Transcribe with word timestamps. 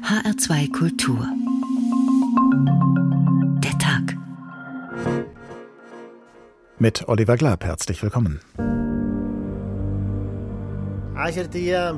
HR2 0.00 0.72
Kultur. 0.72 1.26
Der 3.62 3.78
Tag. 3.78 4.16
Mit 6.78 7.08
Oliver 7.08 7.36
Glab 7.36 7.64
herzlich 7.64 8.02
willkommen. 8.02 8.40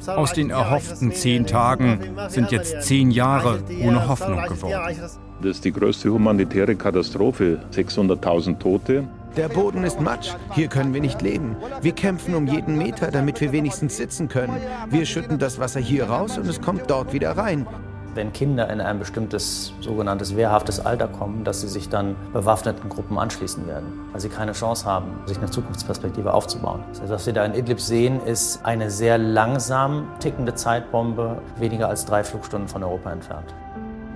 Aus 0.06 0.32
den 0.32 0.50
erhofften 0.50 1.12
zehn 1.12 1.46
Tagen 1.46 2.00
sind 2.28 2.50
jetzt 2.50 2.82
zehn 2.82 3.10
Jahre 3.10 3.62
ohne 3.82 4.08
Hoffnung 4.08 4.42
geworden. 4.44 4.96
Das 5.42 5.50
ist 5.56 5.64
die 5.64 5.72
größte 5.72 6.10
humanitäre 6.12 6.76
Katastrophe. 6.76 7.60
600.000 7.72 8.58
Tote. 8.58 9.08
Der 9.36 9.48
Boden 9.48 9.82
ist 9.82 10.00
Matsch. 10.00 10.30
Hier 10.52 10.68
können 10.68 10.94
wir 10.94 11.00
nicht 11.00 11.20
leben. 11.20 11.56
Wir 11.82 11.92
kämpfen 11.92 12.34
um 12.36 12.46
jeden 12.46 12.78
Meter, 12.78 13.10
damit 13.10 13.40
wir 13.40 13.50
wenigstens 13.50 13.96
sitzen 13.96 14.28
können. 14.28 14.56
Wir 14.90 15.06
schütten 15.06 15.40
das 15.40 15.58
Wasser 15.58 15.80
hier 15.80 16.04
raus 16.04 16.38
und 16.38 16.46
es 16.46 16.60
kommt 16.60 16.88
dort 16.88 17.12
wieder 17.12 17.36
rein. 17.36 17.66
Wenn 18.14 18.32
Kinder 18.32 18.70
in 18.70 18.80
ein 18.80 19.00
bestimmtes 19.00 19.72
sogenanntes 19.80 20.36
wehrhaftes 20.36 20.78
Alter 20.78 21.08
kommen, 21.08 21.42
dass 21.42 21.62
sie 21.62 21.68
sich 21.68 21.88
dann 21.88 22.14
bewaffneten 22.32 22.88
Gruppen 22.88 23.18
anschließen 23.18 23.66
werden, 23.66 23.86
weil 24.12 24.20
sie 24.20 24.28
keine 24.28 24.52
Chance 24.52 24.86
haben, 24.86 25.18
sich 25.26 25.36
eine 25.38 25.50
Zukunftsperspektive 25.50 26.32
aufzubauen. 26.32 26.84
Das 26.90 27.00
heißt, 27.00 27.10
was 27.10 27.26
wir 27.26 27.32
da 27.32 27.44
in 27.44 27.54
Idlib 27.54 27.80
sehen, 27.80 28.20
ist 28.24 28.64
eine 28.64 28.88
sehr 28.90 29.18
langsam 29.18 30.06
tickende 30.20 30.54
Zeitbombe, 30.54 31.38
weniger 31.58 31.88
als 31.88 32.06
drei 32.06 32.22
Flugstunden 32.22 32.68
von 32.68 32.84
Europa 32.84 33.10
entfernt. 33.10 33.52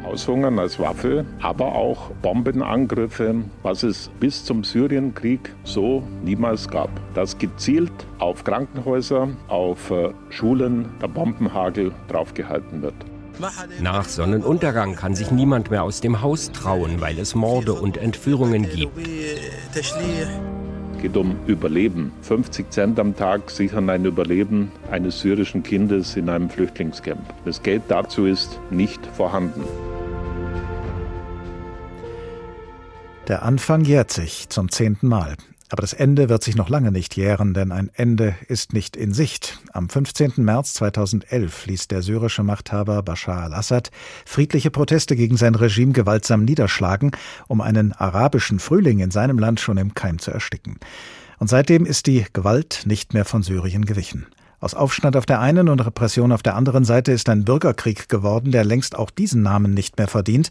Aushungern 0.05 0.61
als 0.61 0.79
Waffe, 0.79 1.25
aber 1.43 1.75
auch 1.75 2.11
Bombenangriffe, 2.23 3.35
was 3.65 3.83
es 3.83 4.11
bis 4.21 4.45
zum 4.45 4.63
Syrienkrieg 4.63 5.53
so 5.65 6.05
niemals 6.23 6.69
gab. 6.69 6.91
Dass 7.15 7.37
gezielt 7.37 7.93
auf 8.21 8.45
Krankenhäuser, 8.45 9.29
auf 9.49 9.91
äh, 9.91 10.13
Schulen 10.31 10.89
der 11.03 11.09
Bombenhagel 11.09 11.93
draufgehalten 12.07 12.81
wird. 12.81 12.95
Nach 13.81 14.09
Sonnenuntergang 14.09 14.97
kann 14.97 15.15
sich 15.15 15.31
niemand 15.31 15.71
mehr 15.71 15.83
aus 15.83 16.01
dem 16.01 16.23
Haus 16.23 16.53
trauen, 16.53 17.01
weil 17.01 17.19
es 17.19 17.35
Morde 17.35 17.75
und 17.75 17.97
Entführungen 17.97 18.69
gibt. 18.69 18.97
Es 19.75 19.95
geht 21.03 21.17
um 21.17 21.37
Überleben. 21.47 22.13
50 22.23 22.71
Cent 22.71 22.99
am 22.99 23.15
Tag 23.15 23.51
sichern 23.51 23.89
ein 23.89 24.05
Überleben 24.05 24.73
eines 24.91 25.21
syrischen 25.21 25.63
Kindes 25.63 26.17
in 26.17 26.29
einem 26.29 26.51
Flüchtlingscamp. 26.51 27.23
Das 27.45 27.63
Geld 27.63 27.83
dazu 27.89 28.27
ist 28.27 28.59
nicht 28.71 29.07
vorhanden. 29.07 29.63
Der 33.29 33.43
Anfang 33.43 33.85
jährt 33.85 34.11
sich 34.11 34.49
zum 34.49 34.71
zehnten 34.71 35.09
Mal. 35.09 35.37
Aber 35.71 35.83
das 35.83 35.93
Ende 35.93 36.31
wird 36.31 36.43
sich 36.43 36.57
noch 36.57 36.71
lange 36.71 36.91
nicht 36.91 37.17
jähren, 37.17 37.53
denn 37.53 37.73
ein 37.73 37.91
Ende 37.95 38.35
ist 38.49 38.73
nicht 38.73 38.97
in 38.97 39.13
Sicht. 39.13 39.59
Am 39.73 39.91
15. 39.91 40.33
März 40.37 40.75
2011 40.75 41.67
ließ 41.67 41.89
der 41.89 42.01
syrische 42.01 42.43
Machthaber 42.43 43.03
Bashar 43.03 43.43
al-Assad 43.45 43.91
friedliche 44.25 44.71
Proteste 44.71 45.15
gegen 45.15 45.37
sein 45.37 45.55
Regime 45.55 45.93
gewaltsam 45.93 46.45
niederschlagen, 46.45 47.11
um 47.49 47.61
einen 47.61 47.93
arabischen 47.93 48.61
Frühling 48.61 49.01
in 49.01 49.11
seinem 49.11 49.39
Land 49.39 49.61
schon 49.61 49.77
im 49.77 49.95
Keim 49.95 50.19
zu 50.19 50.31
ersticken. 50.31 50.79
Und 51.39 51.49
seitdem 51.49 51.85
ist 51.85 52.07
die 52.07 52.25
Gewalt 52.33 52.83
nicht 52.87 53.13
mehr 53.13 53.27
von 53.27 53.43
Syrien 53.43 53.85
gewichen. 53.85 54.27
Aus 54.61 54.75
Aufstand 54.75 55.17
auf 55.17 55.25
der 55.25 55.41
einen 55.41 55.69
und 55.69 55.81
Repression 55.81 56.33
auf 56.33 56.43
der 56.43 56.57
anderen 56.57 56.85
Seite 56.85 57.13
ist 57.13 57.29
ein 57.29 57.45
Bürgerkrieg 57.45 58.09
geworden, 58.09 58.51
der 58.51 58.65
längst 58.65 58.97
auch 58.97 59.11
diesen 59.11 59.43
Namen 59.43 59.73
nicht 59.73 59.99
mehr 59.99 60.09
verdient. 60.09 60.51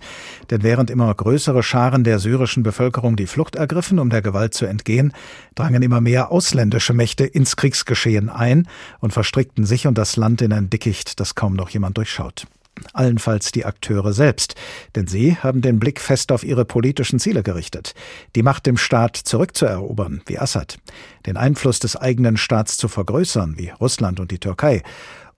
Denn 0.50 0.64
während 0.64 0.90
immer 0.90 1.14
größere 1.14 1.62
Scharen 1.62 2.06
der 2.06 2.20
syrischen 2.20 2.64
Bevölkerung 2.64 3.18
die 3.18 3.28
Flucht 3.28 3.56
ergriffen, 3.56 4.00
um 4.00 4.10
der 4.10 4.22
Gewalt 4.22 4.54
zu 4.54 4.66
entgehen, 4.66 5.12
drangen 5.56 5.84
immer 5.84 6.00
mehr 6.00 6.32
ausländische 6.32 6.94
Mächte 6.94 7.26
ins 7.26 7.58
Kriegsgeschehen 7.58 8.30
ein 8.30 8.68
und 9.00 9.12
verstrickten 9.12 9.66
sich 9.66 9.88
und 9.88 9.98
das 9.98 10.16
Land 10.16 10.42
in 10.42 10.54
ein 10.54 10.70
Dickicht, 10.70 11.20
das 11.20 11.36
kaum 11.36 11.54
noch 11.54 11.70
jemand 11.70 11.98
durchschaut 11.98 12.48
allenfalls 12.94 13.52
die 13.52 13.66
Akteure 13.66 14.14
selbst, 14.14 14.56
denn 14.96 15.08
sie 15.08 15.36
haben 15.38 15.62
den 15.62 15.80
Blick 15.80 16.00
fest 16.00 16.32
auf 16.32 16.44
ihre 16.44 16.66
politischen 16.66 17.20
Ziele 17.20 17.44
gerichtet, 17.44 17.94
die 18.36 18.44
Macht 18.44 18.68
im 18.68 18.78
Staat 18.78 19.18
zurückzuerobern, 19.18 20.22
wie 20.26 20.40
Assad, 20.40 20.78
den 21.26 21.38
Einfluss 21.38 21.80
des 21.80 21.96
eigenen 21.96 22.38
Staats 22.38 22.78
zu 22.78 22.88
vergrößern, 22.88 23.58
wie 23.58 23.70
Russland 23.70 24.20
und 24.20 24.32
die 24.32 24.40
Türkei, 24.40 24.84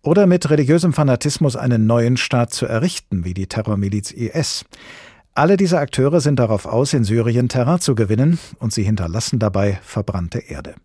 oder 0.02 0.28
mit 0.28 0.50
religiösem 0.50 0.94
Fanatismus 0.94 1.56
einen 1.56 1.86
neuen 1.86 2.18
Staat 2.18 2.54
zu 2.54 2.66
errichten, 2.66 3.26
wie 3.26 3.34
die 3.34 3.48
Terrormiliz 3.48 4.12
IS. 4.12 4.66
Alle 5.34 5.58
diese 5.58 5.80
Akteure 5.80 6.22
sind 6.22 6.40
darauf 6.40 6.66
aus, 6.66 6.94
in 6.94 7.04
Syrien 7.04 7.50
Terrain 7.50 7.80
zu 7.80 7.96
gewinnen, 7.96 8.40
und 8.60 8.74
sie 8.74 8.84
hinterlassen 8.84 9.40
dabei 9.40 9.80
verbrannte 9.84 10.40
Erde. 10.40 10.76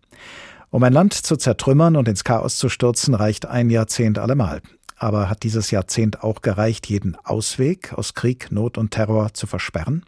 Um 0.69 0.83
ein 0.83 0.93
Land 0.93 1.13
zu 1.13 1.37
zertrümmern 1.37 1.95
und 1.95 2.07
ins 2.07 2.23
Chaos 2.23 2.57
zu 2.57 2.67
stürzen, 2.67 3.13
reicht 3.13 3.45
ein 3.45 3.69
Jahrzehnt 3.69 4.19
allemal. 4.19 4.61
Aber 4.97 5.29
hat 5.29 5.43
dieses 5.43 5.71
Jahrzehnt 5.71 6.23
auch 6.23 6.41
gereicht, 6.41 6.87
jeden 6.87 7.15
Ausweg 7.23 7.93
aus 7.93 8.13
Krieg, 8.13 8.51
Not 8.51 8.77
und 8.77 8.91
Terror 8.91 9.33
zu 9.33 9.47
versperren? 9.47 10.05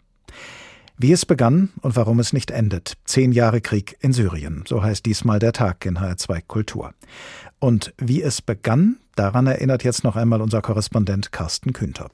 Wie 0.96 1.12
es 1.12 1.26
begann 1.26 1.70
und 1.80 1.94
warum 1.94 2.18
es 2.18 2.32
nicht 2.32 2.50
endet. 2.50 2.94
Zehn 3.04 3.30
Jahre 3.30 3.60
Krieg 3.60 3.96
in 4.00 4.12
Syrien. 4.12 4.64
So 4.66 4.82
heißt 4.82 5.06
diesmal 5.06 5.38
der 5.38 5.52
Tag 5.52 5.86
in 5.86 5.98
HR2 5.98 6.42
Kultur. 6.46 6.92
Und 7.60 7.94
wie 7.98 8.22
es 8.22 8.42
begann, 8.42 8.96
daran 9.14 9.46
erinnert 9.46 9.84
jetzt 9.84 10.02
noch 10.02 10.16
einmal 10.16 10.40
unser 10.40 10.60
Korrespondent 10.60 11.30
Carsten 11.30 11.72
Küntop. 11.72 12.12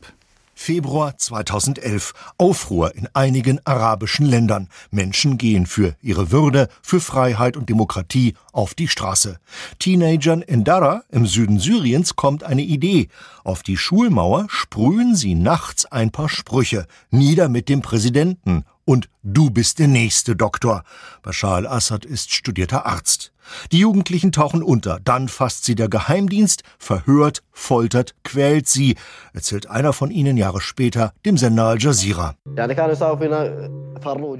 Februar 0.55 1.17
2011. 1.19 2.15
Aufruhr 2.39 2.95
in 2.95 3.09
einigen 3.13 3.61
arabischen 3.67 4.27
Ländern. 4.27 4.69
Menschen 4.91 5.39
gehen 5.39 5.67
für 5.67 5.97
ihre 6.01 6.31
Würde, 6.31 6.69
für 6.83 7.01
Freiheit 7.01 7.57
und 7.57 7.69
Demokratie 7.69 8.35
auf 8.53 8.75
die 8.75 8.89
Straße. 8.89 9.39
Teenagern 9.79 10.43
in 10.43 10.65
Dara 10.65 11.03
im 11.11 11.27
Süden 11.27 11.59
Syriens 11.59 12.17
kommt 12.17 12.45
eine 12.45 12.63
Idee. 12.63 13.09
Auf 13.43 13.63
die 13.63 13.77
Schulmauer 13.77 14.47
sprühen 14.49 15.15
sie 15.15 15.35
nachts 15.35 15.87
ein 15.87 16.11
paar 16.11 16.29
Sprüche. 16.29 16.87
Nieder 17.11 17.49
mit 17.49 17.69
dem 17.69 17.83
Präsidenten 17.83 18.65
und 18.85 19.09
du 19.23 19.51
bist 19.51 19.79
der 19.79 19.89
nächste 19.89 20.37
Doktor. 20.37 20.85
Bashar 21.23 21.57
al-Assad 21.57 22.05
ist 22.05 22.33
studierter 22.33 22.87
Arzt. 22.87 23.34
Die 23.73 23.79
Jugendlichen 23.79 24.33
tauchen 24.33 24.63
unter, 24.63 25.01
dann 25.05 25.29
fasst 25.29 25.65
sie 25.65 25.75
der 25.75 25.89
Geheimdienst, 25.89 26.63
verhört, 26.79 27.43
foltert, 27.53 28.15
quält 28.25 28.69
sie, 28.69 28.97
erzählt 29.33 29.71
einer 29.71 29.93
von 29.93 30.11
ihnen 30.11 30.37
Jahre 30.37 30.61
später 30.61 31.13
dem 31.25 31.37
Sender 31.37 31.65
Al 31.65 31.81
Jazeera. 31.81 32.35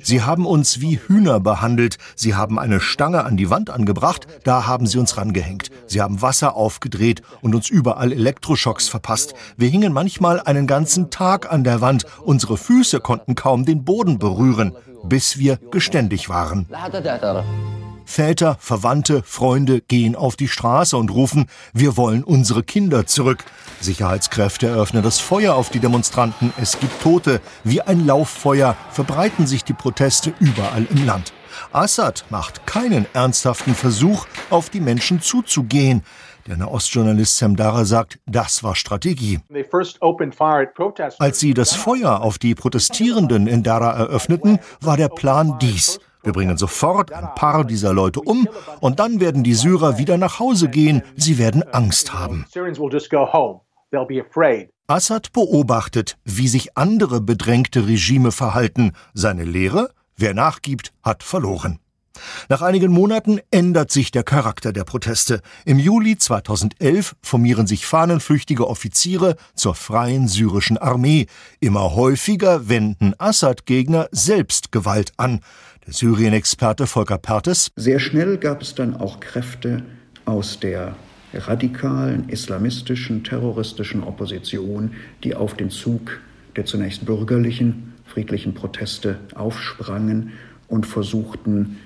Sie 0.03 0.23
haben 0.23 0.47
uns 0.47 0.81
wie 0.81 0.99
Hühner 0.99 1.41
behandelt, 1.41 1.99
sie 2.17 2.35
haben 2.35 2.59
eine 2.59 2.81
Stange 2.81 3.25
an 3.25 3.37
die 3.37 3.51
Wand 3.51 3.71
angebracht, 3.71 4.27
da 4.45 4.67
haben 4.67 4.87
sie 4.87 4.99
uns 4.99 5.17
rangehängt. 5.17 5.71
Sie 5.87 6.01
haben 6.01 6.23
Wasser 6.23 6.57
aufgedreht 6.57 7.23
und 7.41 7.55
uns 7.55 7.71
überall 7.71 8.13
Elektroschocks 8.13 8.89
verpasst. 8.89 9.35
Wir 9.57 9.69
hingen 9.69 9.93
manchmal 9.93 10.41
einen 10.41 10.67
ganzen 10.67 11.11
Tag 11.11 11.51
an 11.53 11.65
der 11.65 11.81
Wand, 11.81 12.05
unsere 12.23 12.57
Füße 12.57 13.01
konnten 13.01 13.35
kaum 13.35 13.65
den 13.65 13.85
Boden 13.85 14.19
berühren, 14.19 14.77
bis 15.05 15.39
wir 15.39 15.59
geständig 15.71 16.29
waren. 16.29 16.67
Väter, 18.05 18.57
Verwandte, 18.61 19.23
Freunde 19.25 19.81
gehen 19.81 20.17
auf 20.17 20.37
die 20.37 20.49
Straße 20.49 20.97
und 20.97 21.11
rufen, 21.11 21.47
wir 21.73 21.97
wollen 21.97 22.25
unsere 22.25 22.63
Kinder 22.63 23.07
zurück. 23.07 23.45
Sicherheitskräfte 23.81 24.67
eröffnen 24.67 25.03
das 25.03 25.21
Feuer 25.21 25.55
auf 25.55 25.71
die 25.71 25.81
Demonstranten. 25.81 26.53
Es 26.61 26.79
gibt 26.79 27.03
Tote. 27.03 27.41
Wie 27.65 27.83
ein 27.83 28.07
Lauffeuer 28.07 28.77
verbreiten 28.91 29.47
sich 29.47 29.65
die 29.65 29.73
Proteste 29.73 30.33
überall 30.41 30.87
im 30.91 31.05
Land. 31.05 31.33
Assad 31.73 32.25
macht 32.31 32.67
keinen 32.67 33.07
ernsthaften 33.15 33.75
Versuch, 33.75 34.27
auf 34.51 34.71
die 34.71 34.81
Menschen 34.81 35.21
zuzugehen. 35.21 36.03
Der 36.47 36.57
Nahostjournalist 36.57 37.39
Sam 37.39 37.57
Dara 37.57 37.85
sagt, 37.85 38.19
das 38.27 38.63
war 38.63 38.75
Strategie. 38.75 39.41
Als 41.19 41.41
sie 41.41 41.55
das 41.55 41.73
Feuer 41.75 42.21
auf 42.21 42.39
die 42.39 42.55
Protestierenden 42.55 43.47
in 43.47 43.63
Dara 43.63 43.93
eröffneten, 43.93 44.59
war 44.81 44.97
der 44.97 45.09
Plan 45.09 45.59
dies. 45.61 46.01
Wir 46.25 46.33
bringen 46.33 46.57
sofort 46.57 47.13
ein 47.13 47.35
paar 47.35 47.65
dieser 47.65 47.93
Leute 47.93 48.21
um 48.21 48.49
und 48.81 48.99
dann 48.99 49.21
werden 49.21 49.45
die 49.45 49.55
Syrer 49.55 49.99
wieder 49.99 50.17
nach 50.17 50.41
Hause 50.41 50.69
gehen. 50.69 51.03
Sie 51.17 51.39
werden 51.39 51.63
Angst 51.63 52.15
haben. 52.15 52.47
Assad 54.87 55.33
beobachtet, 55.33 56.19
wie 56.25 56.49
sich 56.49 56.77
andere 56.77 57.21
bedrängte 57.21 57.87
Regime 57.87 58.33
verhalten. 58.33 58.93
Seine 59.13 59.45
Lehre? 59.45 59.91
Wer 60.17 60.35
nachgibt, 60.35 60.93
hat 61.03 61.23
verloren. 61.23 61.79
Nach 62.49 62.63
einigen 62.63 62.93
Monaten 62.93 63.41
ändert 63.51 63.91
sich 63.91 64.11
der 64.11 64.23
Charakter 64.23 64.73
der 64.73 64.85
Proteste. 64.85 65.41
Im 65.65 65.79
Juli 65.79 66.17
2011 66.17 67.17
formieren 67.23 67.67
sich 67.67 67.87
fahnenflüchtige 67.87 68.69
Offiziere 68.69 69.37
zur 69.55 69.75
freien 69.75 70.29
syrischen 70.29 70.79
Armee. 70.79 71.27
Immer 71.61 71.95
häufiger 71.95 72.69
wenden 72.69 73.15
Assad-Gegner 73.19 74.09
selbst 74.13 74.71
Gewalt 74.73 75.13
an. 75.17 75.41
Der 75.87 75.93
Syrien-Experte 75.93 76.87
Volker 76.87 77.19
Pertes. 77.19 77.71
Sehr 77.77 78.01
schnell 78.01 78.39
gab 78.39 78.63
es 78.63 78.75
dann 78.75 78.97
auch 78.97 79.21
Kräfte 79.21 79.83
aus 80.25 80.59
der 80.59 80.97
radikalen, 81.35 82.29
islamistischen, 82.31 83.23
terroristischen 83.23 84.03
Opposition, 84.03 84.93
die 85.25 85.35
auf 85.35 85.55
den 85.55 85.69
Zug 85.69 86.21
der 86.57 86.65
zunächst 86.65 87.05
bürgerlichen, 87.05 87.93
friedlichen 88.07 88.55
Proteste 88.55 89.19
aufsprangen 89.35 90.33
und 90.69 90.87
versuchten, 90.87 91.79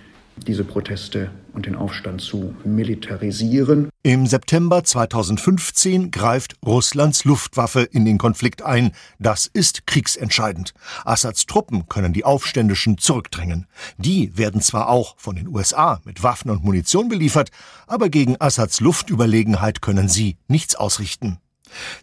diese 0.47 0.65
Proteste 0.65 1.31
und 1.53 1.67
den 1.67 1.75
Aufstand 1.75 2.21
zu 2.21 2.55
militarisieren. 2.65 3.89
Im 4.03 4.27
September 4.27 4.85
2015 4.85 6.11
greift 6.11 6.57
Russlands 6.65 7.25
Luftwaffe 7.25 7.83
in 7.83 8.05
den 8.05 8.19
Konflikt 8.19 8.63
ein. 8.63 8.93
Das 9.19 9.47
ist 9.47 9.87
kriegsentscheidend. 9.87 10.75
Assads 11.05 11.47
Truppen 11.47 11.89
können 11.89 12.13
die 12.13 12.25
Aufständischen 12.25 12.99
zurückdrängen. 12.99 13.67
Die 13.97 14.37
werden 14.37 14.61
zwar 14.61 14.89
auch 14.89 15.15
von 15.19 15.37
den 15.37 15.49
USA 15.49 16.01
mit 16.05 16.23
Waffen 16.23 16.51
und 16.51 16.65
Munition 16.65 17.09
beliefert, 17.09 17.51
aber 17.87 18.09
gegen 18.09 18.41
Assads 18.41 18.81
Luftüberlegenheit 18.81 19.83
können 19.83 20.09
sie 20.09 20.37
nichts 20.47 20.77
ausrichten. 20.77 21.39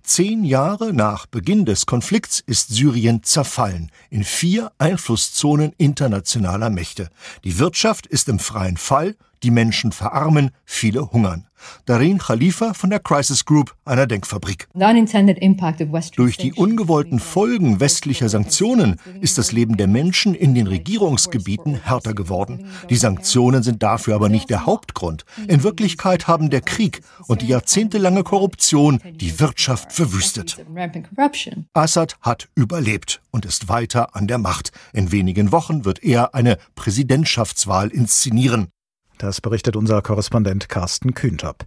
Zehn 0.04 0.44
Jahre 0.44 0.94
nach 0.94 1.26
Beginn 1.26 1.66
des 1.66 1.86
Konflikts 1.86 2.42
ist 2.46 2.70
Syrien 2.70 3.24
zerfallen 3.24 3.92
in 4.10 4.24
vier 4.24 4.72
Einflusszonen 4.78 5.74
internationaler 5.78 6.70
Mächte. 6.70 7.10
Die 7.44 7.60
Wirtschaft 7.60 8.08
ist 8.08 8.30
im 8.30 8.40
freien 8.40 8.78
Fall, 8.78 9.16
die 9.44 9.52
Menschen 9.52 9.92
verarmen, 9.92 10.52
viele 10.66 11.12
hungern. 11.12 11.48
Darin 11.86 12.18
Khalifa 12.18 12.74
von 12.74 12.90
der 12.90 13.00
Crisis 13.00 13.46
Group, 13.46 13.76
einer 13.86 14.08
Denkfabrik. 14.08 14.68
Durch 16.16 16.38
die 16.38 16.54
ungewollten 16.54 17.20
Folgen 17.20 17.80
westlicher 17.80 18.30
Sanktionen 18.30 18.96
ist 19.22 19.38
das 19.38 19.52
Leben 19.52 19.78
der 19.78 19.88
Menschen 19.88 20.36
in 20.36 20.56
den 20.56 20.68
Regierungsgebieten 20.68 21.76
härter 21.84 22.14
geworden. 22.14 22.68
Die 22.90 22.96
Sanktionen 22.96 23.64
sind 23.64 23.84
dafür 23.84 24.16
aber 24.16 24.30
nicht 24.30 24.50
der 24.50 24.66
Hauptgrund. 24.66 25.26
In 25.48 25.64
Wirklichkeit 25.64 26.28
haben 26.28 26.50
der 26.50 26.62
Krieg 26.62 27.02
und 27.28 27.42
die 27.42 27.48
jahrzehntelange 27.48 28.24
Korruption 28.24 29.00
die 29.14 29.40
Wirtschaft 29.40 29.94
verwüstet. 29.94 30.58
Assad 31.74 32.16
hat 32.22 32.50
überlebt 32.56 33.22
und 33.32 33.46
ist 33.46 33.70
weiter 33.70 34.16
an 34.16 34.28
der 34.28 34.38
Macht. 34.38 34.72
In 34.94 35.12
wenigen 35.12 35.52
Wochen 35.52 35.86
wird 35.86 36.04
er 36.04 36.34
eine 36.34 36.58
Präsidentschaftswahl 36.76 37.90
inszenieren. 37.90 38.68
Das 39.18 39.40
berichtet 39.40 39.76
unser 39.76 40.02
Korrespondent 40.02 40.68
Carsten 40.68 41.14
Kühntop. 41.14 41.64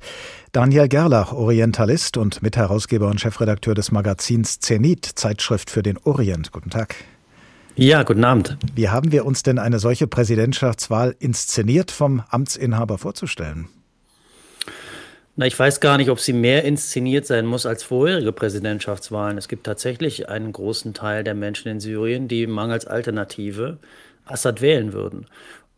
Daniel 0.52 0.88
Gerlach, 0.88 1.32
Orientalist 1.32 2.16
und 2.16 2.42
Mitherausgeber 2.42 3.08
und 3.08 3.20
Chefredakteur 3.20 3.74
des 3.74 3.90
Magazins 3.90 4.60
Zenit, 4.60 5.06
Zeitschrift 5.06 5.70
für 5.70 5.82
den 5.82 5.98
Orient. 5.98 6.52
Guten 6.52 6.70
Tag. 6.70 6.96
Ja, 7.74 8.02
guten 8.02 8.24
Abend. 8.24 8.58
Wie 8.74 8.88
haben 8.88 9.12
wir 9.12 9.24
uns 9.24 9.44
denn 9.44 9.58
eine 9.58 9.78
solche 9.78 10.06
Präsidentschaftswahl 10.06 11.14
inszeniert 11.20 11.90
vom 11.90 12.22
Amtsinhaber 12.28 12.98
vorzustellen? 12.98 13.68
Na, 15.36 15.46
ich 15.46 15.56
weiß 15.56 15.78
gar 15.78 15.98
nicht, 15.98 16.10
ob 16.10 16.18
sie 16.18 16.32
mehr 16.32 16.64
inszeniert 16.64 17.24
sein 17.24 17.46
muss 17.46 17.64
als 17.64 17.84
vorherige 17.84 18.32
Präsidentschaftswahlen. 18.32 19.38
Es 19.38 19.46
gibt 19.46 19.64
tatsächlich 19.64 20.28
einen 20.28 20.50
großen 20.52 20.94
Teil 20.94 21.22
der 21.22 21.34
Menschen 21.34 21.68
in 21.68 21.78
Syrien, 21.78 22.26
die 22.26 22.48
mangels 22.48 22.86
Alternative 22.86 23.78
Assad 24.24 24.60
wählen 24.60 24.92
würden. 24.92 25.26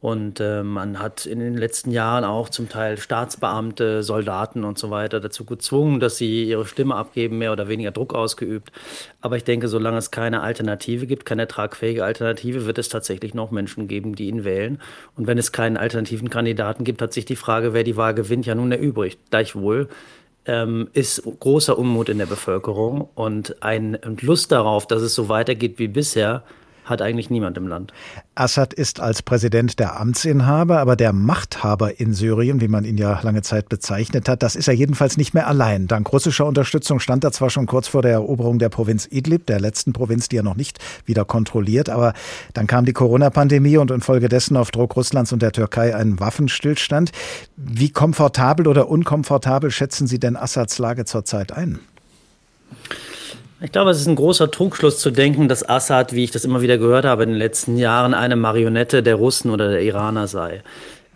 Und 0.00 0.41
äh, 0.41 0.62
man 0.62 0.99
hat 0.99 1.26
in 1.26 1.41
den 1.41 1.58
letzten 1.58 1.91
Jahren 1.91 2.25
auch 2.25 2.49
zum 2.49 2.70
Teil 2.70 2.97
Staatsbeamte, 2.97 4.02
Soldaten 4.02 4.64
und 4.64 4.79
so 4.79 4.91
weiter 4.91 5.20
dazu 5.20 5.44
gezwungen, 5.44 6.00
dass 6.00 6.17
sie 6.17 6.44
ihre 6.44 6.64
Stimme 6.64 6.94
abgeben, 6.94 7.37
mehr 7.37 7.52
oder 7.52 7.69
weniger 7.69 7.91
Druck 7.91 8.14
ausgeübt. 8.14 8.73
Aber 9.20 9.37
ich 9.37 9.44
denke, 9.44 9.69
solange 9.69 9.99
es 9.99 10.11
keine 10.11 10.41
Alternative 10.41 11.06
gibt, 11.06 11.26
keine 11.26 11.47
tragfähige 11.47 12.02
Alternative, 12.02 12.64
wird 12.64 12.79
es 12.79 12.88
tatsächlich 12.88 13.35
noch 13.35 13.50
Menschen 13.50 13.88
geben, 13.88 14.14
die 14.14 14.29
ihn 14.29 14.44
wählen. 14.44 14.81
Und 15.17 15.26
wenn 15.26 15.37
es 15.37 15.52
keinen 15.52 15.76
alternativen 15.76 16.31
Kandidaten 16.31 16.85
gibt, 16.85 17.02
hat 17.02 17.12
sich 17.12 17.26
die 17.26 17.37
Frage, 17.37 17.75
wer 17.75 17.85
die 17.85 17.99
Wahl 17.99 18.14
gewinnt, 18.14 18.47
ja 18.47 18.55
nun 18.55 18.73
erübrigt. 18.73 19.19
Gleichwohl 19.29 19.88
ähm, 20.47 20.88
ist 20.94 21.23
großer 21.41 21.79
Unmut 21.79 22.08
in 22.08 22.17
der 22.17 22.26
Bevölkerung 22.26 23.06
und 23.14 23.62
ein 23.62 23.99
Lust 24.23 24.50
darauf, 24.50 24.87
dass 24.87 25.02
es 25.02 25.14
so 25.14 25.29
weitergeht 25.29 25.79
wie 25.79 25.88
bisher, 25.88 26.43
hat 26.85 27.03
eigentlich 27.03 27.31
niemand 27.31 27.56
im 27.56 27.67
Land. 27.67 27.93
Assad 28.35 28.73
ist 28.75 29.00
als 29.00 29.23
Präsident 29.23 29.79
der 29.79 30.00
Amtsinhaber, 30.00 30.79
aber 30.79 30.97
der 30.97 31.12
Machthaber 31.12 32.00
in 32.00 32.15
Syrien, 32.15 32.61
wie 32.61 32.69
man 32.69 32.85
ihn 32.85 32.99
ja 32.99 33.21
lange 33.23 33.43
Zeit 33.43 33.69
bezeichnet 33.69 34.29
hat, 34.29 34.43
das 34.43 34.56
ist 34.56 34.69
er 34.69 34.75
jedenfalls 34.75 35.17
nicht 35.17 35.35
mehr 35.35 35.47
allein. 35.47 35.87
Dank 35.87 36.12
russischer 36.12 36.47
Unterstützung 36.47 37.00
stand 37.00 37.25
er 37.25 37.32
zwar 37.32 37.50
schon 37.50 37.67
kurz 37.67 37.88
vor 37.88 38.03
der 38.03 38.12
Eroberung 38.12 38.59
der 38.59 38.69
Provinz 38.69 39.06
Idlib, 39.11 39.47
der 39.47 39.61
letzten 39.61 39.93
Provinz, 39.93 40.29
die 40.29 40.37
er 40.37 40.43
noch 40.43 40.56
nicht 40.56 40.79
wieder 41.05 41.25
kontrolliert, 41.25 41.88
aber 41.88 42.15
dann 42.55 42.67
kam 42.67 42.85
die 42.85 42.93
Corona-Pandemie 42.93 43.76
und 43.76 43.91
infolgedessen 43.91 44.56
auf 44.56 44.71
Druck 44.71 44.97
Russlands 44.97 45.33
und 45.33 45.43
der 45.43 45.53
Türkei 45.53 45.94
ein 45.94 46.19
Waffenstillstand. 46.19 47.12
Wie 47.56 47.91
komfortabel 47.91 48.67
oder 48.67 48.88
unkomfortabel 48.88 49.71
schätzen 49.71 50.06
Sie 50.06 50.19
denn 50.19 50.37
Assads 50.37 50.79
Lage 50.79 51.05
zurzeit 51.05 51.53
ein? 51.53 51.79
Ich 53.62 53.73
glaube, 53.73 53.91
es 53.91 54.01
ist 54.01 54.07
ein 54.07 54.17
großer 54.17 54.51
Trugschluss 54.51 54.99
zu 54.99 55.11
denken, 55.11 55.47
dass 55.47 55.69
Assad, 55.69 56.15
wie 56.15 56.25
ich 56.25 56.31
das 56.31 56.47
immer 56.47 56.62
wieder 56.62 56.79
gehört 56.79 57.05
habe 57.05 57.25
in 57.25 57.29
den 57.29 57.39
letzten 57.39 57.77
Jahren, 57.77 58.15
eine 58.15 58.35
Marionette 58.35 59.03
der 59.03 59.17
Russen 59.17 59.51
oder 59.51 59.71
der 59.71 59.83
Iraner 59.83 60.29
sei. 60.29 60.62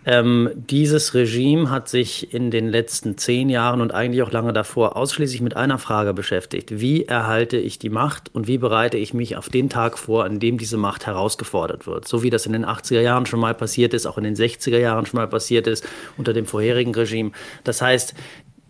Ähm, 0.05 0.51
dieses 0.53 1.15
Regime 1.15 1.71
hat 1.71 1.89
sich 1.89 2.31
in 2.35 2.51
den 2.51 2.67
letzten 2.67 3.17
zehn 3.17 3.49
Jahren 3.49 3.81
und 3.81 3.91
eigentlich 3.91 4.21
auch 4.21 4.31
lange 4.31 4.53
davor 4.53 4.95
ausschließlich 4.95 5.41
mit 5.41 5.57
einer 5.57 5.79
Frage 5.79 6.13
beschäftigt. 6.13 6.79
Wie 6.79 7.05
erhalte 7.05 7.57
ich 7.57 7.79
die 7.79 7.89
Macht 7.89 8.29
und 8.35 8.47
wie 8.47 8.59
bereite 8.59 8.97
ich 8.97 9.15
mich 9.15 9.35
auf 9.35 9.49
den 9.49 9.67
Tag 9.67 9.97
vor, 9.97 10.23
an 10.23 10.39
dem 10.39 10.59
diese 10.59 10.77
Macht 10.77 11.07
herausgefordert 11.07 11.87
wird? 11.87 12.07
So 12.07 12.21
wie 12.21 12.29
das 12.29 12.45
in 12.45 12.53
den 12.53 12.65
80er 12.65 13.01
Jahren 13.01 13.25
schon 13.25 13.39
mal 13.39 13.55
passiert 13.55 13.95
ist, 13.95 14.05
auch 14.05 14.19
in 14.19 14.23
den 14.23 14.35
60er 14.35 14.77
Jahren 14.77 15.07
schon 15.07 15.17
mal 15.17 15.27
passiert 15.27 15.65
ist 15.65 15.83
unter 16.15 16.33
dem 16.33 16.45
vorherigen 16.45 16.93
Regime. 16.93 17.31
Das 17.63 17.81
heißt, 17.81 18.13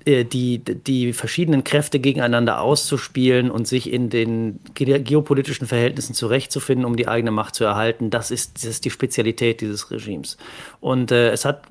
die, 0.06 0.60
die 0.60 1.14
verschiedenen 1.14 1.64
Kräfte 1.64 2.00
gegeneinander 2.00 2.62
auszuspielen 2.62 3.50
und 3.50 3.68
sich 3.68 3.92
in 3.92 4.10
den 4.10 4.60
geopolitischen 4.76 5.68
Verhältnissen 5.68 6.14
zurechtzufinden, 6.14 6.86
um 6.86 6.96
die 6.96 7.08
eigene 7.08 7.32
Macht 7.32 7.56
zu 7.56 7.64
erhalten, 7.64 8.12
das 8.12 8.30
ist, 8.30 8.58
das 8.58 8.66
ist 8.66 8.86
die 8.86 8.92
Spezialität 8.92 9.62
dieses 9.62 9.90
Regimes. 9.90 10.38
Und 10.80 11.12
äh, 11.12 11.32
es 11.32 11.44
hat 11.44 11.64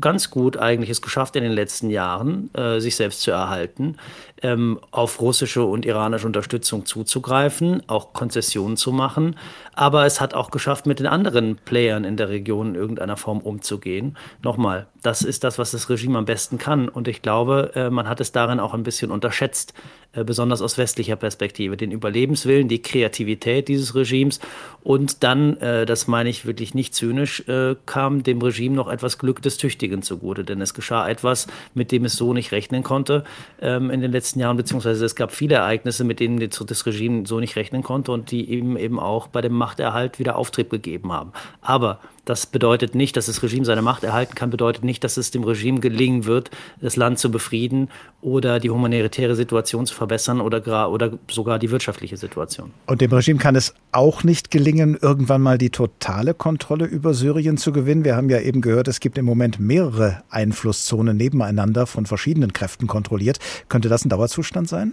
ganz 0.00 0.30
gut 0.30 0.56
eigentlich 0.56 0.90
es 0.90 1.02
geschafft 1.02 1.36
in 1.36 1.42
den 1.42 1.52
letzten 1.52 1.90
Jahren, 1.90 2.52
äh, 2.54 2.80
sich 2.80 2.96
selbst 2.96 3.22
zu 3.22 3.30
erhalten, 3.30 3.96
ähm, 4.42 4.80
auf 4.90 5.20
russische 5.20 5.64
und 5.64 5.86
iranische 5.86 6.26
Unterstützung 6.26 6.86
zuzugreifen, 6.86 7.82
auch 7.86 8.12
Konzessionen 8.12 8.76
zu 8.76 8.92
machen. 8.92 9.36
Aber 9.74 10.06
es 10.06 10.20
hat 10.20 10.34
auch 10.34 10.50
geschafft, 10.50 10.86
mit 10.86 10.98
den 10.98 11.06
anderen 11.06 11.56
Playern 11.56 12.04
in 12.04 12.16
der 12.16 12.28
Region 12.28 12.70
in 12.70 12.74
irgendeiner 12.74 13.16
Form 13.16 13.38
umzugehen. 13.40 14.16
Nochmal, 14.42 14.86
das 15.02 15.22
ist 15.22 15.44
das, 15.44 15.58
was 15.58 15.70
das 15.70 15.88
Regime 15.88 16.18
am 16.18 16.24
besten 16.24 16.58
kann. 16.58 16.88
Und 16.88 17.08
ich 17.08 17.22
glaube, 17.22 17.72
äh, 17.74 17.90
man 17.90 18.08
hat 18.08 18.20
es 18.20 18.32
darin 18.32 18.60
auch 18.60 18.74
ein 18.74 18.82
bisschen 18.82 19.10
unterschätzt, 19.10 19.74
äh, 20.12 20.24
besonders 20.24 20.60
aus 20.60 20.76
westlicher 20.76 21.16
Perspektive. 21.16 21.76
Den 21.76 21.92
Überlebenswillen, 21.92 22.68
die 22.68 22.82
Kreativität 22.82 23.68
dieses 23.68 23.94
Regimes 23.94 24.40
und 24.82 25.22
dann, 25.22 25.56
äh, 25.58 25.86
das 25.86 26.06
meine 26.06 26.28
ich 26.28 26.46
wirklich 26.46 26.74
nicht 26.74 26.94
zynisch, 26.94 27.46
äh, 27.48 27.76
kam 27.86 28.22
dem 28.22 28.42
Regime 28.42 28.74
noch 28.74 28.88
etwas 28.88 29.18
Glück 29.18 29.40
des 29.42 29.56
Tüchtigen 29.56 30.02
zugute. 30.02 30.44
Denn 30.44 30.60
es 30.60 30.74
geschah 30.74 31.08
etwas, 31.08 31.46
mit 31.74 31.92
dem 31.92 32.04
es 32.04 32.14
so 32.14 32.34
nicht 32.34 32.52
rechnen 32.52 32.82
konnte 32.82 33.24
ähm, 33.60 33.90
in 33.90 34.00
den 34.00 34.12
letzten 34.12 34.29
Jahren, 34.38 34.56
beziehungsweise 34.56 35.04
es 35.04 35.16
gab 35.16 35.32
viele 35.32 35.56
Ereignisse, 35.56 36.04
mit 36.04 36.20
denen 36.20 36.38
das 36.64 36.86
Regime 36.86 37.26
so 37.26 37.40
nicht 37.40 37.56
rechnen 37.56 37.82
konnte 37.82 38.12
und 38.12 38.30
die 38.30 38.48
eben 38.50 38.76
eben 38.76 39.00
auch 39.00 39.26
bei 39.26 39.40
dem 39.40 39.54
Machterhalt 39.54 40.20
wieder 40.20 40.36
Auftrieb 40.36 40.70
gegeben 40.70 41.12
haben. 41.12 41.32
Aber 41.60 41.98
das 42.24 42.46
bedeutet 42.46 42.94
nicht, 42.94 43.16
dass 43.16 43.26
das 43.26 43.42
Regime 43.42 43.64
seine 43.64 43.82
Macht 43.82 44.04
erhalten 44.04 44.34
kann, 44.34 44.50
bedeutet 44.50 44.84
nicht, 44.84 45.02
dass 45.04 45.16
es 45.16 45.30
dem 45.30 45.44
Regime 45.44 45.80
gelingen 45.80 46.26
wird, 46.26 46.50
das 46.80 46.96
Land 46.96 47.18
zu 47.18 47.30
befrieden 47.30 47.88
oder 48.20 48.60
die 48.60 48.70
humanitäre 48.70 49.34
Situation 49.34 49.86
zu 49.86 49.94
verbessern 49.94 50.40
oder, 50.40 50.90
oder 50.90 51.12
sogar 51.30 51.58
die 51.58 51.70
wirtschaftliche 51.70 52.16
Situation. 52.16 52.70
Und 52.86 53.00
dem 53.00 53.12
Regime 53.12 53.38
kann 53.38 53.56
es 53.56 53.74
auch 53.92 54.24
nicht 54.24 54.50
gelingen, 54.50 54.98
irgendwann 55.00 55.42
mal 55.42 55.58
die 55.58 55.70
totale 55.70 56.34
Kontrolle 56.34 56.84
über 56.84 57.14
Syrien 57.14 57.56
zu 57.56 57.72
gewinnen. 57.72 58.04
Wir 58.04 58.16
haben 58.16 58.30
ja 58.30 58.40
eben 58.40 58.60
gehört, 58.60 58.88
es 58.88 59.00
gibt 59.00 59.18
im 59.18 59.24
Moment 59.24 59.58
mehrere 59.58 60.22
Einflusszonen 60.30 61.16
nebeneinander 61.16 61.86
von 61.86 62.06
verschiedenen 62.06 62.52
Kräften 62.52 62.86
kontrolliert. 62.86 63.38
Könnte 63.68 63.88
das 63.88 64.04
ein 64.04 64.08
Dauerzustand 64.08 64.68
sein? 64.68 64.92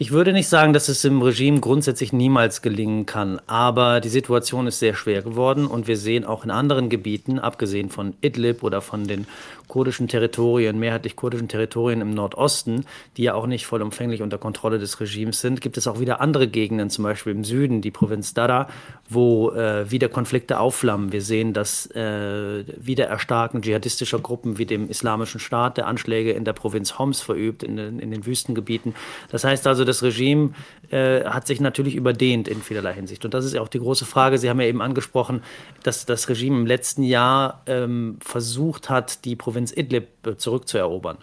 Ich 0.00 0.12
würde 0.12 0.32
nicht 0.32 0.46
sagen, 0.46 0.72
dass 0.72 0.88
es 0.88 1.04
im 1.04 1.20
Regime 1.22 1.58
grundsätzlich 1.58 2.12
niemals 2.12 2.62
gelingen 2.62 3.04
kann, 3.04 3.40
aber 3.48 4.00
die 4.00 4.08
Situation 4.08 4.68
ist 4.68 4.78
sehr 4.78 4.94
schwer 4.94 5.22
geworden 5.22 5.66
und 5.66 5.88
wir 5.88 5.96
sehen 5.96 6.24
auch 6.24 6.44
in 6.44 6.52
anderen 6.52 6.88
Gebieten, 6.88 7.40
abgesehen 7.40 7.90
von 7.90 8.14
Idlib 8.20 8.62
oder 8.62 8.80
von 8.80 9.08
den 9.08 9.26
kurdischen 9.68 10.08
Territorien, 10.08 10.78
mehrheitlich 10.78 11.14
kurdischen 11.14 11.48
Territorien 11.48 12.00
im 12.00 12.10
Nordosten, 12.10 12.84
die 13.16 13.24
ja 13.24 13.34
auch 13.34 13.46
nicht 13.46 13.66
vollumfänglich 13.66 14.22
unter 14.22 14.38
Kontrolle 14.38 14.78
des 14.78 14.98
Regimes 15.00 15.40
sind, 15.40 15.60
gibt 15.60 15.76
es 15.76 15.86
auch 15.86 16.00
wieder 16.00 16.20
andere 16.20 16.48
Gegenden, 16.48 16.90
zum 16.90 17.04
Beispiel 17.04 17.32
im 17.32 17.44
Süden, 17.44 17.80
die 17.80 17.90
Provinz 17.90 18.34
Dara, 18.34 18.68
wo 19.08 19.50
äh, 19.52 19.90
wieder 19.90 20.08
Konflikte 20.08 20.58
aufflammen. 20.58 21.12
Wir 21.12 21.22
sehen 21.22 21.52
das 21.52 21.86
äh, 21.92 22.64
Wiedererstarken 22.76 23.62
dschihadistischer 23.62 24.18
Gruppen 24.18 24.58
wie 24.58 24.66
dem 24.66 24.88
Islamischen 24.88 25.40
Staat, 25.40 25.76
der 25.76 25.86
Anschläge 25.86 26.32
in 26.32 26.44
der 26.44 26.52
Provinz 26.54 26.98
Homs 26.98 27.20
verübt, 27.20 27.62
in 27.62 27.76
den, 27.76 27.98
in 27.98 28.10
den 28.10 28.26
Wüstengebieten. 28.26 28.94
Das 29.30 29.44
heißt 29.44 29.66
also, 29.66 29.84
das 29.84 30.02
Regime 30.02 30.54
äh, 30.90 31.24
hat 31.24 31.46
sich 31.46 31.60
natürlich 31.60 31.94
überdehnt 31.94 32.48
in 32.48 32.62
vielerlei 32.62 32.94
Hinsicht. 32.94 33.24
Und 33.24 33.34
das 33.34 33.44
ist 33.44 33.54
ja 33.54 33.60
auch 33.60 33.68
die 33.68 33.78
große 33.78 34.06
Frage. 34.06 34.38
Sie 34.38 34.48
haben 34.48 34.60
ja 34.60 34.66
eben 34.66 34.80
angesprochen, 34.80 35.42
dass 35.82 36.06
das 36.06 36.28
Regime 36.28 36.56
im 36.56 36.66
letzten 36.66 37.02
Jahr 37.02 37.62
ähm, 37.66 38.16
versucht 38.20 38.88
hat, 38.88 39.24
die 39.24 39.36
Provinz 39.36 39.57
Provinz 39.58 39.72
Idlib 39.76 40.17
zurückzuerobern. 40.36 41.18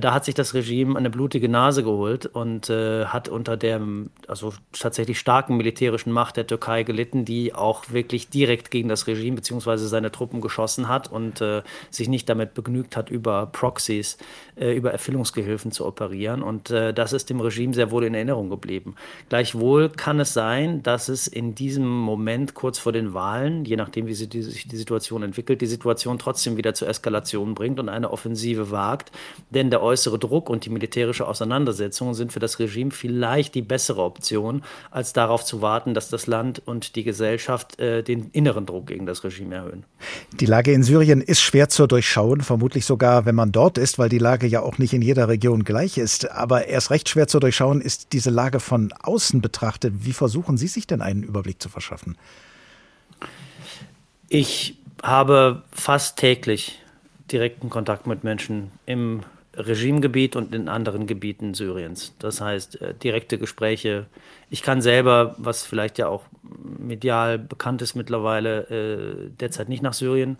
Da 0.00 0.12
hat 0.12 0.24
sich 0.24 0.34
das 0.34 0.54
Regime 0.54 0.98
eine 0.98 1.10
blutige 1.10 1.48
Nase 1.48 1.82
geholt 1.82 2.26
und 2.26 2.68
hat 2.68 3.28
unter 3.28 3.56
der 3.56 3.80
also 4.26 4.52
tatsächlich 4.72 5.18
starken 5.18 5.56
militärischen 5.56 6.12
Macht 6.12 6.36
der 6.36 6.46
Türkei 6.46 6.82
gelitten, 6.82 7.24
die 7.24 7.54
auch 7.54 7.90
wirklich 7.90 8.28
direkt 8.28 8.70
gegen 8.70 8.88
das 8.88 9.06
Regime 9.06 9.36
bzw. 9.36 9.76
seine 9.76 10.10
Truppen 10.10 10.40
geschossen 10.40 10.88
hat 10.88 11.10
und 11.10 11.44
sich 11.90 12.08
nicht 12.08 12.28
damit 12.28 12.54
begnügt 12.54 12.96
hat, 12.96 13.10
über 13.10 13.46
Proxys, 13.46 14.18
über 14.56 14.92
Erfüllungsgehilfen 14.92 15.72
zu 15.72 15.86
operieren. 15.86 16.42
Und 16.42 16.70
das 16.70 17.12
ist 17.12 17.30
dem 17.30 17.40
Regime 17.40 17.74
sehr 17.74 17.90
wohl 17.90 18.04
in 18.04 18.14
Erinnerung 18.14 18.50
geblieben. 18.50 18.94
Gleichwohl 19.28 19.88
kann 19.90 20.20
es 20.20 20.32
sein, 20.32 20.82
dass 20.82 21.08
es 21.08 21.26
in 21.26 21.54
diesem 21.54 21.86
Moment 21.86 22.54
kurz 22.54 22.78
vor 22.78 22.92
den 22.92 23.12
Wahlen, 23.14 23.64
je 23.64 23.76
nachdem, 23.76 24.06
wie 24.06 24.14
sich 24.14 24.28
die 24.28 24.76
Situation 24.76 25.22
entwickelt, 25.22 25.60
die 25.60 25.66
Situation 25.66 26.18
trotzdem 26.18 26.56
wieder 26.56 26.74
zur 26.74 26.88
Eskalation 26.88 27.54
bringt 27.54 27.80
und 27.80 27.88
eine 27.88 28.10
Offensive 28.10 28.31
wagt. 28.70 29.12
Denn 29.50 29.70
der 29.70 29.82
äußere 29.82 30.18
Druck 30.18 30.48
und 30.48 30.64
die 30.64 30.70
militärische 30.70 31.26
Auseinandersetzung 31.26 32.14
sind 32.14 32.32
für 32.32 32.40
das 32.40 32.58
Regime 32.58 32.90
vielleicht 32.90 33.54
die 33.54 33.62
bessere 33.62 34.02
Option, 34.02 34.62
als 34.90 35.12
darauf 35.12 35.44
zu 35.44 35.62
warten, 35.62 35.94
dass 35.94 36.08
das 36.08 36.26
Land 36.26 36.62
und 36.64 36.96
die 36.96 37.04
Gesellschaft 37.04 37.78
äh, 37.78 38.02
den 38.02 38.30
inneren 38.32 38.66
Druck 38.66 38.86
gegen 38.86 39.06
das 39.06 39.24
Regime 39.24 39.54
erhöhen. 39.54 39.84
Die 40.32 40.46
Lage 40.46 40.72
in 40.72 40.82
Syrien 40.82 41.20
ist 41.20 41.40
schwer 41.40 41.68
zu 41.68 41.86
durchschauen, 41.86 42.40
vermutlich 42.40 42.84
sogar, 42.86 43.26
wenn 43.26 43.34
man 43.34 43.52
dort 43.52 43.78
ist, 43.78 43.98
weil 43.98 44.08
die 44.08 44.18
Lage 44.18 44.46
ja 44.46 44.62
auch 44.62 44.78
nicht 44.78 44.92
in 44.92 45.02
jeder 45.02 45.28
Region 45.28 45.64
gleich 45.64 45.98
ist. 45.98 46.30
Aber 46.30 46.66
erst 46.66 46.90
recht 46.90 47.08
schwer 47.08 47.28
zu 47.28 47.40
durchschauen 47.40 47.80
ist 47.80 48.12
diese 48.12 48.30
Lage 48.30 48.60
von 48.60 48.92
außen 48.92 49.40
betrachtet. 49.40 49.94
Wie 50.00 50.12
versuchen 50.12 50.56
Sie 50.56 50.68
sich 50.68 50.86
denn 50.86 51.02
einen 51.02 51.22
Überblick 51.22 51.60
zu 51.62 51.68
verschaffen? 51.68 52.16
Ich 54.28 54.78
habe 55.02 55.62
fast 55.72 56.18
täglich 56.18 56.81
direkten 57.32 57.70
Kontakt 57.70 58.06
mit 58.06 58.24
Menschen 58.24 58.70
im 58.86 59.22
Regimegebiet 59.54 60.36
und 60.36 60.54
in 60.54 60.68
anderen 60.68 61.06
Gebieten 61.06 61.54
Syriens. 61.54 62.14
Das 62.18 62.40
heißt, 62.40 62.80
äh, 62.80 62.94
direkte 62.94 63.38
Gespräche. 63.38 64.06
Ich 64.50 64.62
kann 64.62 64.80
selber, 64.80 65.34
was 65.38 65.64
vielleicht 65.64 65.98
ja 65.98 66.08
auch 66.08 66.22
medial 66.78 67.38
bekannt 67.38 67.82
ist 67.82 67.94
mittlerweile, 67.94 68.62
äh, 68.70 69.30
derzeit 69.40 69.68
nicht 69.68 69.82
nach 69.82 69.92
Syrien. 69.92 70.38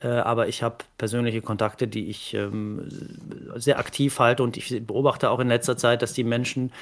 Äh, 0.00 0.08
aber 0.08 0.48
ich 0.48 0.62
habe 0.62 0.78
persönliche 0.96 1.40
Kontakte, 1.40 1.86
die 1.86 2.08
ich 2.08 2.34
ähm, 2.34 2.88
sehr 3.56 3.78
aktiv 3.78 4.18
halte 4.18 4.42
und 4.42 4.56
ich 4.56 4.84
beobachte 4.86 5.30
auch 5.30 5.40
in 5.40 5.48
letzter 5.48 5.76
Zeit, 5.76 6.02
dass 6.02 6.12
die 6.12 6.24
Menschen 6.24 6.72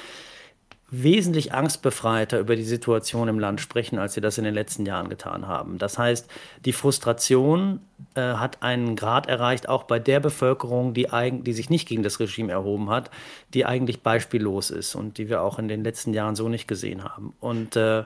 wesentlich 0.89 1.53
angstbefreiter 1.53 2.39
über 2.39 2.55
die 2.55 2.63
Situation 2.63 3.27
im 3.27 3.39
Land 3.39 3.59
sprechen, 3.59 3.99
als 3.99 4.13
sie 4.13 4.21
das 4.21 4.37
in 4.37 4.45
den 4.45 4.53
letzten 4.53 4.85
Jahren 4.85 5.09
getan 5.09 5.47
haben. 5.47 5.77
Das 5.77 5.97
heißt, 5.97 6.29
die 6.63 6.71
Frustration 6.71 7.81
äh, 8.13 8.21
hat 8.21 8.61
einen 8.61 8.95
Grad 8.95 9.27
erreicht, 9.27 9.69
auch 9.69 9.83
bei 9.83 9.97
der 9.97 10.19
Bevölkerung, 10.19 10.93
die, 10.93 11.07
die 11.41 11.53
sich 11.53 11.69
nicht 11.69 11.87
gegen 11.87 12.03
das 12.03 12.19
Regime 12.19 12.51
erhoben 12.51 12.89
hat, 12.89 13.09
die 13.53 13.65
eigentlich 13.65 14.01
beispiellos 14.01 14.69
ist 14.69 14.93
und 14.95 15.17
die 15.17 15.29
wir 15.29 15.41
auch 15.41 15.57
in 15.57 15.67
den 15.67 15.83
letzten 15.83 16.13
Jahren 16.13 16.35
so 16.35 16.47
nicht 16.47 16.67
gesehen 16.67 17.03
haben. 17.03 17.33
Und 17.39 17.75
äh, 17.75 18.03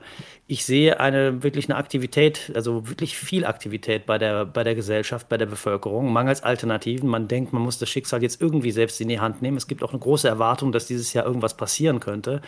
ich 0.47 0.65
sehe 0.65 0.99
eine 0.99 1.43
wirklich 1.43 1.69
eine 1.69 1.77
Aktivität, 1.77 2.51
also 2.55 2.87
wirklich 2.87 3.17
viel 3.17 3.45
Aktivität 3.45 4.05
bei 4.05 4.17
der, 4.17 4.45
bei 4.45 4.63
der 4.63 4.75
Gesellschaft, 4.75 5.27
bei 5.27 5.37
der 5.37 5.45
Bevölkerung, 5.45 6.13
mangels 6.13 6.43
Alternativen. 6.43 7.09
Man 7.09 7.27
denkt, 7.27 7.51
man 7.51 7.61
muss 7.61 7.77
das 7.77 7.89
Schicksal 7.89 8.21
jetzt 8.21 8.41
irgendwie 8.41 8.71
selbst 8.71 9.01
in 9.01 9.09
die 9.09 9.19
Hand 9.19 9.41
nehmen. 9.41 9.57
Es 9.57 9.67
gibt 9.67 9.83
auch 9.83 9.91
eine 9.91 9.99
große 9.99 10.27
Erwartung, 10.27 10.71
dass 10.71 10.87
dieses 10.87 11.11
Jahr 11.13 11.25
irgendwas 11.25 11.57
passieren 11.57 11.99
könnte. 11.99 12.41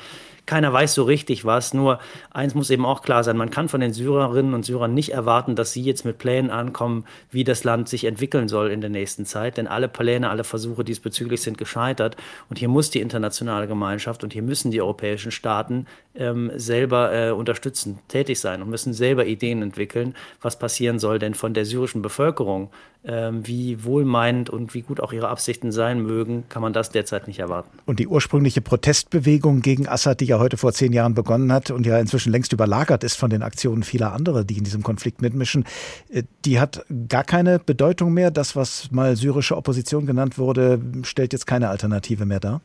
Keiner 0.46 0.74
weiß 0.74 0.94
so 0.94 1.04
richtig 1.04 1.46
was, 1.46 1.74
nur 1.74 2.00
eins 2.32 2.54
muss 2.54 2.70
eben 2.70 2.86
auch 2.86 3.02
klar 3.02 3.24
sein, 3.24 3.38
man 3.38 3.50
kann 3.50 3.70
von 3.70 3.80
den 3.80 3.94
Syrerinnen 3.94 4.54
und 4.54 4.66
Syrern 4.66 4.94
nicht 4.94 5.14
erwarten, 5.14 5.56
dass 5.56 5.72
sie 5.72 5.82
jetzt 5.82 6.04
mit 6.04 6.18
Plänen 6.18 6.52
ankommen, 6.52 7.06
wie 7.32 7.46
das 7.46 7.64
Land 7.64 7.88
sich 7.88 8.04
entwickeln 8.04 8.50
soll 8.50 8.70
in 8.70 8.82
der 8.82 8.90
nächsten 8.90 9.26
Zeit, 9.26 9.56
denn 9.56 9.68
alle 9.68 9.88
Pläne, 9.88 10.30
alle 10.30 10.44
Versuche 10.44 10.84
diesbezüglich 10.84 11.42
sind 11.42 11.58
gescheitert 11.58 12.18
und 12.50 12.60
hier 12.60 12.68
muss 12.68 12.90
die 12.90 13.00
internationale 13.00 13.68
Gemeinschaft 13.68 14.24
und 14.24 14.34
hier 14.34 14.44
müssen 14.44 14.72
die 14.72 14.82
europäischen 14.82 15.32
Staaten 15.32 15.88
ähm, 16.16 16.52
selber 16.56 17.14
äh, 17.14 17.32
unterstützen, 17.32 18.00
tätig 18.10 18.40
sein 18.40 18.62
und 18.62 18.70
müssen 18.70 18.94
selber 18.94 19.26
Ideen 19.26 19.62
entwickeln, 19.62 20.14
was 20.42 20.60
passieren 20.60 21.00
soll, 21.00 21.20
denn 21.20 21.36
von 21.36 21.54
der 21.54 21.64
syrischen 21.64 22.02
Bevölkerung 22.02 22.70
wie 23.06 23.84
wohlmeinend 23.84 24.50
und 24.50 24.74
wie 24.74 24.82
gut 24.82 25.02
auch 25.02 25.12
ihre 25.12 25.28
Absichten 25.28 25.74
sein 25.74 26.02
mögen, 26.02 26.46
kann 26.48 26.62
man 26.62 26.72
das 26.72 26.90
derzeit 26.90 27.28
nicht 27.28 27.40
erwarten. 27.40 27.70
Und 27.86 28.00
die 28.00 28.08
ursprüngliche 28.08 28.62
Protestbewegung 28.62 29.60
gegen 29.62 29.90
Assad, 29.90 30.22
die 30.22 30.26
ja 30.26 30.40
heute 30.40 30.56
vor 30.56 30.72
zehn 30.72 30.94
Jahren 30.94 31.14
begonnen 31.14 31.52
hat 31.52 31.70
und 31.70 31.86
ja 31.86 32.00
inzwischen 32.00 32.32
längst 32.32 32.54
überlagert 32.54 33.04
ist 33.04 33.18
von 33.18 33.30
den 33.30 33.44
Aktionen 33.44 33.84
vieler 33.84 34.14
anderer, 34.14 34.46
die 34.46 34.58
in 34.58 34.64
diesem 34.64 34.84
Konflikt 34.84 35.22
mitmischen, 35.22 35.66
äh, 36.10 36.24
die 36.46 36.62
hat 36.62 36.86
gar 37.10 37.26
keine 37.26 37.60
Bedeutung 37.60 38.14
mehr. 38.14 38.32
Das, 38.32 38.56
was 38.56 38.90
mal 38.92 39.18
syrische 39.18 39.58
Opposition 39.58 40.06
genannt 40.06 40.38
wurde, 40.38 40.80
stellt 41.04 41.34
jetzt 41.34 41.46
keine 41.46 41.68
Alternative 41.68 42.26
mehr 42.26 42.40
dar? 42.40 42.62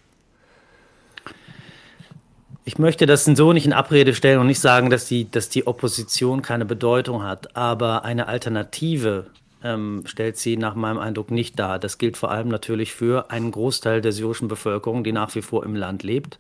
Ich 2.64 2.78
möchte 2.78 3.06
das 3.06 3.24
so 3.24 3.52
nicht 3.52 3.66
in 3.66 3.72
Abrede 3.72 4.14
stellen 4.14 4.38
und 4.38 4.46
nicht 4.46 4.60
sagen, 4.60 4.90
dass 4.90 5.06
die, 5.06 5.28
dass 5.28 5.48
die 5.48 5.66
Opposition 5.66 6.42
keine 6.42 6.64
Bedeutung 6.64 7.24
hat, 7.24 7.56
aber 7.56 8.04
eine 8.04 8.28
Alternative 8.28 9.26
ähm, 9.62 10.02
stellt 10.06 10.36
sie 10.36 10.56
nach 10.56 10.74
meinem 10.74 10.98
Eindruck 10.98 11.30
nicht 11.30 11.58
dar. 11.58 11.78
Das 11.78 11.98
gilt 11.98 12.16
vor 12.16 12.30
allem 12.30 12.48
natürlich 12.48 12.92
für 12.92 13.30
einen 13.30 13.50
Großteil 13.50 14.00
der 14.00 14.12
syrischen 14.12 14.48
Bevölkerung, 14.48 15.04
die 15.04 15.12
nach 15.12 15.34
wie 15.34 15.42
vor 15.42 15.64
im 15.64 15.74
Land 15.74 16.02
lebt 16.02 16.38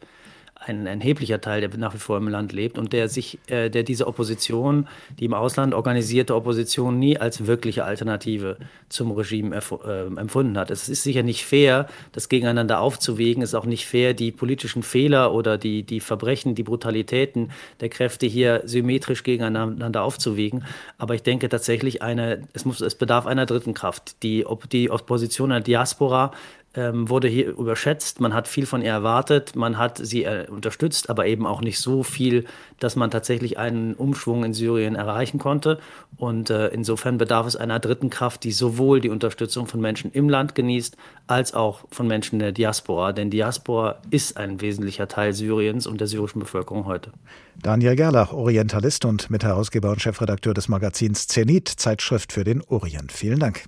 ein 0.60 0.86
erheblicher 0.86 1.40
Teil, 1.40 1.60
der 1.60 1.76
nach 1.78 1.94
wie 1.94 1.98
vor 1.98 2.16
im 2.18 2.28
Land 2.28 2.52
lebt 2.52 2.78
und 2.78 2.92
der 2.92 3.08
sich, 3.08 3.38
äh, 3.46 3.70
der 3.70 3.82
diese 3.84 4.06
Opposition, 4.06 4.88
die 5.18 5.24
im 5.24 5.34
Ausland 5.34 5.72
organisierte 5.72 6.34
Opposition, 6.34 6.98
nie 6.98 7.16
als 7.18 7.46
wirkliche 7.46 7.84
Alternative 7.84 8.56
zum 8.88 9.12
Regime 9.12 9.56
äh, 9.56 10.20
empfunden 10.20 10.58
hat. 10.58 10.70
Es 10.70 10.88
ist 10.88 11.02
sicher 11.02 11.22
nicht 11.22 11.44
fair, 11.44 11.86
das 12.12 12.28
gegeneinander 12.28 12.80
aufzuwägen. 12.80 13.42
Es 13.42 13.50
ist 13.50 13.54
auch 13.54 13.66
nicht 13.66 13.86
fair, 13.86 14.14
die 14.14 14.32
politischen 14.32 14.82
Fehler 14.82 15.32
oder 15.32 15.58
die, 15.58 15.84
die 15.84 16.00
Verbrechen, 16.00 16.54
die 16.54 16.64
Brutalitäten 16.64 17.50
der 17.80 17.88
Kräfte 17.88 18.26
hier 18.26 18.62
symmetrisch 18.64 19.22
gegeneinander 19.22 20.02
aufzuwägen. 20.02 20.64
Aber 20.98 21.14
ich 21.14 21.22
denke 21.22 21.48
tatsächlich, 21.48 22.02
eine, 22.02 22.42
es, 22.52 22.64
muss, 22.64 22.80
es 22.80 22.94
bedarf 22.94 23.26
einer 23.26 23.46
dritten 23.46 23.74
Kraft. 23.74 24.22
Die, 24.22 24.44
die 24.72 24.90
Opposition 24.90 25.50
der 25.50 25.60
Diaspora 25.60 26.32
ähm, 26.74 27.08
wurde 27.08 27.28
hier 27.28 27.48
überschätzt. 27.48 28.20
Man 28.20 28.34
hat 28.34 28.46
viel 28.46 28.66
von 28.66 28.82
ihr 28.82 28.90
erwartet, 28.90 29.56
man 29.56 29.78
hat 29.78 29.98
sie 29.98 30.24
äh, 30.24 30.46
unterstützt, 30.48 31.08
aber 31.08 31.26
eben 31.26 31.46
auch 31.46 31.60
nicht 31.60 31.78
so 31.78 32.02
viel, 32.02 32.44
dass 32.78 32.94
man 32.94 33.10
tatsächlich 33.10 33.58
einen 33.58 33.94
Umschwung 33.94 34.44
in 34.44 34.52
Syrien 34.52 34.94
erreichen 34.94 35.38
konnte. 35.38 35.78
Und 36.16 36.50
äh, 36.50 36.68
insofern 36.68 37.18
bedarf 37.18 37.46
es 37.46 37.56
einer 37.56 37.80
dritten 37.80 38.10
Kraft, 38.10 38.44
die 38.44 38.52
sowohl 38.52 39.00
die 39.00 39.08
Unterstützung 39.08 39.66
von 39.66 39.80
Menschen 39.80 40.12
im 40.12 40.28
Land 40.28 40.54
genießt, 40.54 40.96
als 41.26 41.54
auch 41.54 41.84
von 41.90 42.06
Menschen 42.06 42.38
der 42.38 42.52
Diaspora. 42.52 43.12
Denn 43.12 43.30
Diaspora 43.30 43.96
ist 44.10 44.36
ein 44.36 44.60
wesentlicher 44.60 45.08
Teil 45.08 45.32
Syriens 45.32 45.86
und 45.86 46.00
der 46.00 46.06
syrischen 46.06 46.40
Bevölkerung 46.40 46.84
heute. 46.84 47.12
Daniel 47.60 47.96
Gerlach, 47.96 48.32
Orientalist 48.32 49.04
und 49.04 49.30
Mitherausgeber 49.30 49.90
und 49.90 50.00
Chefredakteur 50.00 50.54
des 50.54 50.68
Magazins 50.68 51.26
Zenit, 51.26 51.68
Zeitschrift 51.68 52.32
für 52.32 52.44
den 52.44 52.62
Orient. 52.62 53.10
Vielen 53.10 53.40
Dank. 53.40 53.64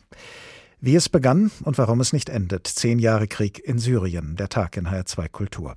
Wie 0.82 0.96
es 0.96 1.10
begann 1.10 1.50
und 1.64 1.76
warum 1.76 2.00
es 2.00 2.14
nicht 2.14 2.30
endet. 2.30 2.66
Zehn 2.66 2.98
Jahre 2.98 3.28
Krieg 3.28 3.58
in 3.58 3.78
Syrien. 3.78 4.36
Der 4.36 4.48
Tag 4.48 4.78
in 4.78 4.88
HR2 4.88 5.28
Kultur. 5.28 5.76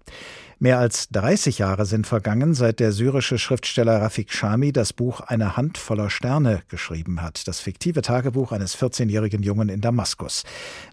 Mehr 0.63 0.79
als 0.79 1.10
30 1.10 1.58
Jahre 1.58 1.86
sind 1.86 2.08
vergangen, 2.08 2.53
seit 2.53 2.79
der 2.79 2.93
syrische 2.93 3.38
Schriftsteller 3.38 4.01
Rafik 4.01 4.32
Shami 4.32 4.72
das 4.72 4.93
Buch 4.93 5.20
Eine 5.20 5.58
Hand 5.58 5.77
voller 5.77 6.10
Sterne 6.10 6.62
geschrieben 6.70 7.22
hat, 7.22 7.50
das 7.50 7.60
fiktive 7.60 8.01
Tagebuch 8.01 8.53
eines 8.53 8.77
14-jährigen 8.77 9.43
Jungen 9.43 9.67
in 9.67 9.82
Damaskus. 9.82 10.46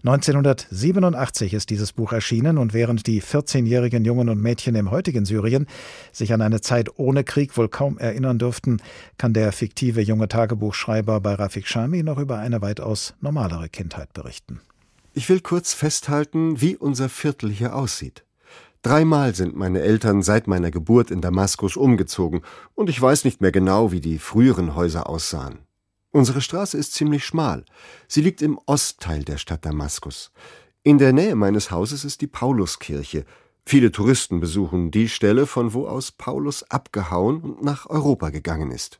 1987 0.03 1.53
ist 1.53 1.69
dieses 1.69 1.93
Buch 1.93 2.11
erschienen 2.11 2.57
und 2.57 2.73
während 2.73 3.07
die 3.07 3.21
14-jährigen 3.21 4.03
Jungen 4.03 4.27
und 4.27 4.41
Mädchen 4.41 4.75
im 4.75 4.91
heutigen 4.91 5.23
Syrien 5.23 5.67
sich 6.11 6.33
an 6.33 6.41
eine 6.41 6.59
Zeit 6.59 6.99
ohne 6.99 7.23
Krieg 7.23 7.55
wohl 7.55 7.69
kaum 7.69 7.97
erinnern 7.97 8.39
dürften, 8.39 8.81
kann 9.17 9.31
der 9.31 9.53
fiktive 9.53 10.01
junge 10.01 10.27
Tagebuchschreiber 10.27 11.21
bei 11.21 11.35
Rafik 11.35 11.65
Shami 11.65 12.03
noch 12.03 12.17
über 12.17 12.39
eine 12.39 12.61
weitaus 12.61 13.13
normalere 13.21 13.69
Kindheit 13.69 14.11
berichten. 14.11 14.59
Ich 15.13 15.29
will 15.29 15.39
kurz 15.39 15.73
festhalten, 15.73 16.59
wie 16.59 16.75
unser 16.75 17.07
Viertel 17.07 17.49
hier 17.49 17.73
aussieht. 17.73 18.25
Dreimal 18.81 19.35
sind 19.35 19.55
meine 19.55 19.81
Eltern 19.81 20.23
seit 20.23 20.47
meiner 20.47 20.71
Geburt 20.71 21.11
in 21.11 21.21
Damaskus 21.21 21.77
umgezogen, 21.77 22.41
und 22.73 22.89
ich 22.89 22.99
weiß 22.99 23.25
nicht 23.25 23.39
mehr 23.39 23.51
genau, 23.51 23.91
wie 23.91 24.01
die 24.01 24.17
früheren 24.17 24.73
Häuser 24.73 25.07
aussahen. 25.07 25.59
Unsere 26.09 26.41
Straße 26.41 26.77
ist 26.77 26.93
ziemlich 26.93 27.23
schmal. 27.23 27.63
Sie 28.07 28.21
liegt 28.21 28.41
im 28.41 28.59
Ostteil 28.65 29.23
der 29.23 29.37
Stadt 29.37 29.65
Damaskus. 29.65 30.31
In 30.83 30.97
der 30.97 31.13
Nähe 31.13 31.35
meines 31.35 31.69
Hauses 31.69 32.03
ist 32.03 32.21
die 32.21 32.27
Pauluskirche. 32.27 33.23
Viele 33.65 33.91
Touristen 33.91 34.39
besuchen 34.39 34.89
die 34.89 35.07
Stelle, 35.07 35.45
von 35.45 35.73
wo 35.73 35.87
aus 35.87 36.11
Paulus 36.11 36.63
abgehauen 36.63 37.41
und 37.41 37.63
nach 37.63 37.87
Europa 37.87 38.31
gegangen 38.31 38.71
ist. 38.71 38.99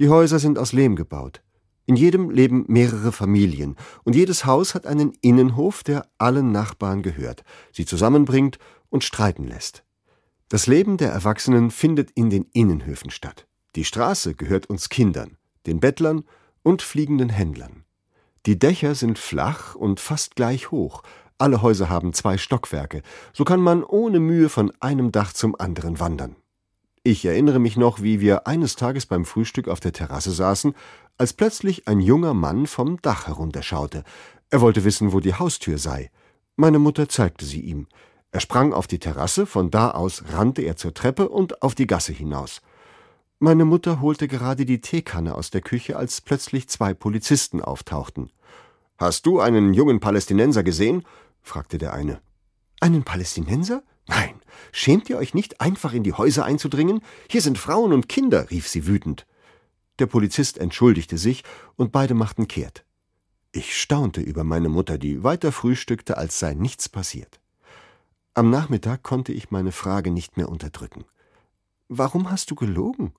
Die 0.00 0.08
Häuser 0.08 0.38
sind 0.38 0.58
aus 0.58 0.72
Lehm 0.72 0.96
gebaut. 0.96 1.42
In 1.84 1.96
jedem 1.96 2.30
leben 2.30 2.64
mehrere 2.68 3.12
Familien, 3.12 3.76
und 4.04 4.14
jedes 4.14 4.44
Haus 4.44 4.74
hat 4.74 4.86
einen 4.86 5.12
Innenhof, 5.20 5.82
der 5.82 6.06
allen 6.18 6.52
Nachbarn 6.52 7.02
gehört, 7.02 7.44
sie 7.72 7.86
zusammenbringt 7.86 8.58
und 8.90 9.04
streiten 9.04 9.44
lässt. 9.44 9.84
Das 10.48 10.66
Leben 10.66 10.96
der 10.96 11.10
Erwachsenen 11.10 11.70
findet 11.70 12.10
in 12.12 12.30
den 12.30 12.46
Innenhöfen 12.52 13.10
statt. 13.10 13.46
Die 13.76 13.84
Straße 13.84 14.34
gehört 14.34 14.66
uns 14.66 14.88
Kindern, 14.88 15.36
den 15.66 15.80
Bettlern 15.80 16.24
und 16.62 16.82
fliegenden 16.82 17.28
Händlern. 17.28 17.84
Die 18.46 18.58
Dächer 18.58 18.94
sind 18.94 19.18
flach 19.18 19.74
und 19.74 20.00
fast 20.00 20.36
gleich 20.36 20.70
hoch. 20.70 21.02
Alle 21.36 21.60
Häuser 21.60 21.88
haben 21.88 22.12
zwei 22.14 22.38
Stockwerke. 22.38 23.02
So 23.32 23.44
kann 23.44 23.60
man 23.60 23.84
ohne 23.84 24.20
Mühe 24.20 24.48
von 24.48 24.72
einem 24.80 25.12
Dach 25.12 25.32
zum 25.32 25.54
anderen 25.58 26.00
wandern. 26.00 26.36
Ich 27.02 27.24
erinnere 27.24 27.58
mich 27.58 27.76
noch, 27.76 28.02
wie 28.02 28.20
wir 28.20 28.46
eines 28.46 28.76
Tages 28.76 29.06
beim 29.06 29.24
Frühstück 29.24 29.68
auf 29.68 29.80
der 29.80 29.92
Terrasse 29.92 30.32
saßen, 30.32 30.74
als 31.16 31.32
plötzlich 31.32 31.88
ein 31.88 32.00
junger 32.00 32.34
Mann 32.34 32.66
vom 32.66 33.00
Dach 33.02 33.26
herunterschaute. 33.26 34.04
Er 34.50 34.60
wollte 34.60 34.84
wissen, 34.84 35.12
wo 35.12 35.20
die 35.20 35.34
Haustür 35.34 35.78
sei. 35.78 36.10
Meine 36.56 36.78
Mutter 36.78 37.08
zeigte 37.08 37.44
sie 37.44 37.60
ihm. 37.60 37.86
Er 38.30 38.40
sprang 38.40 38.72
auf 38.72 38.86
die 38.86 38.98
Terrasse, 38.98 39.46
von 39.46 39.70
da 39.70 39.90
aus 39.90 40.24
rannte 40.32 40.62
er 40.62 40.76
zur 40.76 40.92
Treppe 40.92 41.28
und 41.28 41.62
auf 41.62 41.74
die 41.74 41.86
Gasse 41.86 42.12
hinaus. 42.12 42.60
Meine 43.38 43.64
Mutter 43.64 44.00
holte 44.00 44.28
gerade 44.28 44.66
die 44.66 44.80
Teekanne 44.80 45.34
aus 45.34 45.50
der 45.50 45.60
Küche, 45.60 45.96
als 45.96 46.20
plötzlich 46.20 46.68
zwei 46.68 46.92
Polizisten 46.92 47.62
auftauchten. 47.62 48.30
Hast 48.98 49.26
du 49.26 49.40
einen 49.40 49.72
jungen 49.74 50.00
Palästinenser 50.00 50.62
gesehen? 50.62 51.04
fragte 51.40 51.78
der 51.78 51.94
eine. 51.94 52.20
Einen 52.80 53.04
Palästinenser? 53.04 53.82
Nein. 54.08 54.40
Schämt 54.72 55.08
ihr 55.08 55.18
euch 55.18 55.34
nicht, 55.34 55.60
einfach 55.60 55.92
in 55.92 56.02
die 56.02 56.12
Häuser 56.12 56.44
einzudringen? 56.44 57.00
Hier 57.30 57.42
sind 57.42 57.58
Frauen 57.58 57.92
und 57.92 58.08
Kinder, 58.08 58.50
rief 58.50 58.68
sie 58.68 58.86
wütend. 58.86 59.26
Der 59.98 60.06
Polizist 60.06 60.58
entschuldigte 60.58 61.16
sich, 61.16 61.44
und 61.76 61.92
beide 61.92 62.14
machten 62.14 62.48
kehrt. 62.48 62.84
Ich 63.52 63.80
staunte 63.80 64.20
über 64.20 64.44
meine 64.44 64.68
Mutter, 64.68 64.98
die 64.98 65.22
weiter 65.22 65.52
frühstückte, 65.52 66.16
als 66.16 66.38
sei 66.38 66.54
nichts 66.54 66.88
passiert. 66.88 67.40
Am 68.38 68.50
Nachmittag 68.50 69.02
konnte 69.02 69.32
ich 69.32 69.50
meine 69.50 69.72
Frage 69.72 70.12
nicht 70.12 70.36
mehr 70.36 70.48
unterdrücken. 70.48 71.04
Warum 71.88 72.30
hast 72.30 72.52
du 72.52 72.54
gelogen? 72.54 73.12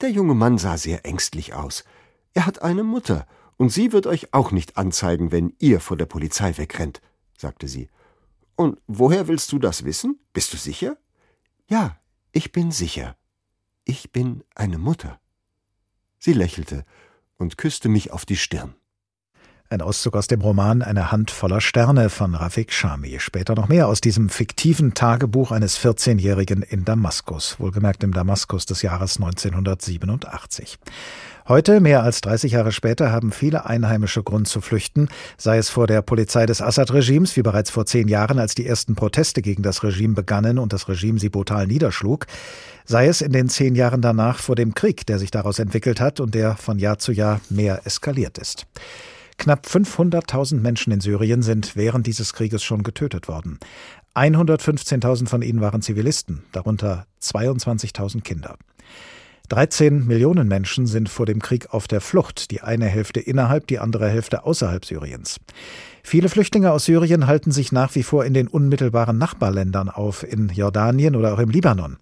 Der 0.00 0.10
junge 0.10 0.32
Mann 0.32 0.56
sah 0.56 0.78
sehr 0.78 1.04
ängstlich 1.04 1.52
aus. 1.52 1.84
Er 2.32 2.46
hat 2.46 2.62
eine 2.62 2.82
Mutter, 2.82 3.26
und 3.58 3.68
sie 3.68 3.92
wird 3.92 4.06
euch 4.06 4.32
auch 4.32 4.52
nicht 4.52 4.78
anzeigen, 4.78 5.32
wenn 5.32 5.52
ihr 5.58 5.80
vor 5.80 5.98
der 5.98 6.06
Polizei 6.06 6.56
wegrennt, 6.56 7.02
sagte 7.36 7.68
sie. 7.68 7.90
Und 8.54 8.78
woher 8.86 9.28
willst 9.28 9.52
du 9.52 9.58
das 9.58 9.84
wissen? 9.84 10.18
Bist 10.32 10.50
du 10.54 10.56
sicher? 10.56 10.96
Ja, 11.68 12.00
ich 12.32 12.52
bin 12.52 12.72
sicher. 12.72 13.18
Ich 13.84 14.12
bin 14.12 14.44
eine 14.54 14.78
Mutter. 14.78 15.20
Sie 16.18 16.32
lächelte 16.32 16.86
und 17.36 17.58
küsste 17.58 17.90
mich 17.90 18.12
auf 18.12 18.24
die 18.24 18.38
Stirn. 18.38 18.76
Ein 19.68 19.82
Auszug 19.82 20.14
aus 20.14 20.28
dem 20.28 20.42
Roman 20.42 20.80
Eine 20.80 21.10
Hand 21.10 21.32
voller 21.32 21.60
Sterne 21.60 22.08
von 22.08 22.36
Rafik 22.36 22.72
Shami. 22.72 23.18
Später 23.18 23.56
noch 23.56 23.66
mehr 23.66 23.88
aus 23.88 24.00
diesem 24.00 24.28
fiktiven 24.28 24.94
Tagebuch 24.94 25.50
eines 25.50 25.76
14-Jährigen 25.76 26.62
in 26.62 26.84
Damaskus, 26.84 27.58
wohlgemerkt 27.58 28.04
im 28.04 28.12
Damaskus 28.12 28.66
des 28.66 28.82
Jahres 28.82 29.16
1987. 29.16 30.78
Heute, 31.48 31.80
mehr 31.80 32.04
als 32.04 32.20
30 32.20 32.52
Jahre 32.52 32.70
später, 32.70 33.10
haben 33.10 33.32
viele 33.32 33.66
Einheimische 33.66 34.22
Grund 34.22 34.46
zu 34.46 34.60
flüchten, 34.60 35.08
sei 35.36 35.58
es 35.58 35.68
vor 35.68 35.88
der 35.88 36.00
Polizei 36.00 36.46
des 36.46 36.62
Assad-Regimes, 36.62 37.36
wie 37.36 37.42
bereits 37.42 37.70
vor 37.70 37.86
zehn 37.86 38.06
Jahren, 38.06 38.38
als 38.38 38.54
die 38.54 38.66
ersten 38.68 38.94
Proteste 38.94 39.42
gegen 39.42 39.64
das 39.64 39.82
Regime 39.82 40.14
begannen 40.14 40.60
und 40.60 40.72
das 40.72 40.88
Regime 40.88 41.18
sie 41.18 41.28
brutal 41.28 41.66
niederschlug, 41.66 42.26
sei 42.84 43.08
es 43.08 43.20
in 43.20 43.32
den 43.32 43.48
zehn 43.48 43.74
Jahren 43.74 44.00
danach 44.00 44.38
vor 44.38 44.54
dem 44.54 44.74
Krieg, 44.74 45.06
der 45.06 45.18
sich 45.18 45.32
daraus 45.32 45.58
entwickelt 45.58 46.00
hat 46.00 46.20
und 46.20 46.36
der 46.36 46.54
von 46.54 46.78
Jahr 46.78 47.00
zu 47.00 47.10
Jahr 47.10 47.40
mehr 47.50 47.84
eskaliert 47.84 48.38
ist. 48.38 48.68
Knapp 49.38 49.66
500.000 49.66 50.60
Menschen 50.60 50.92
in 50.92 51.00
Syrien 51.00 51.42
sind 51.42 51.76
während 51.76 52.06
dieses 52.06 52.32
Krieges 52.32 52.62
schon 52.62 52.82
getötet 52.82 53.28
worden. 53.28 53.58
115.000 54.14 55.28
von 55.28 55.42
ihnen 55.42 55.60
waren 55.60 55.82
Zivilisten, 55.82 56.44
darunter 56.52 57.06
22.000 57.20 58.22
Kinder. 58.22 58.56
13 59.48 60.06
Millionen 60.06 60.48
Menschen 60.48 60.86
sind 60.86 61.08
vor 61.08 61.24
dem 61.24 61.40
Krieg 61.40 61.72
auf 61.72 61.86
der 61.86 62.00
Flucht, 62.00 62.50
die 62.50 62.62
eine 62.62 62.86
Hälfte 62.86 63.20
innerhalb, 63.20 63.66
die 63.66 63.78
andere 63.78 64.08
Hälfte 64.08 64.44
außerhalb 64.44 64.84
Syriens. 64.84 65.38
Viele 66.02 66.28
Flüchtlinge 66.28 66.72
aus 66.72 66.84
Syrien 66.84 67.26
halten 67.26 67.52
sich 67.52 67.72
nach 67.72 67.94
wie 67.94 68.02
vor 68.02 68.24
in 68.24 68.34
den 68.34 68.48
unmittelbaren 68.48 69.18
Nachbarländern 69.18 69.88
auf, 69.88 70.22
in 70.22 70.48
Jordanien 70.48 71.16
oder 71.16 71.34
auch 71.34 71.38
im 71.38 71.50
Libanon. 71.50 71.96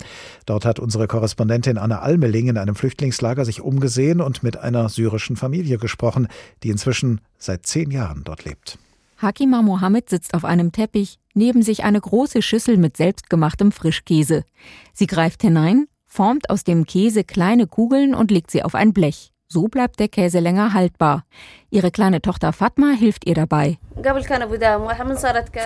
Dort 0.47 0.65
hat 0.65 0.79
unsere 0.79 1.07
Korrespondentin 1.07 1.79
Anna 1.79 2.01
Almeling 2.01 2.49
in 2.49 2.59
einem 2.59 2.75
Flüchtlingslager 2.75 3.45
sich 3.45 3.61
umgesehen 3.61 4.21
und 4.21 4.43
mit 4.43 4.59
einer 4.59 4.89
syrischen 4.89 5.37
Familie 5.37 5.79
gesprochen, 5.79 6.29
die 6.63 6.71
inzwischen 6.71 7.21
seit 7.39 7.67
zehn 7.67 7.91
Jahren 7.91 8.25
dort 8.25 8.45
lebt. 8.45 8.79
Hakima 9.19 9.63
Mohammed 9.63 10.11
sitzt 10.11 10.35
auf 10.35 10.45
einem 10.45 10.73
Teppich, 10.73 11.19
neben 11.35 11.63
sich 11.63 11.85
eine 11.85 12.01
große 12.01 12.43
Schüssel 12.43 12.77
mit 12.77 12.97
selbstgemachtem 12.97 13.73
Frischkäse. 13.73 14.45
Sie 14.93 15.07
greift 15.07 15.43
hinein, 15.43 15.87
formt 16.15 16.49
aus 16.49 16.63
dem 16.63 16.87
Käse 16.87 17.25
kleine 17.25 17.67
Kugeln 17.67 18.15
und 18.15 18.31
legt 18.31 18.53
sie 18.53 18.63
auf 18.63 18.77
ein 18.77 18.93
Blech. 18.93 19.33
So 19.49 19.67
bleibt 19.67 19.99
der 19.99 20.09
Käse 20.09 20.39
länger 20.39 20.73
haltbar. 20.73 21.25
Ihre 21.71 21.91
kleine 21.91 22.23
Tochter 22.23 22.53
Fatma 22.53 22.93
hilft 22.93 23.27
ihr 23.27 23.35
dabei. 23.35 23.79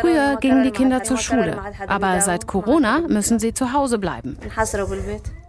Früher 0.01 0.37
gingen 0.41 0.65
die 0.65 0.71
Kinder 0.71 1.03
zur 1.05 1.19
Schule, 1.19 1.61
aber 1.87 2.21
seit 2.23 2.47
Corona 2.47 3.01
müssen 3.09 3.39
sie 3.39 3.53
zu 3.53 3.73
Hause 3.75 3.99
bleiben. 3.99 4.39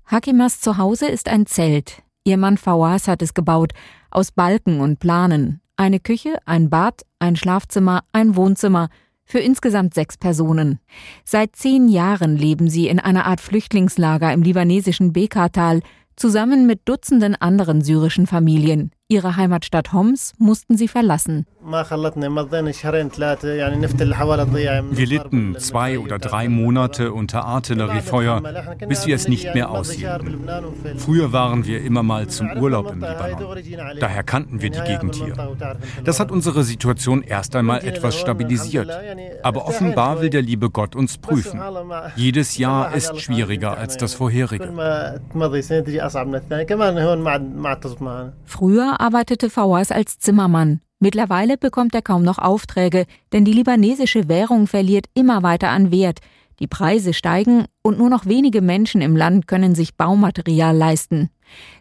Hakimas 0.05 0.59
Zuhause 0.59 1.07
ist 1.07 1.29
ein 1.29 1.45
Zelt. 1.45 2.03
Ihr 2.25 2.37
Mann 2.37 2.57
Fawaz 2.57 3.07
hat 3.07 3.21
es 3.21 3.33
gebaut, 3.33 3.71
aus 4.11 4.31
Balken 4.31 4.81
und 4.81 4.99
Planen. 4.99 5.61
Eine 5.77 6.01
Küche, 6.01 6.37
ein 6.45 6.69
Bad, 6.69 7.05
ein 7.19 7.37
Schlafzimmer, 7.37 8.03
ein 8.11 8.35
Wohnzimmer– 8.35 8.89
für 9.29 9.39
insgesamt 9.39 9.93
sechs 9.93 10.17
Personen. 10.17 10.79
Seit 11.23 11.55
zehn 11.55 11.87
Jahren 11.87 12.35
leben 12.35 12.67
sie 12.67 12.87
in 12.87 12.99
einer 12.99 13.27
Art 13.27 13.39
Flüchtlingslager 13.39 14.33
im 14.33 14.41
libanesischen 14.41 15.13
Bekartal 15.13 15.81
zusammen 16.15 16.65
mit 16.65 16.81
Dutzenden 16.89 17.35
anderen 17.35 17.81
syrischen 17.81 18.25
Familien. 18.25 18.91
Ihre 19.11 19.35
Heimatstadt 19.37 19.91
Homs 19.91 20.35
mussten 20.37 20.77
sie 20.77 20.87
verlassen. 20.87 21.47
Wir 24.91 25.07
litten 25.07 25.55
zwei 25.57 25.97
oder 25.97 26.19
drei 26.19 26.47
Monate 26.47 27.11
unter 27.11 27.43
Artilleriefeuer, 27.43 28.43
bis 28.87 29.07
wir 29.07 29.15
es 29.15 29.27
nicht 29.27 29.51
mehr 29.55 29.71
aushielten. 29.71 30.47
Früher 30.97 31.33
waren 31.33 31.65
wir 31.65 31.81
immer 31.83 32.03
mal 32.03 32.27
zum 32.27 32.51
Urlaub 32.51 32.91
im 32.91 32.99
Libanon. 32.99 33.57
Daher 33.99 34.21
kannten 34.21 34.61
wir 34.61 34.69
die 34.69 34.81
Gegend 34.81 35.15
hier. 35.15 35.33
Das 36.03 36.19
hat 36.19 36.29
unsere 36.31 36.63
Situation 36.63 37.23
erst 37.23 37.55
einmal 37.55 37.83
etwas 37.83 38.15
stabilisiert. 38.15 38.91
Aber 39.41 39.65
offenbar 39.65 40.21
will 40.21 40.29
der 40.29 40.43
liebe 40.43 40.69
Gott 40.69 40.95
uns 40.95 41.17
prüfen. 41.17 41.59
Jedes 42.15 42.59
Jahr 42.59 42.93
ist 42.93 43.19
schwieriger 43.19 43.75
als 43.75 43.97
das 43.97 44.13
vorherige. 44.13 44.71
Früher 48.45 48.98
arbeitete 48.99 49.49
Fawaz 49.49 49.91
als 49.91 50.19
Zimmermann. 50.19 50.81
Mittlerweile 50.99 51.57
bekommt 51.57 51.95
er 51.95 52.01
kaum 52.01 52.23
noch 52.23 52.37
Aufträge, 52.37 53.05
denn 53.31 53.45
die 53.45 53.53
libanesische 53.53 54.27
Währung 54.27 54.67
verliert 54.67 55.05
immer 55.13 55.43
weiter 55.43 55.69
an 55.69 55.91
Wert. 55.91 56.19
Die 56.59 56.67
Preise 56.67 57.13
steigen 57.13 57.65
und 57.81 57.97
nur 57.97 58.09
noch 58.09 58.25
wenige 58.25 58.61
Menschen 58.61 58.99
im 59.01 59.15
Land 59.15 59.47
können 59.47 59.75
sich 59.75 59.95
Baumaterial 59.95 60.75
leisten. 60.75 61.29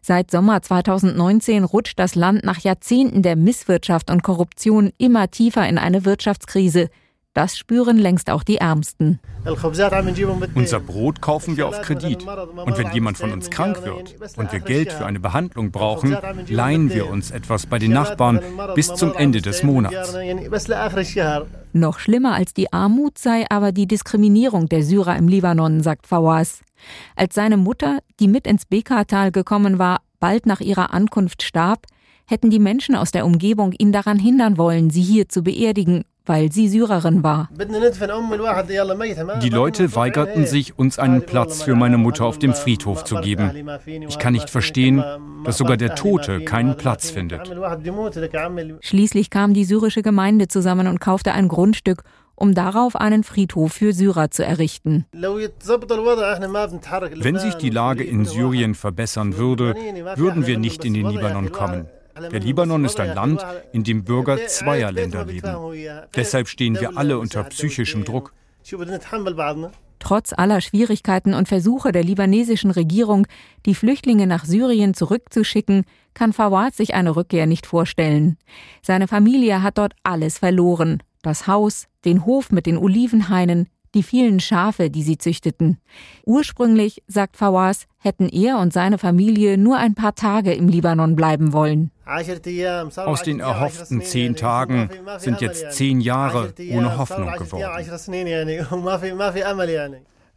Seit 0.02 0.30
Sommer 0.30 0.62
2019 0.62 1.64
rutscht 1.64 1.98
das 1.98 2.14
Land 2.14 2.44
nach 2.44 2.60
Jahrzehnten 2.60 3.22
der 3.22 3.34
Misswirtschaft 3.34 4.10
und 4.10 4.22
Korruption 4.22 4.92
immer 4.96 5.30
tiefer 5.30 5.68
in 5.68 5.78
eine 5.78 6.04
Wirtschaftskrise. 6.04 6.90
Das 7.34 7.56
spüren 7.56 7.98
längst 7.98 8.30
auch 8.30 8.42
die 8.42 8.56
Ärmsten. 8.56 9.20
Unser 10.54 10.80
Brot 10.80 11.20
kaufen 11.20 11.56
wir 11.56 11.68
auf 11.68 11.80
Kredit. 11.82 12.26
Und 12.26 12.78
wenn 12.78 12.92
jemand 12.92 13.18
von 13.18 13.32
uns 13.32 13.50
krank 13.50 13.84
wird 13.84 14.16
und 14.36 14.52
wir 14.52 14.60
Geld 14.60 14.92
für 14.92 15.06
eine 15.06 15.20
Behandlung 15.20 15.70
brauchen, 15.70 16.16
leihen 16.48 16.92
wir 16.92 17.08
uns 17.08 17.30
etwas 17.30 17.66
bei 17.66 17.78
den 17.78 17.92
Nachbarn 17.92 18.40
bis 18.74 18.92
zum 18.94 19.14
Ende 19.14 19.40
des 19.40 19.62
Monats. 19.62 20.14
Noch 21.72 21.98
schlimmer 21.98 22.34
als 22.34 22.54
die 22.54 22.72
Armut 22.72 23.18
sei 23.18 23.44
aber 23.50 23.72
die 23.72 23.86
Diskriminierung 23.86 24.68
der 24.68 24.82
Syrer 24.82 25.16
im 25.16 25.28
Libanon, 25.28 25.82
sagt 25.82 26.06
Fawaz. 26.06 26.62
Als 27.14 27.34
seine 27.34 27.56
Mutter, 27.56 27.98
die 28.20 28.28
mit 28.28 28.46
ins 28.46 28.64
Bekartal 28.66 29.32
gekommen 29.32 29.78
war, 29.78 30.00
bald 30.18 30.46
nach 30.46 30.60
ihrer 30.60 30.92
Ankunft 30.92 31.42
starb, 31.42 31.86
hätten 32.26 32.50
die 32.50 32.58
Menschen 32.58 32.94
aus 32.94 33.10
der 33.10 33.24
Umgebung 33.24 33.72
ihn 33.72 33.92
daran 33.92 34.18
hindern 34.18 34.58
wollen, 34.58 34.90
sie 34.90 35.02
hier 35.02 35.28
zu 35.28 35.42
beerdigen 35.42 36.04
weil 36.28 36.52
sie 36.52 36.68
Syrerin 36.68 37.22
war. 37.22 37.48
Die 39.42 39.48
Leute 39.48 39.94
weigerten 39.94 40.46
sich, 40.46 40.78
uns 40.78 40.98
einen 40.98 41.22
Platz 41.24 41.62
für 41.62 41.74
meine 41.74 41.98
Mutter 41.98 42.24
auf 42.24 42.38
dem 42.38 42.54
Friedhof 42.54 43.04
zu 43.04 43.16
geben. 43.16 43.68
Ich 44.08 44.18
kann 44.18 44.32
nicht 44.34 44.50
verstehen, 44.50 45.02
dass 45.44 45.58
sogar 45.58 45.76
der 45.76 45.94
Tote 45.94 46.40
keinen 46.44 46.76
Platz 46.76 47.10
findet. 47.10 47.50
Schließlich 48.80 49.30
kam 49.30 49.54
die 49.54 49.64
syrische 49.64 50.02
Gemeinde 50.02 50.48
zusammen 50.48 50.86
und 50.86 51.00
kaufte 51.00 51.32
ein 51.32 51.48
Grundstück, 51.48 52.02
um 52.38 52.54
darauf 52.54 52.94
einen 52.96 53.24
Friedhof 53.24 53.72
für 53.72 53.92
Syrer 53.92 54.30
zu 54.30 54.44
errichten. 54.44 55.06
Wenn 57.16 57.38
sich 57.38 57.54
die 57.54 57.70
Lage 57.70 58.04
in 58.04 58.24
Syrien 58.24 58.74
verbessern 58.74 59.36
würde, 59.36 59.74
würden 60.16 60.46
wir 60.46 60.58
nicht 60.58 60.84
in 60.84 60.94
den 60.94 61.08
Libanon 61.08 61.50
kommen. 61.50 61.88
Der 62.30 62.40
Libanon 62.40 62.84
ist 62.84 63.00
ein 63.00 63.14
Land, 63.14 63.44
in 63.72 63.84
dem 63.84 64.04
Bürger 64.04 64.46
zweier 64.46 64.92
Länder 64.92 65.24
leben. 65.24 65.56
Deshalb 66.14 66.48
stehen 66.48 66.78
wir 66.80 66.96
alle 66.96 67.18
unter 67.18 67.44
psychischem 67.44 68.04
Druck. 68.04 68.32
Trotz 70.00 70.32
aller 70.32 70.60
Schwierigkeiten 70.60 71.34
und 71.34 71.48
Versuche 71.48 71.90
der 71.92 72.04
libanesischen 72.04 72.70
Regierung, 72.70 73.26
die 73.66 73.74
Flüchtlinge 73.74 74.26
nach 74.26 74.44
Syrien 74.44 74.94
zurückzuschicken, 74.94 75.84
kann 76.14 76.32
Fawad 76.32 76.74
sich 76.74 76.94
eine 76.94 77.16
Rückkehr 77.16 77.46
nicht 77.46 77.66
vorstellen. 77.66 78.36
Seine 78.82 79.08
Familie 79.08 79.62
hat 79.62 79.78
dort 79.78 79.94
alles 80.04 80.38
verloren. 80.38 81.02
Das 81.22 81.46
Haus, 81.46 81.86
den 82.04 82.24
Hof 82.26 82.52
mit 82.52 82.66
den 82.66 82.78
Olivenhainen, 82.78 83.68
die 83.94 84.02
vielen 84.02 84.38
Schafe, 84.40 84.90
die 84.90 85.02
sie 85.02 85.18
züchteten. 85.18 85.78
Ursprünglich, 86.24 87.02
sagt 87.06 87.36
Fawaz, 87.36 87.86
hätten 87.98 88.28
er 88.28 88.58
und 88.58 88.72
seine 88.72 88.98
Familie 88.98 89.58
nur 89.58 89.78
ein 89.78 89.94
paar 89.94 90.14
Tage 90.14 90.52
im 90.52 90.68
Libanon 90.68 91.16
bleiben 91.16 91.52
wollen. 91.52 91.90
Aus 92.08 93.22
den 93.22 93.40
erhofften 93.40 94.02
zehn 94.02 94.34
Tagen 94.34 94.88
sind 95.18 95.40
jetzt 95.40 95.72
zehn 95.72 96.00
Jahre 96.00 96.52
ohne 96.70 96.96
Hoffnung 96.96 97.30
geworden. 97.36 97.64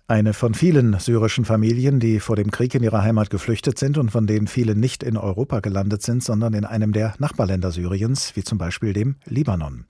Eine 0.08 0.34
von 0.34 0.54
vielen 0.54 1.00
syrischen 1.00 1.46
Familien, 1.46 2.02
die 2.02 2.20
vor 2.20 2.36
dem 2.36 2.52
Krieg 2.52 2.76
in 2.76 2.84
ihre 2.84 3.02
Heimat 3.02 3.30
geflüchtet 3.30 3.80
sind 3.80 3.98
und 3.98 4.12
von 4.12 4.28
denen 4.28 4.48
viele 4.48 4.76
nicht 4.76 5.04
in 5.04 5.16
Europa 5.16 5.62
gelandet 5.62 6.02
sind, 6.02 6.22
sondern 6.22 6.54
in 6.54 6.66
einem 6.66 6.92
der 6.92 7.14
Nachbarländer 7.20 7.72
Syriens, 7.72 8.36
wie 8.36 8.44
zum 8.44 8.58
Beispiel 8.58 8.92
dem 8.92 9.16
Libanon. 9.26 9.86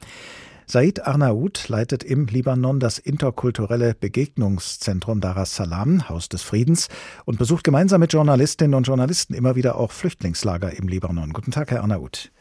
Said 0.71 1.05
Arnaout 1.05 1.67
leitet 1.67 2.01
im 2.01 2.27
Libanon 2.27 2.79
das 2.79 2.97
interkulturelle 2.97 3.93
Begegnungszentrum 3.93 5.19
Dar 5.19 5.35
es 5.35 5.57
Salaam, 5.57 6.07
Haus 6.07 6.29
des 6.29 6.43
Friedens, 6.43 6.87
und 7.25 7.37
besucht 7.37 7.65
gemeinsam 7.65 7.99
mit 7.99 8.13
Journalistinnen 8.13 8.75
und 8.75 8.87
Journalisten 8.87 9.33
immer 9.33 9.57
wieder 9.57 9.75
auch 9.75 9.91
Flüchtlingslager 9.91 10.71
im 10.71 10.87
Libanon. 10.87 11.33
Guten 11.33 11.51
Tag, 11.51 11.71
Herr 11.71 11.81
Arnaout. 11.81 12.31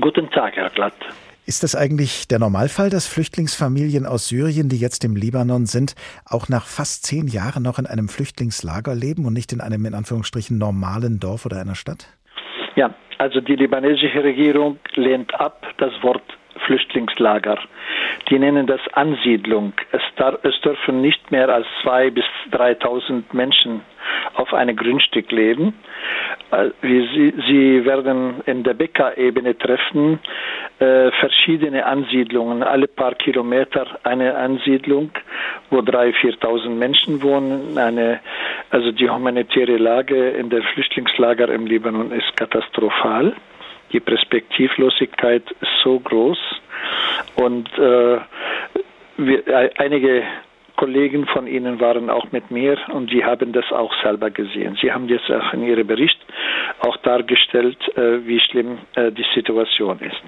Guten 0.00 0.30
Tag, 0.30 0.54
Herr 0.54 0.70
Glatt. 0.70 0.94
Ist 1.46 1.64
das 1.64 1.74
eigentlich 1.74 2.28
der 2.28 2.38
Normalfall, 2.38 2.90
dass 2.90 3.08
Flüchtlingsfamilien 3.08 4.06
aus 4.06 4.28
Syrien, 4.28 4.68
die 4.68 4.78
jetzt 4.78 5.02
im 5.02 5.16
Libanon 5.16 5.66
sind, 5.66 5.96
auch 6.26 6.48
nach 6.48 6.64
fast 6.64 7.06
zehn 7.06 7.26
Jahren 7.26 7.64
noch 7.64 7.80
in 7.80 7.88
einem 7.88 8.08
Flüchtlingslager 8.08 8.94
leben 8.94 9.26
und 9.26 9.32
nicht 9.32 9.52
in 9.52 9.60
einem 9.60 9.84
in 9.84 9.94
Anführungsstrichen 9.94 10.58
normalen 10.58 11.18
Dorf 11.18 11.44
oder 11.44 11.60
einer 11.60 11.74
Stadt? 11.74 12.06
Ja, 12.76 12.94
also 13.18 13.40
die 13.40 13.56
libanesische 13.56 14.22
Regierung 14.22 14.78
lehnt 14.94 15.34
ab, 15.34 15.66
das 15.78 15.90
Wort 16.04 16.22
Flüchtlingslager. 16.58 17.58
Die 18.30 18.38
nennen 18.38 18.66
das 18.66 18.80
Ansiedlung. 18.92 19.72
Es, 19.92 20.02
es 20.42 20.60
dürfen 20.60 21.00
nicht 21.00 21.30
mehr 21.30 21.48
als 21.48 21.66
zwei 21.82 22.10
bis 22.10 22.24
3.000 22.52 23.24
Menschen 23.32 23.82
auf 24.34 24.52
einem 24.54 24.76
Grundstück 24.76 25.30
leben. 25.32 25.74
Äh, 26.50 26.70
sie, 26.82 27.34
sie 27.46 27.84
werden 27.84 28.42
in 28.46 28.62
der 28.62 28.74
Beka-Ebene 28.74 29.56
treffen 29.58 30.20
äh, 30.78 31.10
verschiedene 31.12 31.86
Ansiedlungen, 31.86 32.62
alle 32.62 32.86
paar 32.86 33.14
Kilometer 33.14 33.86
eine 34.04 34.36
Ansiedlung, 34.36 35.10
wo 35.70 35.78
3.000, 35.78 36.38
4.000 36.40 36.68
Menschen 36.70 37.22
wohnen. 37.22 37.76
Eine, 37.76 38.20
also 38.70 38.92
die 38.92 39.10
humanitäre 39.10 39.76
Lage 39.76 40.30
in 40.30 40.50
der 40.50 40.62
Flüchtlingslager 40.62 41.48
im 41.48 41.66
Libanon 41.66 42.12
ist 42.12 42.36
katastrophal. 42.36 43.34
Die 43.92 44.00
Perspektivlosigkeit 44.00 45.50
ist 45.60 45.70
so 45.82 45.98
groß 46.00 46.38
und 47.36 47.68
äh, 47.78 48.18
wir, 49.16 49.46
äh, 49.46 49.70
einige 49.76 50.22
Kollegen 50.78 51.26
von 51.26 51.48
Ihnen 51.48 51.80
waren 51.80 52.08
auch 52.08 52.30
mit 52.30 52.52
mir 52.52 52.78
und 52.92 53.10
die 53.10 53.24
haben 53.24 53.52
das 53.52 53.64
auch 53.72 53.92
selber 54.00 54.30
gesehen. 54.30 54.78
Sie 54.80 54.92
haben 54.92 55.08
jetzt 55.08 55.28
auch 55.28 55.52
in 55.52 55.64
Ihrem 55.64 55.86
Bericht 55.88 56.18
auch 56.78 56.96
dargestellt, 56.98 57.76
äh, 57.96 58.24
wie 58.24 58.38
schlimm 58.38 58.78
äh, 58.94 59.10
die 59.10 59.24
Situation 59.34 59.98
ist. 59.98 60.22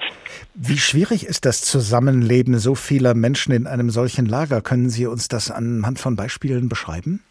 Wie 0.55 0.79
schwierig 0.79 1.25
ist 1.25 1.47
das 1.47 1.63
Zusammenleben 1.63 2.59
so 2.59 2.75
vieler 2.75 3.15
Menschen 3.15 3.55
in 3.55 3.69
einem 3.69 3.91
solchen 3.91 4.27
Lager? 4.27 4.61
Können 4.61 4.91
Sie 4.91 5.07
uns 5.07 5.29
das 5.29 5.53
anhand 5.53 6.01
von 6.01 6.17
Beispielen 6.17 6.69
beschreiben? 6.69 7.23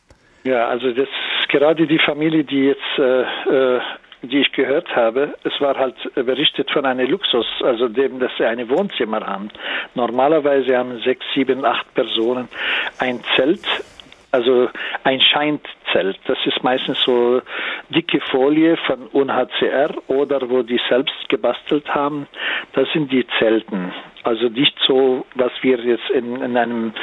Ja, 0.46 0.68
also 0.70 0.94
das 0.94 1.10
gerade 1.50 1.86
die 1.88 2.00
Familie, 2.00 2.46
die 2.46 2.68
jetzt 2.68 3.00
äh, 3.00 3.22
äh 3.76 3.82
die 4.22 4.40
ich 4.40 4.52
gehört 4.52 4.96
habe, 4.96 5.36
es 5.44 5.60
war 5.62 5.78
halt 5.78 5.96
berichtet 6.14 6.70
von 6.72 6.86
einem 6.86 7.10
Luxus, 7.10 7.48
also 7.62 7.88
dem, 7.88 8.20
dass 8.20 8.32
sie 8.38 8.46
ein 8.46 8.70
Wohnzimmer 8.70 9.26
haben. 9.26 9.50
Normalerweise 9.96 10.78
haben 10.78 11.00
sechs, 11.00 11.26
sieben, 11.34 11.66
acht 11.66 11.94
Personen 11.94 12.50
ein 13.00 13.22
Zelt, 13.36 13.66
also 14.32 14.70
ein 15.04 15.22
Scheinzelt. 15.22 16.20
Das 16.26 16.38
ist 16.46 16.64
meistens 16.64 17.00
so 17.04 17.42
dicke 17.90 18.20
Folie 18.22 18.78
von 18.78 19.08
UNHCR 19.08 19.96
oder 20.08 20.50
wo 20.50 20.62
die 20.62 20.80
selbst 20.90 21.30
gebastelt 21.30 21.88
haben. 21.94 22.28
Das 22.74 22.88
sind 22.94 23.12
die 23.12 23.26
Zelten. 23.40 23.92
Also 24.24 24.50
nicht 24.50 24.78
so, 24.86 25.26
was 25.36 25.52
wir 25.62 25.78
jetzt 25.80 26.10
in, 26.12 26.42
in 26.42 26.58
einem 26.58 26.94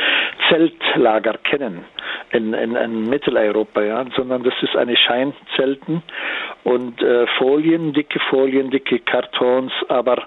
Zeltlager 0.49 1.35
kennen 1.39 1.85
in, 2.33 2.53
in, 2.53 2.77
in 2.77 3.09
Mitteleuropa, 3.09 3.83
ja, 3.83 4.05
sondern 4.17 4.43
das 4.43 4.55
ist 4.62 4.77
eine 4.77 4.97
Scheinzelten 4.97 6.03
und 6.65 7.03
äh, 7.03 7.27
Folien, 7.39 7.93
dicke 7.93 8.19
Folien, 8.31 8.71
dicke 8.71 8.99
Kartons, 9.01 9.73
aber 9.89 10.27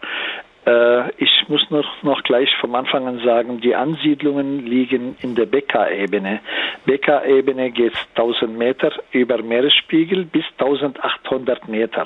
ich 1.17 1.47
muss 1.47 1.69
noch, 1.71 2.03
noch 2.03 2.21
gleich 2.23 2.49
vom 2.61 2.75
Anfang 2.75 3.07
an 3.07 3.19
sagen, 3.23 3.59
die 3.61 3.75
Ansiedlungen 3.75 4.65
liegen 4.65 5.15
in 5.21 5.35
der 5.35 5.45
Beka-Ebene. 5.45 6.41
Beka-Ebene 6.85 7.71
geht 7.71 7.93
1000 8.15 8.57
Meter 8.57 8.91
über 9.11 9.41
Meeresspiegel 9.41 10.25
bis 10.25 10.45
1800 10.59 11.67
Meter. 11.67 12.05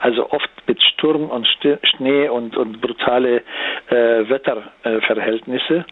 Also 0.00 0.30
oft 0.30 0.50
mit 0.66 0.82
Sturm 0.82 1.30
und 1.30 1.46
Schnee 1.46 2.28
und, 2.28 2.56
und 2.56 2.80
brutale 2.80 3.42
äh, 3.88 4.28
Wetterverhältnisse. 4.28 5.84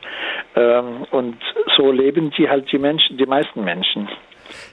Ähm, 0.54 1.06
und 1.10 1.36
so 1.76 1.90
leben 1.90 2.30
die 2.30 2.48
halt 2.48 2.70
die 2.70 2.78
Menschen, 2.78 3.16
die 3.16 3.26
meisten 3.26 3.64
Menschen. 3.64 4.08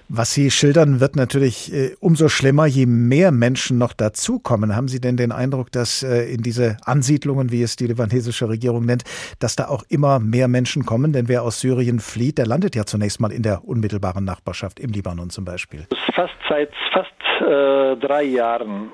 Was 0.09 0.33
Sie 0.33 0.51
schildern, 0.51 0.99
wird 0.99 1.15
natürlich 1.15 1.73
äh, 1.73 1.95
umso 1.99 2.29
schlimmer, 2.29 2.65
je 2.65 2.86
mehr 2.86 3.31
Menschen 3.31 3.77
noch 3.77 3.93
dazukommen. 3.93 4.75
Haben 4.75 4.88
Sie 4.88 5.01
denn 5.01 5.17
den 5.17 5.31
Eindruck, 5.31 5.71
dass 5.71 6.03
äh, 6.03 6.31
in 6.33 6.41
diese 6.41 6.77
Ansiedlungen, 6.86 7.51
wie 7.51 7.63
es 7.63 7.75
die 7.75 7.88
libanesische 7.88 8.47
Regierung 8.49 8.86
nennt, 8.86 9.03
dass 9.39 9.55
da 9.55 9.67
auch 9.67 9.83
immer 9.89 10.19
mehr 10.19 10.47
Menschen 10.47 10.86
kommen? 10.86 11.13
Denn 11.13 11.27
wer 11.27 11.43
aus 11.43 11.59
Syrien 11.59 11.99
flieht, 11.99 12.38
der 12.38 12.45
landet 12.45 12.75
ja 12.75 12.86
zunächst 12.86 13.19
mal 13.19 13.31
in 13.31 13.43
der 13.43 13.63
unmittelbaren 13.65 14.25
Nachbarschaft, 14.25 14.79
im 14.79 14.91
Libanon 14.91 15.29
zum 15.29 15.45
Beispiel. 15.45 15.88
Fast 16.13 16.33
seit 16.47 16.71
fast 16.91 17.12
äh, 17.41 17.95
drei 17.97 18.23
Jahren 18.23 18.91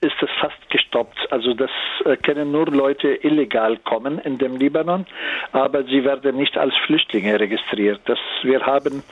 ist 0.00 0.16
es 0.20 0.28
fast 0.40 0.70
gestoppt. 0.70 1.18
Also 1.30 1.54
das 1.54 1.70
äh, 2.04 2.16
können 2.16 2.52
nur 2.52 2.66
Leute 2.66 3.08
illegal 3.08 3.76
kommen 3.78 4.18
in 4.18 4.38
dem 4.38 4.56
Libanon, 4.56 5.06
aber 5.52 5.84
sie 5.84 6.04
werden 6.04 6.36
nicht 6.36 6.56
als 6.58 6.74
Flüchtlinge 6.86 7.40
registriert. 7.40 8.00
Das, 8.04 8.18
wir 8.42 8.64
haben 8.66 9.02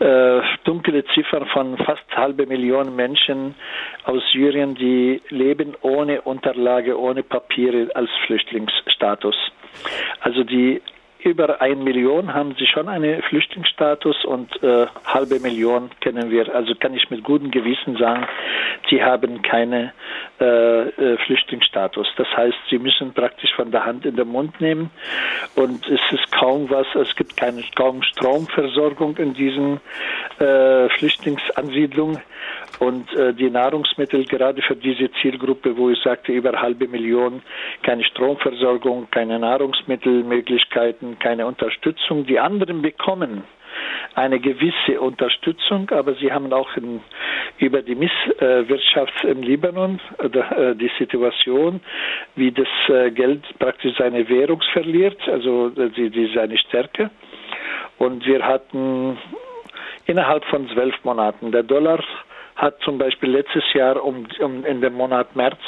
äh, 0.00 0.40
dunkle 0.64 1.04
Ziffern 1.14 1.46
von 1.46 1.76
fast 1.78 2.04
halbe 2.14 2.46
Million 2.46 2.96
Menschen 2.96 3.54
aus 4.04 4.22
Syrien, 4.32 4.74
die 4.74 5.20
leben 5.28 5.76
ohne 5.82 6.22
Unterlage, 6.22 6.98
ohne 6.98 7.22
Papiere 7.22 7.88
als 7.94 8.10
Flüchtlingsstatus. 8.26 9.36
Also 10.20 10.42
die 10.42 10.80
über 11.24 11.60
eine 11.60 11.76
Million 11.76 12.32
haben 12.34 12.54
sie 12.58 12.66
schon 12.66 12.88
einen 12.88 13.22
Flüchtlingsstatus 13.22 14.24
und 14.24 14.62
äh, 14.62 14.86
halbe 15.04 15.40
Million 15.40 15.90
kennen 16.00 16.30
wir. 16.30 16.54
Also 16.54 16.74
kann 16.74 16.94
ich 16.94 17.10
mit 17.10 17.24
gutem 17.24 17.50
Gewissen 17.50 17.96
sagen, 17.96 18.26
sie 18.88 19.02
haben 19.02 19.42
keinen 19.42 19.92
äh, 20.40 20.88
äh, 20.88 21.16
Flüchtlingsstatus. 21.18 22.08
Das 22.16 22.28
heißt, 22.36 22.58
sie 22.68 22.78
müssen 22.78 23.12
praktisch 23.12 23.52
von 23.54 23.70
der 23.70 23.84
Hand 23.84 24.06
in 24.06 24.16
den 24.16 24.28
Mund 24.28 24.60
nehmen 24.60 24.90
und 25.56 25.86
es 25.88 26.00
ist 26.10 26.32
kaum 26.32 26.70
was, 26.70 26.86
es 26.94 27.14
gibt 27.16 27.36
keine 27.36 27.62
kaum 27.74 28.02
Stromversorgung 28.02 29.16
in 29.16 29.34
diesen 29.34 29.80
äh, 30.38 30.88
Flüchtlingsansiedlungen 30.90 32.20
und 32.80 33.14
äh, 33.14 33.34
die 33.34 33.50
Nahrungsmittel 33.50 34.24
gerade 34.24 34.62
für 34.62 34.74
diese 34.74 35.10
Zielgruppe, 35.20 35.76
wo 35.76 35.90
ich 35.90 36.00
sagte, 36.00 36.32
über 36.32 36.60
halbe 36.60 36.88
Million, 36.88 37.42
keine 37.82 38.04
Stromversorgung, 38.04 39.08
keine 39.10 39.38
Nahrungsmittelmöglichkeiten, 39.38 41.18
keine 41.18 41.46
Unterstützung. 41.46 42.26
Die 42.26 42.40
anderen 42.40 42.82
bekommen 42.82 43.44
eine 44.14 44.40
gewisse 44.40 45.00
Unterstützung, 45.00 45.90
aber 45.90 46.14
sie 46.14 46.32
haben 46.32 46.52
auch 46.52 46.74
in, 46.76 47.00
über 47.58 47.82
die 47.82 47.94
Misswirtschaft 47.94 49.24
im 49.24 49.42
Libanon 49.42 50.00
äh, 50.18 50.74
die 50.74 50.90
Situation, 50.98 51.80
wie 52.34 52.50
das 52.50 52.68
äh, 52.88 53.10
Geld 53.10 53.42
praktisch 53.58 53.96
seine 53.98 54.28
Währung 54.28 54.62
verliert, 54.72 55.20
also 55.28 55.68
äh, 55.76 55.90
die, 55.90 56.10
die 56.10 56.32
seine 56.34 56.56
Stärke. 56.56 57.10
Und 57.98 58.26
wir 58.26 58.44
hatten 58.44 59.18
innerhalb 60.06 60.44
von 60.46 60.68
zwölf 60.70 60.94
Monaten 61.04 61.52
der 61.52 61.62
Dollar 61.62 62.02
hat 62.60 62.80
zum 62.82 62.98
Beispiel 62.98 63.30
letztes 63.30 63.64
Jahr 63.72 64.04
um, 64.04 64.26
um 64.40 64.64
in 64.64 64.80
dem 64.80 64.94
Monat 64.94 65.34
März 65.34 65.58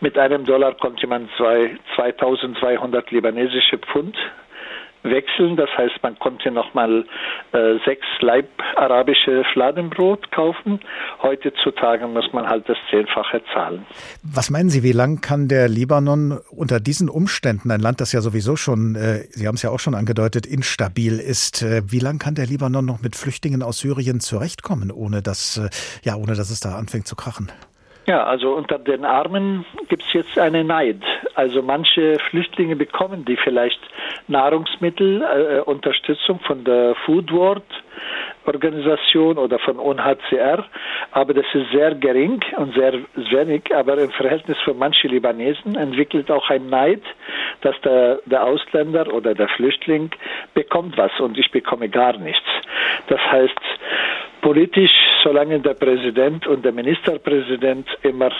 mit 0.00 0.16
einem 0.18 0.44
Dollar 0.44 0.74
konnte 0.74 1.06
man 1.06 1.28
zwei, 1.36 1.76
2200 1.94 3.10
libanesische 3.10 3.78
Pfund 3.78 4.16
wechseln. 5.02 5.56
Das 5.56 5.70
heißt, 5.76 6.02
man 6.02 6.18
konnte 6.18 6.50
nochmal 6.50 7.04
äh, 7.52 7.74
sechs 7.84 8.06
Leib 8.20 8.48
arabische 8.76 9.44
Fladenbrot 9.52 10.30
kaufen. 10.32 10.80
Heutzutage 11.22 12.06
muss 12.06 12.32
man 12.32 12.48
halt 12.48 12.68
das 12.68 12.78
Zehnfache 12.90 13.42
zahlen. 13.52 13.84
Was 14.22 14.50
meinen 14.50 14.70
Sie, 14.70 14.82
wie 14.82 14.92
lang 14.92 15.20
kann 15.20 15.48
der 15.48 15.68
Libanon 15.68 16.38
unter 16.50 16.80
diesen 16.80 17.08
Umständen, 17.08 17.70
ein 17.70 17.80
Land, 17.80 18.00
das 18.00 18.12
ja 18.12 18.20
sowieso 18.20 18.56
schon, 18.56 18.94
äh, 18.94 19.24
Sie 19.30 19.46
haben 19.46 19.54
es 19.56 19.62
ja 19.62 19.70
auch 19.70 19.80
schon 19.80 19.94
angedeutet, 19.94 20.46
instabil 20.46 21.18
ist, 21.18 21.62
äh, 21.62 21.82
wie 21.86 21.98
lang 21.98 22.18
kann 22.18 22.34
der 22.34 22.46
Libanon 22.46 22.84
noch 22.84 23.02
mit 23.02 23.16
Flüchtlingen 23.16 23.62
aus 23.62 23.78
Syrien 23.78 24.20
zurechtkommen, 24.20 24.90
ohne 24.90 25.22
dass, 25.22 25.58
äh, 25.58 25.68
ja, 26.04 26.16
ohne 26.16 26.34
dass 26.34 26.50
es 26.50 26.60
da 26.60 26.76
anfängt 26.76 27.06
zu 27.06 27.16
krachen? 27.16 27.50
Ja, 28.06 28.24
also 28.24 28.54
unter 28.54 28.78
den 28.78 29.04
Armen 29.04 29.64
gibt 29.88 30.02
es 30.02 30.12
jetzt 30.12 30.36
eine 30.36 30.64
Neid. 30.64 31.02
Also 31.34 31.62
manche 31.62 32.18
Flüchtlinge 32.30 32.74
bekommen 32.74 33.24
die 33.24 33.36
vielleicht 33.36 33.80
Nahrungsmittel, 34.26 35.22
äh, 35.22 35.60
Unterstützung 35.60 36.40
von 36.40 36.64
der 36.64 36.96
Food 37.06 37.32
World 37.32 37.62
Organisation 38.46 39.38
oder 39.38 39.58
von 39.58 39.78
UNHCR, 39.78 40.64
aber 41.12 41.34
das 41.34 41.46
ist 41.52 41.70
sehr 41.72 41.94
gering 41.94 42.40
und 42.56 42.74
sehr 42.74 42.94
wenig, 43.14 43.74
aber 43.74 43.98
im 43.98 44.10
Verhältnis 44.10 44.58
für 44.64 44.74
manche 44.74 45.08
Libanesen 45.08 45.76
entwickelt 45.76 46.30
auch 46.30 46.50
ein 46.50 46.68
Neid, 46.68 47.02
dass 47.60 47.80
der, 47.82 48.20
der 48.26 48.44
Ausländer 48.44 49.12
oder 49.12 49.34
der 49.34 49.48
Flüchtling 49.48 50.10
bekommt 50.54 50.96
was 50.96 51.12
und 51.20 51.38
ich 51.38 51.50
bekomme 51.50 51.88
gar 51.88 52.16
nichts. 52.18 52.46
Das 53.08 53.20
heißt, 53.20 53.60
politisch, 54.42 54.92
solange 55.22 55.60
der 55.60 55.74
Präsident 55.74 56.46
und 56.46 56.64
der 56.64 56.72
Ministerpräsident 56.72 57.86
immer 58.02 58.32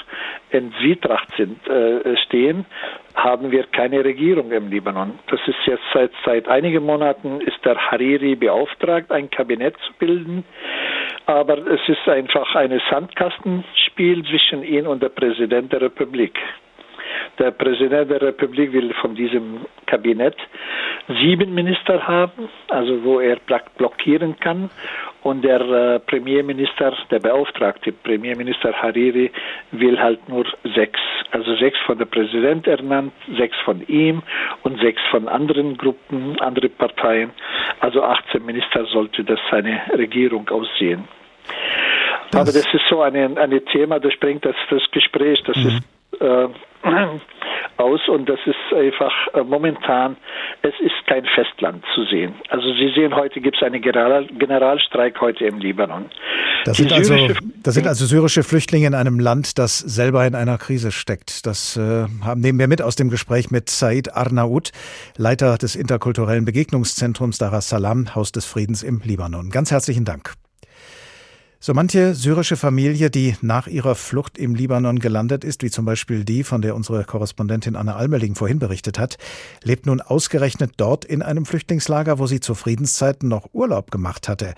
in 0.50 0.72
Zwietracht 0.80 1.28
sind, 1.36 1.66
äh, 1.68 2.16
stehen, 2.26 2.66
haben 3.14 3.50
wir 3.50 3.64
keine 3.64 4.04
Regierung 4.04 4.52
im 4.52 4.68
Libanon. 4.68 5.18
Das 5.28 5.40
ist 5.46 5.58
jetzt 5.66 5.82
seit, 5.92 6.10
seit 6.24 6.48
einigen 6.48 6.84
Monaten 6.84 7.40
ist 7.40 7.64
der 7.64 7.76
Hariri 7.76 8.34
beauftragt, 8.34 9.10
ein 9.10 9.30
Kabinett 9.30 9.76
zu 9.86 9.92
bilden. 9.98 10.44
Aber 11.26 11.58
es 11.58 11.80
ist 11.88 12.08
einfach 12.08 12.54
ein 12.54 12.80
Sandkastenspiel 12.90 14.24
zwischen 14.24 14.64
ihm 14.64 14.86
und 14.86 15.02
der 15.02 15.10
Präsident 15.10 15.72
der 15.72 15.82
Republik. 15.82 16.38
Der 17.38 17.50
Präsident 17.50 18.10
der 18.10 18.22
Republik 18.22 18.72
will 18.72 18.92
von 19.00 19.14
diesem 19.14 19.66
Kabinett 19.86 20.36
sieben 21.08 21.54
Minister 21.54 22.06
haben, 22.06 22.48
also 22.68 23.02
wo 23.04 23.20
er 23.20 23.38
blockieren 23.76 24.38
kann. 24.38 24.70
Und 25.22 25.42
der 25.42 25.60
äh, 25.60 26.00
Premierminister, 26.00 26.94
der 27.10 27.20
beauftragte 27.20 27.92
Premierminister 27.92 28.72
Hariri, 28.72 29.30
will 29.70 29.98
halt 29.98 30.28
nur 30.28 30.46
sechs. 30.74 30.98
Also 31.30 31.54
sechs 31.56 31.78
von 31.86 31.96
der 31.96 32.06
Präsident 32.06 32.66
ernannt, 32.66 33.12
sechs 33.36 33.56
von 33.64 33.86
ihm 33.86 34.22
und 34.62 34.80
sechs 34.80 35.00
von 35.10 35.28
anderen 35.28 35.78
Gruppen, 35.78 36.40
andere 36.40 36.68
Parteien. 36.68 37.30
Also 37.80 38.02
18 38.02 38.44
Minister 38.44 38.84
sollte 38.86 39.22
das 39.24 39.38
seine 39.50 39.80
Regierung 39.96 40.48
aussehen. 40.48 41.04
Das 42.30 42.40
Aber 42.40 42.52
das 42.52 42.74
ist 42.74 42.88
so 42.88 43.02
ein 43.02 43.38
eine 43.38 43.64
Thema, 43.64 44.00
das 44.00 44.16
bringt 44.16 44.44
das, 44.44 44.56
das 44.70 44.82
Gespräch, 44.90 45.42
das 45.44 45.56
mhm. 45.56 45.66
ist 45.66 46.20
äh, 46.20 46.48
aus 47.76 48.00
und 48.08 48.28
das 48.28 48.38
ist 48.46 48.56
einfach 48.76 49.12
äh, 49.34 49.42
momentan, 49.42 50.16
es 50.62 50.74
ist 50.80 51.06
kein 51.06 51.24
Festland 51.24 51.84
zu 51.94 52.04
sehen. 52.04 52.34
Also 52.48 52.72
Sie 52.74 52.92
sehen, 52.94 53.14
heute 53.14 53.40
gibt 53.40 53.56
es 53.56 53.62
einen 53.62 53.80
General, 53.80 54.26
Generalstreik 54.26 55.20
heute 55.20 55.46
im 55.46 55.58
Libanon. 55.58 56.06
Das 56.64 56.76
sind, 56.76 56.92
also, 56.92 57.16
das 57.62 57.74
sind 57.74 57.86
also 57.86 58.06
syrische 58.06 58.42
Flüchtlinge 58.42 58.86
in 58.86 58.94
einem 58.94 59.18
Land, 59.18 59.58
das 59.58 59.78
selber 59.78 60.24
in 60.26 60.34
einer 60.34 60.58
Krise 60.58 60.92
steckt. 60.92 61.46
Das 61.46 61.76
äh, 61.76 62.06
haben, 62.24 62.40
nehmen 62.40 62.58
wir 62.58 62.68
mit 62.68 62.82
aus 62.82 62.94
dem 62.94 63.10
Gespräch 63.10 63.50
mit 63.50 63.68
Said 63.68 64.14
Arnaout, 64.14 64.70
Leiter 65.16 65.58
des 65.58 65.74
interkulturellen 65.74 66.44
Begegnungszentrums 66.44 67.38
Dar 67.38 67.52
es 67.52 67.68
Salaam, 67.68 68.14
Haus 68.14 68.32
des 68.32 68.44
Friedens 68.44 68.82
im 68.82 69.00
Libanon. 69.04 69.50
Ganz 69.50 69.70
herzlichen 69.70 70.04
Dank. 70.04 70.34
So 71.64 71.74
manche 71.74 72.16
syrische 72.16 72.56
Familie, 72.56 73.08
die 73.08 73.36
nach 73.40 73.68
ihrer 73.68 73.94
Flucht 73.94 74.36
im 74.36 74.56
Libanon 74.56 74.98
gelandet 74.98 75.44
ist, 75.44 75.62
wie 75.62 75.70
zum 75.70 75.84
Beispiel 75.84 76.24
die, 76.24 76.42
von 76.42 76.60
der 76.60 76.74
unsere 76.74 77.04
Korrespondentin 77.04 77.76
Anne 77.76 77.94
Almerling 77.94 78.34
vorhin 78.34 78.58
berichtet 78.58 78.98
hat, 78.98 79.16
lebt 79.62 79.86
nun 79.86 80.00
ausgerechnet 80.00 80.72
dort 80.78 81.04
in 81.04 81.22
einem 81.22 81.46
Flüchtlingslager, 81.46 82.18
wo 82.18 82.26
sie 82.26 82.40
zu 82.40 82.56
Friedenszeiten 82.56 83.28
noch 83.28 83.50
Urlaub 83.52 83.92
gemacht 83.92 84.28
hatte. 84.28 84.54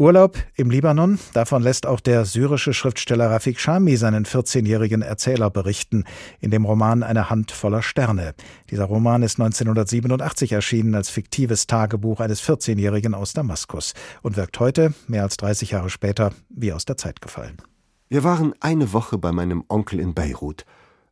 Urlaub 0.00 0.38
im 0.54 0.70
Libanon, 0.70 1.18
davon 1.32 1.60
lässt 1.60 1.84
auch 1.84 1.98
der 1.98 2.24
syrische 2.24 2.72
Schriftsteller 2.72 3.32
Rafik 3.32 3.58
Shami 3.58 3.96
seinen 3.96 4.26
14-jährigen 4.26 5.02
Erzähler 5.02 5.50
berichten, 5.50 6.04
in 6.38 6.52
dem 6.52 6.64
Roman 6.64 7.02
Eine 7.02 7.30
Hand 7.30 7.50
voller 7.50 7.82
Sterne. 7.82 8.36
Dieser 8.70 8.84
Roman 8.84 9.24
ist 9.24 9.40
1987 9.40 10.52
erschienen 10.52 10.94
als 10.94 11.10
fiktives 11.10 11.66
Tagebuch 11.66 12.20
eines 12.20 12.40
14-jährigen 12.44 13.12
aus 13.12 13.32
Damaskus 13.32 13.94
und 14.22 14.36
wirkt 14.36 14.60
heute, 14.60 14.94
mehr 15.08 15.24
als 15.24 15.36
30 15.38 15.72
Jahre 15.72 15.90
später, 15.90 16.30
wie 16.48 16.72
aus 16.72 16.84
der 16.84 16.96
Zeit 16.96 17.20
gefallen. 17.20 17.56
Wir 18.08 18.22
waren 18.22 18.54
eine 18.60 18.92
Woche 18.92 19.18
bei 19.18 19.32
meinem 19.32 19.64
Onkel 19.66 19.98
in 19.98 20.14
Beirut. 20.14 20.64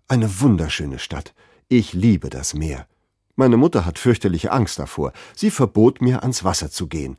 Eine 0.06 0.40
wunderschöne 0.40 1.00
Stadt. 1.00 1.34
Ich 1.66 1.92
liebe 1.92 2.30
das 2.30 2.54
Meer. 2.54 2.86
Meine 3.34 3.56
Mutter 3.56 3.84
hat 3.84 3.98
fürchterliche 3.98 4.52
Angst 4.52 4.78
davor. 4.78 5.12
Sie 5.34 5.50
verbot 5.50 6.00
mir, 6.00 6.22
ans 6.22 6.44
Wasser 6.44 6.70
zu 6.70 6.86
gehen 6.86 7.16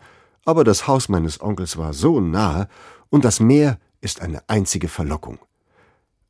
aber 0.48 0.64
das 0.64 0.88
Haus 0.88 1.10
meines 1.10 1.42
Onkels 1.42 1.76
war 1.76 1.94
so 1.94 2.22
nahe, 2.22 2.70
und 3.10 3.26
das 3.26 3.42
Meer 3.42 3.80
ist 4.00 4.22
eine 4.22 4.48
einzige 4.48 4.88
Verlockung. 4.88 5.40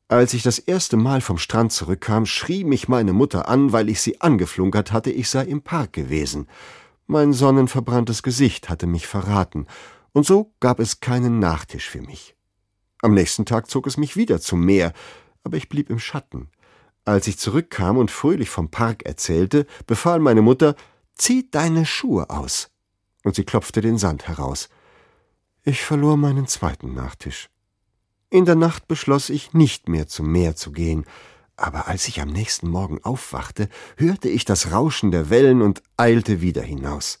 Als 0.08 0.34
ich 0.34 0.42
das 0.42 0.58
erste 0.58 0.96
Mal 0.96 1.20
vom 1.20 1.38
Strand 1.38 1.70
zurückkam, 1.70 2.26
schrie 2.26 2.64
mich 2.64 2.88
meine 2.88 3.12
Mutter 3.12 3.46
an, 3.46 3.72
weil 3.72 3.88
ich 3.88 4.00
sie 4.00 4.20
angeflunkert 4.20 4.90
hatte, 4.90 5.12
ich 5.12 5.28
sei 5.28 5.44
im 5.44 5.62
Park 5.62 5.92
gewesen. 5.92 6.48
Mein 7.06 7.32
sonnenverbranntes 7.32 8.24
Gesicht 8.24 8.68
hatte 8.68 8.88
mich 8.88 9.06
verraten, 9.06 9.68
und 10.12 10.26
so 10.26 10.52
gab 10.58 10.80
es 10.80 10.98
keinen 10.98 11.38
Nachtisch 11.38 11.88
für 11.88 12.02
mich. 12.02 12.34
Am 13.02 13.14
nächsten 13.14 13.46
Tag 13.46 13.70
zog 13.70 13.86
es 13.86 13.96
mich 13.98 14.16
wieder 14.16 14.40
zum 14.40 14.64
Meer, 14.64 14.94
aber 15.44 15.56
ich 15.56 15.68
blieb 15.68 15.90
im 15.90 16.00
Schatten. 16.00 16.48
Als 17.04 17.28
ich 17.28 17.38
zurückkam 17.38 17.96
und 17.96 18.10
fröhlich 18.10 18.50
vom 18.50 18.68
Park 18.68 19.04
erzählte, 19.04 19.64
befahl 19.86 20.18
meine 20.18 20.42
Mutter, 20.42 20.74
zieh 21.14 21.48
deine 21.48 21.86
Schuhe 21.86 22.30
aus 22.30 22.72
und 23.24 23.34
sie 23.34 23.44
klopfte 23.44 23.80
den 23.80 23.98
Sand 23.98 24.28
heraus. 24.28 24.68
Ich 25.62 25.82
verlor 25.82 26.16
meinen 26.16 26.46
zweiten 26.46 26.94
Nachtisch. 26.94 27.48
In 28.30 28.44
der 28.44 28.56
Nacht 28.56 28.88
beschloss 28.88 29.30
ich, 29.30 29.54
nicht 29.54 29.88
mehr 29.88 30.06
zum 30.06 30.30
Meer 30.30 30.54
zu 30.54 30.72
gehen, 30.72 31.04
aber 31.56 31.88
als 31.88 32.06
ich 32.08 32.20
am 32.20 32.28
nächsten 32.28 32.68
Morgen 32.68 33.02
aufwachte, 33.02 33.68
hörte 33.96 34.28
ich 34.28 34.44
das 34.44 34.70
Rauschen 34.70 35.10
der 35.10 35.28
Wellen 35.30 35.62
und 35.62 35.82
eilte 35.96 36.40
wieder 36.40 36.62
hinaus. 36.62 37.20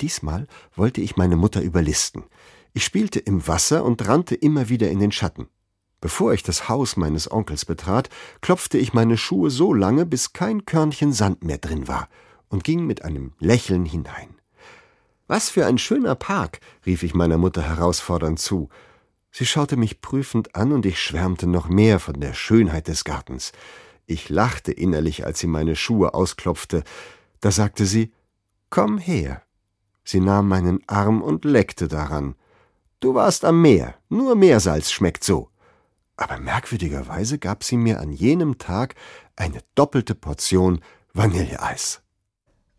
Diesmal 0.00 0.46
wollte 0.74 1.00
ich 1.00 1.16
meine 1.16 1.36
Mutter 1.36 1.62
überlisten. 1.62 2.24
Ich 2.74 2.84
spielte 2.84 3.18
im 3.18 3.46
Wasser 3.48 3.84
und 3.84 4.06
rannte 4.06 4.34
immer 4.34 4.68
wieder 4.68 4.90
in 4.90 5.00
den 5.00 5.10
Schatten. 5.10 5.48
Bevor 6.00 6.32
ich 6.32 6.42
das 6.42 6.68
Haus 6.68 6.96
meines 6.96 7.30
Onkels 7.30 7.64
betrat, 7.64 8.08
klopfte 8.40 8.78
ich 8.78 8.92
meine 8.92 9.16
Schuhe 9.16 9.50
so 9.50 9.74
lange, 9.74 10.06
bis 10.06 10.32
kein 10.32 10.64
Körnchen 10.64 11.12
Sand 11.12 11.42
mehr 11.42 11.58
drin 11.58 11.88
war, 11.88 12.08
und 12.48 12.62
ging 12.62 12.86
mit 12.86 13.02
einem 13.02 13.32
Lächeln 13.40 13.84
hinein. 13.84 14.37
Was 15.28 15.50
für 15.50 15.66
ein 15.66 15.78
schöner 15.78 16.14
Park, 16.14 16.60
rief 16.86 17.02
ich 17.02 17.14
meiner 17.14 17.38
Mutter 17.38 17.62
herausfordernd 17.62 18.40
zu. 18.40 18.70
Sie 19.30 19.44
schaute 19.44 19.76
mich 19.76 20.00
prüfend 20.00 20.56
an, 20.56 20.72
und 20.72 20.86
ich 20.86 21.00
schwärmte 21.00 21.46
noch 21.46 21.68
mehr 21.68 22.00
von 22.00 22.18
der 22.18 22.32
Schönheit 22.32 22.88
des 22.88 23.04
Gartens. 23.04 23.52
Ich 24.06 24.30
lachte 24.30 24.72
innerlich, 24.72 25.26
als 25.26 25.38
sie 25.38 25.46
meine 25.46 25.76
Schuhe 25.76 26.14
ausklopfte. 26.14 26.82
Da 27.40 27.50
sagte 27.50 27.84
sie 27.84 28.10
Komm 28.70 28.96
her. 28.96 29.42
Sie 30.02 30.20
nahm 30.20 30.48
meinen 30.48 30.80
Arm 30.86 31.22
und 31.22 31.44
leckte 31.44 31.88
daran. 31.88 32.34
Du 33.00 33.14
warst 33.14 33.44
am 33.44 33.60
Meer, 33.60 33.94
nur 34.08 34.34
Meersalz 34.34 34.90
schmeckt 34.90 35.22
so. 35.22 35.50
Aber 36.16 36.38
merkwürdigerweise 36.38 37.38
gab 37.38 37.62
sie 37.62 37.76
mir 37.76 38.00
an 38.00 38.12
jenem 38.12 38.56
Tag 38.56 38.94
eine 39.36 39.60
doppelte 39.74 40.14
Portion 40.14 40.80
Vanilleeis. 41.12 42.00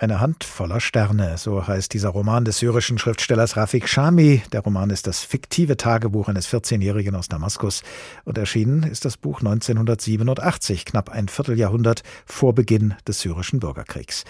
Eine 0.01 0.21
Hand 0.21 0.45
voller 0.45 0.79
Sterne, 0.79 1.37
so 1.37 1.67
heißt 1.67 1.91
dieser 1.93 2.07
Roman 2.07 2.45
des 2.45 2.59
syrischen 2.59 2.97
Schriftstellers 2.97 3.57
Rafik 3.57 3.89
Shami. 3.89 4.41
Der 4.53 4.61
Roman 4.61 4.91
ist 4.91 5.07
das 5.07 5.19
fiktive 5.19 5.75
Tagebuch 5.75 6.29
eines 6.29 6.47
14-Jährigen 6.47 7.17
aus 7.17 7.27
Damaskus 7.27 7.83
und 8.23 8.37
erschienen 8.37 8.83
ist 8.83 9.03
das 9.03 9.17
Buch 9.17 9.39
1987, 9.39 10.85
knapp 10.85 11.09
ein 11.09 11.27
Vierteljahrhundert 11.27 12.03
vor 12.25 12.55
Beginn 12.55 12.93
des 13.05 13.19
syrischen 13.19 13.59
Bürgerkriegs. 13.59 14.23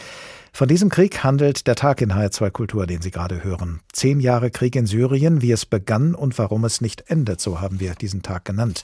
Von 0.52 0.68
diesem 0.68 0.90
Krieg 0.90 1.24
handelt 1.24 1.68
der 1.68 1.76
Tag 1.76 2.02
in 2.02 2.12
HR2 2.12 2.50
Kultur, 2.52 2.88
den 2.88 3.02
Sie 3.02 3.12
gerade 3.12 3.44
hören. 3.44 3.80
Zehn 3.94 4.20
Jahre 4.20 4.52
Krieg 4.52 4.76
in 4.76 4.86
Syrien, 4.86 5.42
wie 5.42 5.52
es 5.52 5.66
begann 5.66 6.16
und 6.16 6.38
warum 6.38 6.66
es 6.66 6.82
nicht 6.82 7.10
endet, 7.10 7.40
so 7.40 7.62
haben 7.62 7.80
wir 7.80 7.96
diesen 7.96 8.22
Tag 8.24 8.46
genannt. 8.46 8.84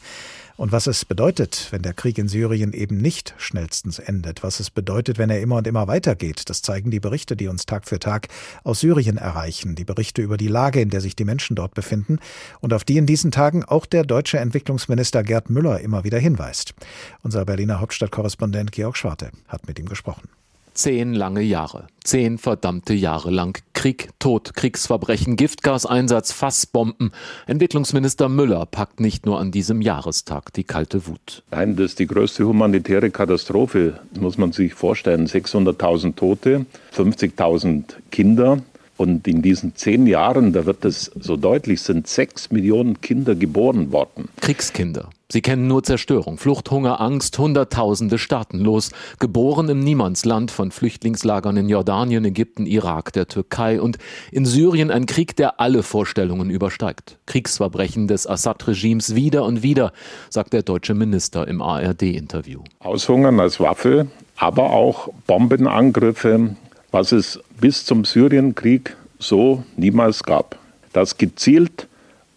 Und 0.57 0.71
was 0.71 0.87
es 0.87 1.03
bedeutet, 1.03 1.67
wenn 1.71 1.81
der 1.81 1.93
Krieg 1.93 2.17
in 2.17 2.29
Syrien 2.29 2.71
eben 2.71 2.95
nicht 2.95 3.33
schnellstens 3.37 3.99
endet, 3.99 4.41
was 4.41 4.61
es 4.61 4.69
bedeutet, 4.69 5.17
wenn 5.17 5.29
er 5.29 5.41
immer 5.41 5.57
und 5.57 5.67
immer 5.67 5.87
weitergeht, 5.89 6.49
das 6.49 6.61
zeigen 6.61 6.91
die 6.91 7.01
Berichte, 7.01 7.35
die 7.35 7.49
uns 7.49 7.65
Tag 7.65 7.85
für 7.85 7.99
Tag 7.99 8.29
aus 8.63 8.79
Syrien 8.79 9.17
erreichen, 9.17 9.75
die 9.75 9.83
Berichte 9.83 10.21
über 10.21 10.37
die 10.37 10.47
Lage, 10.47 10.79
in 10.79 10.89
der 10.89 11.01
sich 11.01 11.15
die 11.15 11.25
Menschen 11.25 11.57
dort 11.57 11.73
befinden 11.73 12.19
und 12.61 12.73
auf 12.73 12.85
die 12.85 12.97
in 12.97 13.05
diesen 13.05 13.31
Tagen 13.31 13.65
auch 13.65 13.85
der 13.85 14.03
deutsche 14.03 14.37
Entwicklungsminister 14.37 15.23
Gerd 15.23 15.49
Müller 15.49 15.81
immer 15.81 16.05
wieder 16.05 16.19
hinweist. 16.19 16.73
Unser 17.21 17.43
Berliner 17.43 17.81
Hauptstadtkorrespondent 17.81 18.71
Georg 18.71 18.95
Schwarte 18.95 19.31
hat 19.49 19.67
mit 19.67 19.77
ihm 19.77 19.89
gesprochen. 19.89 20.29
Zehn 20.75 21.13
lange 21.13 21.41
Jahre. 21.41 21.87
Zehn 22.03 22.37
verdammte 22.37 22.93
Jahre 22.93 23.31
lang 23.31 23.57
Krieg, 23.73 24.09
Tod, 24.19 24.55
Kriegsverbrechen, 24.55 25.37
Giftgaseinsatz, 25.37 26.33
Fassbomben. 26.33 27.11
Entwicklungsminister 27.47 28.27
Müller 28.27 28.65
packt 28.65 28.99
nicht 28.99 29.25
nur 29.25 29.39
an 29.39 29.51
diesem 29.51 29.81
Jahrestag 29.81 30.51
die 30.51 30.65
kalte 30.65 31.07
Wut. 31.07 31.43
Nein, 31.51 31.77
das 31.77 31.91
ist 31.91 31.99
die 31.99 32.07
größte 32.07 32.45
humanitäre 32.45 33.09
Katastrophe. 33.09 34.01
Muss 34.19 34.37
man 34.37 34.51
sich 34.51 34.73
vorstellen. 34.73 35.27
600.000 35.27 36.15
Tote, 36.15 36.65
50.000 36.93 37.83
Kinder. 38.11 38.59
Und 38.97 39.27
in 39.29 39.41
diesen 39.41 39.75
zehn 39.75 40.07
Jahren, 40.07 40.51
da 40.51 40.65
wird 40.65 40.83
es 40.83 41.09
so 41.17 41.37
deutlich, 41.37 41.81
sind 41.81 42.07
sechs 42.07 42.51
Millionen 42.51 42.99
Kinder 42.99 43.35
geboren 43.35 43.93
worden. 43.93 44.27
Kriegskinder. 44.41 45.09
Sie 45.27 45.41
kennen 45.41 45.67
nur 45.67 45.81
Zerstörung, 45.81 46.37
Flucht, 46.37 46.69
Hunger, 46.69 47.01
Angst, 47.01 47.37
Hunderttausende 47.39 48.19
staatenlos, 48.19 48.91
geboren 49.19 49.67
im 49.69 49.79
Niemandsland 49.79 50.51
von 50.51 50.69
Flüchtlingslagern 50.69 51.57
in 51.57 51.67
Jordanien, 51.67 52.23
Ägypten, 52.25 52.67
Irak, 52.67 53.11
der 53.13 53.27
Türkei 53.27 53.81
und 53.81 53.97
in 54.31 54.45
Syrien 54.45 54.91
ein 54.91 55.07
Krieg, 55.07 55.35
der 55.35 55.59
alle 55.59 55.81
Vorstellungen 55.81 56.51
übersteigt. 56.51 57.17
Kriegsverbrechen 57.25 58.07
des 58.07 58.27
Assad-Regimes 58.27 59.15
wieder 59.15 59.45
und 59.45 59.63
wieder, 59.63 59.93
sagt 60.29 60.53
der 60.53 60.61
deutsche 60.61 60.93
Minister 60.93 61.47
im 61.47 61.59
ARD-Interview. 61.59 62.61
Aushungern 62.79 63.39
als 63.39 63.59
Waffe, 63.59 64.07
aber 64.37 64.69
auch 64.69 65.09
Bombenangriffe, 65.25 66.55
was 66.91 67.11
es 67.11 67.39
bis 67.59 67.83
zum 67.83 68.05
Syrienkrieg 68.05 68.95
so 69.17 69.63
niemals 69.75 70.21
gab. 70.21 70.59
Das 70.93 71.17
gezielt 71.17 71.87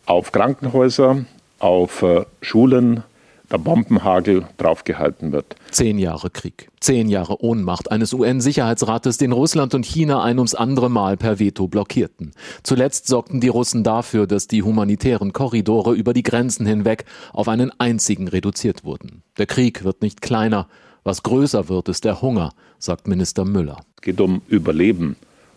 auf 0.07 0.33
Krankenhäuser, 0.33 1.27
auf 1.59 2.03
äh, 2.03 2.25
Schulen 2.41 3.03
der 3.51 3.59
Bombenhagel 3.59 4.47
draufgehalten 4.59 5.33
wird. 5.33 5.57
Zehn 5.71 5.99
Jahre 5.99 6.31
Krieg, 6.31 6.69
zehn 6.81 7.09
Jahre 7.09 7.43
Ohnmacht 7.43 7.91
eines 7.91 8.13
UN-Sicherheitsrates, 8.13 9.17
den 9.19 9.33
Russland 9.33 9.75
und 9.75 9.87
China 9.87 10.23
ein 10.23 10.39
ums 10.39 10.55
andere 10.55 10.91
Mal 10.91 11.17
per 11.17 11.39
Veto 11.39 11.67
blockierten. 11.67 12.33
Zuletzt 12.63 13.07
sorgten 13.07 13.41
die 13.41 13.49
Russen 13.49 13.85
dafür, 13.85 14.27
dass 14.27 14.49
die 14.49 14.63
humanitären 14.63 15.33
Korridore 15.33 15.95
über 15.95 16.13
die 16.13 16.23
Grenzen 16.23 16.67
hinweg 16.67 17.05
auf 17.33 17.49
einen 17.49 17.73
einzigen 17.79 18.29
reduziert 18.29 18.85
wurden. 18.85 19.23
Der 19.39 19.47
Krieg 19.47 19.85
wird 19.85 20.03
nicht 20.03 20.21
kleiner, 20.21 20.69
was 21.05 21.23
größer 21.23 21.69
wird, 21.69 21.89
ist 21.89 22.05
der 22.05 22.21
Hunger, 22.21 22.53
sagt 22.79 23.09
Minister 23.09 23.45
Müller. 23.45 23.79
Es 23.97 24.03
geht 24.03 24.21
um 24.21 24.43
Überleben. 24.49 25.17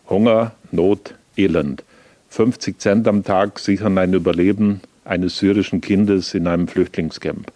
Hunger, 0.10 0.54
Not, 0.72 1.16
Elend. 1.36 1.84
50 2.30 2.80
Cent 2.80 3.08
am 3.10 3.26
Tag 3.26 3.60
sichern 3.60 3.98
ein 3.98 4.14
Überleben 4.14 4.80
eines 5.06 5.38
syrischen 5.38 5.82
Kindes 5.82 6.34
in 6.34 6.48
einem 6.48 6.68
Flüchtlingscamp. 6.68 7.52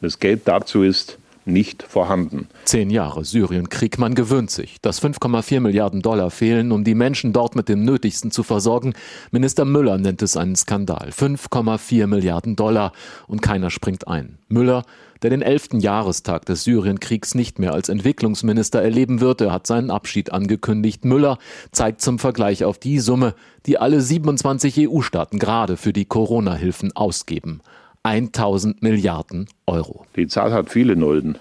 Das 0.00 0.18
Geld 0.18 0.42
dazu 0.46 0.82
ist 0.82 1.18
nicht 1.44 1.82
vorhanden. 1.82 2.46
Zehn 2.64 2.90
Jahre 2.90 3.24
Syrienkrieg, 3.24 3.98
man 3.98 4.14
gewöhnt 4.14 4.50
sich. 4.50 4.80
Dass 4.80 5.02
5,4 5.02 5.60
Milliarden 5.60 6.00
Dollar 6.02 6.30
fehlen, 6.30 6.72
um 6.72 6.84
die 6.84 6.94
Menschen 6.94 7.32
dort 7.32 7.56
mit 7.56 7.68
dem 7.68 7.84
Nötigsten 7.84 8.30
zu 8.30 8.42
versorgen. 8.42 8.94
Minister 9.30 9.64
Müller 9.64 9.98
nennt 9.98 10.22
es 10.22 10.36
einen 10.36 10.56
Skandal. 10.56 11.10
5,4 11.10 12.06
Milliarden 12.06 12.56
Dollar 12.56 12.92
und 13.26 13.42
keiner 13.42 13.70
springt 13.70 14.06
ein. 14.06 14.38
Müller, 14.48 14.84
der 15.22 15.30
den 15.30 15.42
elften 15.42 15.80
Jahrestag 15.80 16.44
des 16.46 16.64
Syrienkriegs 16.64 17.34
nicht 17.34 17.58
mehr 17.58 17.72
als 17.72 17.88
Entwicklungsminister 17.88 18.82
erleben 18.82 19.20
wird, 19.20 19.40
er 19.40 19.52
hat 19.52 19.66
seinen 19.66 19.90
Abschied 19.90 20.32
angekündigt. 20.32 21.04
Müller 21.04 21.38
zeigt 21.70 22.00
zum 22.00 22.18
Vergleich 22.18 22.64
auf 22.64 22.78
die 22.78 22.98
Summe, 22.98 23.34
die 23.66 23.78
alle 23.78 24.00
27 24.00 24.88
EU-Staaten 24.88 25.38
gerade 25.38 25.76
für 25.76 25.92
die 25.92 26.04
Corona-Hilfen 26.04 26.92
ausgeben. 26.94 27.60
1000 28.02 28.82
Milliarden 28.82 29.46
Euro. 29.66 30.04
Die 30.16 30.26
Zahl 30.26 30.52
hat 30.52 30.70
viele 30.70 30.96
Nullen. 30.96 31.38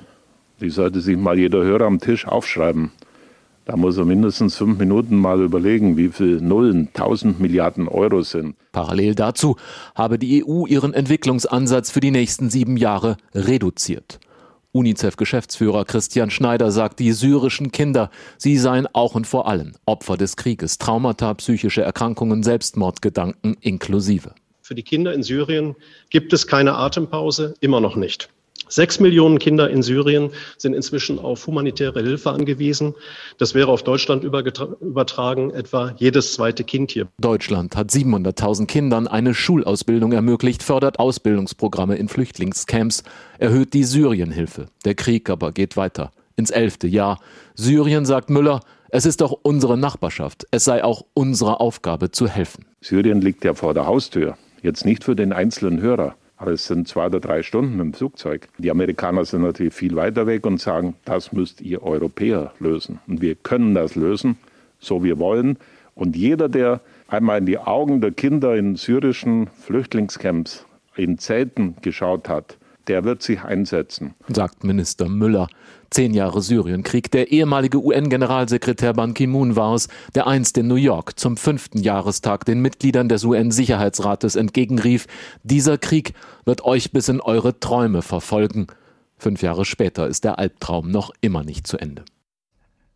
Die 0.59 0.69
sollte 0.69 1.01
sich 1.01 1.17
mal 1.17 1.39
jeder 1.39 1.63
Hörer 1.63 1.85
am 1.85 1.99
Tisch 1.99 2.27
aufschreiben. 2.27 2.91
Da 3.71 3.77
muss 3.77 3.95
er 3.95 4.03
mindestens 4.03 4.57
fünf 4.57 4.79
Minuten 4.79 5.15
mal 5.15 5.39
überlegen, 5.39 5.95
wie 5.95 6.09
viel 6.09 6.41
Nullen 6.41 6.89
1000 6.89 7.39
Milliarden 7.39 7.87
Euro 7.87 8.21
sind. 8.21 8.57
Parallel 8.73 9.15
dazu 9.15 9.55
habe 9.95 10.19
die 10.19 10.43
EU 10.43 10.65
ihren 10.65 10.93
Entwicklungsansatz 10.93 11.89
für 11.89 12.01
die 12.01 12.11
nächsten 12.11 12.49
sieben 12.49 12.75
Jahre 12.75 13.15
reduziert. 13.33 14.19
UNICEF-Geschäftsführer 14.73 15.85
Christian 15.85 16.31
Schneider 16.31 16.69
sagt, 16.69 16.99
die 16.99 17.13
syrischen 17.13 17.71
Kinder, 17.71 18.09
sie 18.37 18.57
seien 18.57 18.87
auch 18.91 19.15
und 19.15 19.25
vor 19.25 19.47
allem 19.47 19.71
Opfer 19.85 20.17
des 20.17 20.35
Krieges, 20.35 20.77
Traumata, 20.77 21.33
psychische 21.35 21.81
Erkrankungen, 21.81 22.43
Selbstmordgedanken 22.43 23.55
inklusive. 23.61 24.33
Für 24.61 24.75
die 24.75 24.83
Kinder 24.83 25.13
in 25.13 25.23
Syrien 25.23 25.77
gibt 26.09 26.33
es 26.33 26.45
keine 26.45 26.75
Atempause, 26.75 27.53
immer 27.61 27.79
noch 27.79 27.95
nicht. 27.95 28.29
Sechs 28.71 29.01
Millionen 29.01 29.37
Kinder 29.37 29.69
in 29.69 29.83
Syrien 29.83 30.29
sind 30.57 30.73
inzwischen 30.73 31.19
auf 31.19 31.45
humanitäre 31.45 32.01
Hilfe 32.01 32.31
angewiesen. 32.31 32.95
Das 33.37 33.53
wäre 33.53 33.69
auf 33.69 33.83
Deutschland 33.83 34.23
übertragen 34.23 35.51
etwa 35.51 35.93
jedes 35.97 36.33
zweite 36.33 36.63
Kind 36.63 36.91
hier. 36.91 37.09
Deutschland 37.19 37.75
hat 37.75 37.89
700.000 37.89 38.67
Kindern 38.67 39.09
eine 39.09 39.33
Schulausbildung 39.33 40.13
ermöglicht, 40.13 40.63
fördert 40.63 40.99
Ausbildungsprogramme 40.99 41.97
in 41.97 42.07
Flüchtlingscamps, 42.07 43.03
erhöht 43.39 43.73
die 43.73 43.83
Syrienhilfe. 43.83 44.67
Der 44.85 44.95
Krieg 44.95 45.29
aber 45.29 45.51
geht 45.51 45.75
weiter. 45.75 46.11
Ins 46.37 46.49
elfte 46.49 46.87
Jahr. 46.87 47.19
Syrien, 47.55 48.05
sagt 48.05 48.29
Müller, 48.29 48.61
es 48.87 49.05
ist 49.05 49.19
doch 49.19 49.37
unsere 49.43 49.77
Nachbarschaft. 49.77 50.47
Es 50.51 50.63
sei 50.63 50.81
auch 50.81 51.03
unsere 51.13 51.59
Aufgabe 51.59 52.11
zu 52.11 52.29
helfen. 52.29 52.63
Syrien 52.79 53.19
liegt 53.19 53.43
ja 53.43 53.53
vor 53.53 53.73
der 53.73 53.85
Haustür. 53.85 54.37
Jetzt 54.61 54.85
nicht 54.85 55.03
für 55.03 55.15
den 55.17 55.33
einzelnen 55.33 55.81
Hörer, 55.81 56.15
aber 56.41 56.53
es 56.53 56.65
sind 56.65 56.87
zwei 56.87 57.05
oder 57.05 57.19
drei 57.19 57.43
Stunden 57.43 57.79
im 57.79 57.93
Flugzeug. 57.93 58.47
Die 58.57 58.71
Amerikaner 58.71 59.25
sind 59.25 59.43
natürlich 59.43 59.75
viel 59.75 59.95
weiter 59.95 60.25
weg 60.25 60.47
und 60.47 60.59
sagen, 60.59 60.95
das 61.05 61.31
müsst 61.31 61.61
ihr 61.61 61.83
Europäer 61.83 62.51
lösen. 62.59 62.99
Und 63.05 63.21
wir 63.21 63.35
können 63.35 63.75
das 63.75 63.93
lösen, 63.93 64.37
so 64.79 65.03
wir 65.03 65.19
wollen. 65.19 65.59
Und 65.93 66.15
jeder, 66.15 66.49
der 66.49 66.81
einmal 67.07 67.37
in 67.37 67.45
die 67.45 67.59
Augen 67.59 68.01
der 68.01 68.09
Kinder 68.11 68.55
in 68.55 68.75
syrischen 68.75 69.47
Flüchtlingscamps 69.47 70.65
in 70.95 71.19
Zelten 71.19 71.75
geschaut 71.83 72.27
hat, 72.27 72.57
der 72.87 73.03
wird 73.03 73.21
sich 73.21 73.41
einsetzen. 73.43 74.15
Sagt 74.27 74.63
Minister 74.63 75.07
Müller. 75.09 75.47
Zehn 75.89 76.13
Jahre 76.13 76.41
Syrienkrieg. 76.41 77.11
Der 77.11 77.31
ehemalige 77.31 77.83
UN-Generalsekretär 77.83 78.93
Ban 78.93 79.13
Ki-moon 79.13 79.55
war 79.55 79.75
es, 79.75 79.89
der 80.15 80.25
einst 80.25 80.57
in 80.57 80.67
New 80.67 80.75
York 80.75 81.19
zum 81.19 81.35
fünften 81.35 81.79
Jahrestag 81.79 82.45
den 82.45 82.61
Mitgliedern 82.61 83.09
des 83.09 83.25
UN-Sicherheitsrates 83.25 84.35
entgegenrief, 84.35 85.07
dieser 85.43 85.77
Krieg 85.77 86.13
wird 86.45 86.63
euch 86.63 86.91
bis 86.91 87.09
in 87.09 87.19
eure 87.19 87.59
Träume 87.59 88.01
verfolgen. 88.01 88.67
Fünf 89.17 89.41
Jahre 89.41 89.65
später 89.65 90.07
ist 90.07 90.23
der 90.23 90.39
Albtraum 90.39 90.89
noch 90.89 91.11
immer 91.19 91.43
nicht 91.43 91.67
zu 91.67 91.77
Ende. 91.77 92.05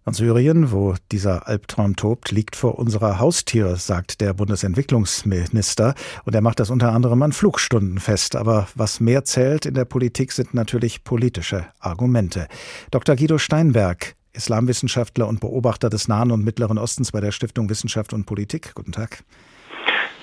Und 0.06 0.14
Syrien, 0.14 0.72
wo 0.72 0.94
dieser 1.12 1.48
Albtraum 1.48 1.96
tobt, 1.96 2.30
liegt 2.30 2.56
vor 2.56 2.78
unserer 2.78 3.18
Haustür, 3.18 3.76
sagt 3.76 4.22
der 4.22 4.36
Bundesentwicklungsminister. 4.36 5.96
Und 6.26 6.36
er 6.36 6.42
macht 6.42 6.60
das 6.60 6.70
unter 6.70 6.92
anderem 6.92 7.24
an 7.24 7.32
Flugstunden 7.32 8.00
fest. 8.00 8.36
Aber 8.36 8.68
was 8.76 9.00
mehr 9.00 9.26
zählt 9.26 9.66
in 9.66 9.74
der 9.74 9.86
Politik 9.86 10.32
sind 10.32 10.54
natürlich 10.54 11.04
politische 11.04 11.66
Argumente. 11.80 12.48
Dr. 12.92 13.16
Guido 13.16 13.40
Steinberg, 13.40 14.16
Islamwissenschaftler 14.34 15.28
und 15.28 15.40
Beobachter 15.40 15.90
des 15.90 16.08
Nahen 16.08 16.32
und 16.32 16.46
Mittleren 16.46 16.78
Ostens 16.78 17.12
bei 17.12 17.20
der 17.20 17.32
Stiftung 17.32 17.68
Wissenschaft 17.70 18.14
und 18.14 18.26
Politik. 18.26 18.76
Guten 18.76 18.92
Tag. 18.92 19.24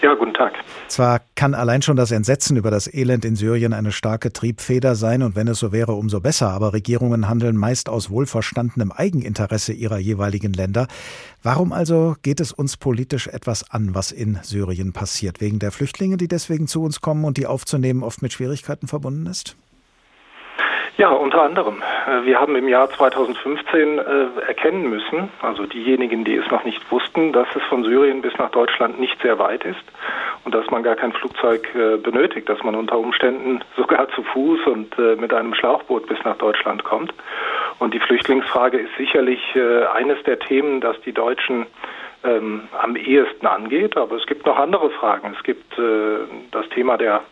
Ja, 0.03 0.15
guten 0.15 0.35
Tag. 0.35 0.55
Zwar 0.88 1.21
kann 1.37 1.55
allein 1.55 1.81
schon 1.81 1.97
das 1.97 2.11
Entsetzen 2.11 2.57
über 2.57 2.73
das 2.73 2.93
Elend 2.93 3.25
in 3.25 3.37
Syrien 3.37 3.73
eine 3.73 3.93
starke 3.93 4.33
Triebfeder 4.33 4.97
sein, 4.97 5.23
und 5.23 5.37
wenn 5.37 5.47
es 5.47 5.61
so 5.61 5.71
wäre, 5.71 5.93
umso 5.93 6.19
besser, 6.19 6.51
aber 6.51 6.73
Regierungen 6.73 7.29
handeln 7.29 7.57
meist 7.57 7.88
aus 7.88 8.11
wohlverstandenem 8.11 8.91
Eigeninteresse 8.91 9.73
ihrer 9.73 9.99
jeweiligen 9.99 10.55
Länder. 10.55 10.88
Warum 11.45 11.73
also 11.73 12.17
geht 12.23 12.41
es 12.41 12.51
uns 12.51 12.77
politisch 12.77 13.29
etwas 13.29 13.71
an, 13.71 13.95
was 13.95 14.11
in 14.11 14.41
Syrien 14.43 14.93
passiert? 14.93 15.41
Wegen 15.41 15.61
der 15.61 15.71
Flüchtlinge, 15.71 16.17
die 16.17 16.29
deswegen 16.29 16.67
zu 16.67 16.83
uns 16.83 17.01
kommen 17.01 17.25
und 17.25 17.37
die 17.37 17.47
aufzunehmen 17.47 18.03
oft 18.03 18.23
mit 18.23 18.33
Schwierigkeiten 18.33 18.88
verbunden 18.88 19.27
ist? 19.27 19.55
Ja, 20.99 21.09
unter 21.09 21.43
anderem. 21.43 21.83
Äh, 22.07 22.27
wir 22.27 22.39
haben 22.39 22.55
im 22.55 22.69
Jahr 22.69 22.91
2015 22.91 23.99
äh, 23.99 24.03
erkennen 24.47 24.91
müssen, 24.91 25.31
also 25.41 25.65
diejenigen, 25.65 26.25
die 26.25 26.37
es 26.37 26.51
noch 26.51 26.65
nicht 26.65 26.91
wussten, 26.93 27.33
dass 27.33 27.49
es 27.57 27.63
von 27.65 27.83
Syrien 27.83 28.21
bis 28.21 28.37
nach 28.37 28.51
Deutschland 28.51 29.01
nicht 29.01 29.21
sehr 29.23 29.39
weit 29.39 29.65
ist 29.65 29.83
und 30.45 30.55
dass 30.55 30.71
man 30.71 30.83
gar 30.83 30.97
kein 30.97 31.13
Flugzeug 31.13 31.67
äh, 31.75 31.97
benötigt, 31.97 32.47
dass 32.49 32.63
man 32.63 32.75
unter 32.75 32.99
Umständen 32.99 33.63
sogar 33.77 34.09
zu 34.11 34.23
Fuß 34.23 34.67
und 34.67 34.99
mit 35.19 35.33
einem 35.33 35.55
Schlauchboot 35.55 36.07
bis 36.07 36.19
nach 36.25 36.37
Deutschland 36.37 36.85
kommt. 36.85 37.13
Und 37.79 37.95
die 37.95 38.01
Flüchtlingsfrage 38.01 38.79
ist 38.79 38.95
sicherlich 38.97 39.41
eines 39.95 40.23
der 40.25 40.39
Themen, 40.39 40.81
das 40.81 41.01
die 41.01 41.13
Deutschen 41.13 41.67
ähm, 42.25 42.69
am 42.81 42.97
ehesten 42.97 43.47
angeht. 43.47 43.97
Aber 43.97 44.17
es 44.17 44.27
gibt 44.27 44.47
noch 44.47 44.59
andere 44.59 44.91
Fragen. 44.91 45.35
Es 45.37 45.43
gibt 45.43 45.75
das 45.79 46.69
Thema 46.71 46.97
der 46.97 47.23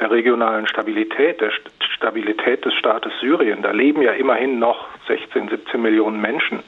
der 0.00 0.10
regionalen 0.10 0.66
Stabilität, 0.66 1.40
der 1.40 1.50
Stabilität 1.80 2.64
des 2.64 2.74
Staates 2.74 3.12
Syrien. 3.20 3.62
Da 3.62 3.70
leben 3.70 4.02
ja 4.02 4.12
immerhin 4.12 4.58
noch 4.58 4.86
16, 5.06 5.48
17 5.48 5.80
Millionen 5.80 6.20
Menschen. 6.20 6.60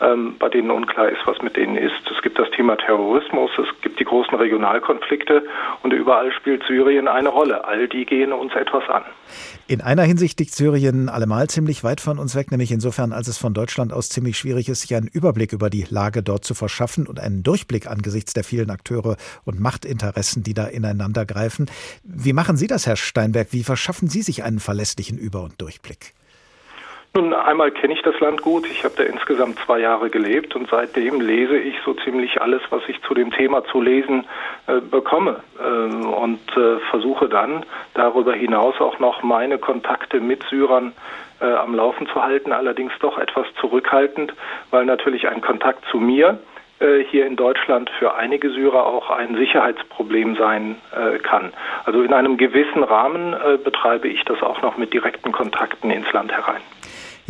ähm, 0.00 0.36
bei 0.38 0.48
denen 0.48 0.70
unklar 0.70 1.08
ist, 1.08 1.20
was 1.26 1.40
mit 1.42 1.56
denen 1.56 1.76
ist. 1.76 2.10
Es 2.10 2.22
gibt 2.22 2.38
das 2.38 2.50
Thema 2.50 2.76
Terrorismus, 2.76 3.50
es 3.58 3.82
gibt 3.82 4.00
die 4.00 4.04
großen 4.04 4.34
Regionalkonflikte 4.34 5.42
und 5.82 5.92
überall 5.92 6.32
spielt 6.32 6.62
Syrien 6.66 7.08
eine 7.08 7.28
Rolle. 7.28 7.64
All 7.64 7.88
die 7.88 8.06
gehen 8.06 8.32
uns 8.32 8.54
etwas 8.54 8.88
an. 8.88 9.02
In 9.66 9.80
einer 9.80 10.02
Hinsicht 10.02 10.40
liegt 10.40 10.54
Syrien 10.54 11.08
allemal 11.08 11.48
ziemlich 11.48 11.84
weit 11.84 12.00
von 12.00 12.18
uns 12.18 12.34
weg, 12.34 12.50
nämlich 12.50 12.72
insofern, 12.72 13.12
als 13.12 13.28
es 13.28 13.38
von 13.38 13.54
Deutschland 13.54 13.92
aus 13.92 14.08
ziemlich 14.08 14.36
schwierig 14.38 14.68
ist, 14.68 14.80
sich 14.82 14.94
einen 14.94 15.06
Überblick 15.06 15.52
über 15.52 15.70
die 15.70 15.86
Lage 15.88 16.22
dort 16.22 16.44
zu 16.44 16.54
verschaffen 16.54 17.06
und 17.06 17.20
einen 17.20 17.42
Durchblick 17.42 17.86
angesichts 17.86 18.32
der 18.32 18.44
vielen 18.44 18.70
Akteure 18.70 19.16
und 19.44 19.60
Machtinteressen, 19.60 20.42
die 20.42 20.54
da 20.54 20.66
ineinander 20.66 21.26
greifen. 21.26 21.70
Wie 22.02 22.32
machen 22.32 22.56
Sie 22.56 22.66
das, 22.66 22.86
Herr 22.86 22.96
Steinberg? 22.96 23.48
Wie 23.52 23.64
verschaffen 23.64 24.08
Sie 24.08 24.22
sich 24.22 24.42
einen 24.42 24.60
verlässlichen 24.60 25.18
Über- 25.18 25.42
und 25.42 25.60
Durchblick? 25.60 26.14
Nun, 27.12 27.34
einmal 27.34 27.72
kenne 27.72 27.94
ich 27.94 28.02
das 28.02 28.20
Land 28.20 28.40
gut. 28.40 28.66
Ich 28.70 28.84
habe 28.84 28.94
da 28.96 29.02
insgesamt 29.02 29.58
zwei 29.66 29.80
Jahre 29.80 30.10
gelebt 30.10 30.54
und 30.54 30.68
seitdem 30.70 31.20
lese 31.20 31.58
ich 31.58 31.74
so 31.84 31.92
ziemlich 31.92 32.40
alles, 32.40 32.62
was 32.70 32.82
ich 32.86 33.02
zu 33.02 33.14
dem 33.14 33.32
Thema 33.32 33.64
zu 33.64 33.80
lesen 33.80 34.26
äh, 34.68 34.80
bekomme 34.80 35.40
äh, 35.58 35.64
und 35.64 36.38
äh, 36.56 36.78
versuche 36.88 37.28
dann 37.28 37.66
darüber 37.94 38.32
hinaus 38.34 38.80
auch 38.80 39.00
noch 39.00 39.24
meine 39.24 39.58
Kontakte 39.58 40.20
mit 40.20 40.44
Syrern 40.50 40.92
äh, 41.40 41.46
am 41.46 41.74
Laufen 41.74 42.06
zu 42.06 42.22
halten, 42.22 42.52
allerdings 42.52 42.92
doch 43.00 43.18
etwas 43.18 43.46
zurückhaltend, 43.60 44.32
weil 44.70 44.84
natürlich 44.84 45.26
ein 45.26 45.40
Kontakt 45.40 45.84
zu 45.90 45.98
mir 45.98 46.38
äh, 46.78 47.02
hier 47.10 47.26
in 47.26 47.34
Deutschland 47.34 47.90
für 47.98 48.14
einige 48.14 48.50
Syrer 48.50 48.86
auch 48.86 49.10
ein 49.10 49.34
Sicherheitsproblem 49.34 50.36
sein 50.36 50.76
äh, 50.94 51.18
kann. 51.18 51.52
Also 51.84 52.02
in 52.02 52.12
einem 52.12 52.36
gewissen 52.36 52.84
Rahmen 52.84 53.34
betreibe 53.64 54.06
ich 54.06 54.24
das 54.26 54.40
auch 54.44 54.62
noch 54.62 54.76
mit 54.76 54.92
direkten 54.92 55.32
Kontakten 55.32 55.90
ins 55.90 56.12
Land 56.12 56.30
herein. 56.30 56.60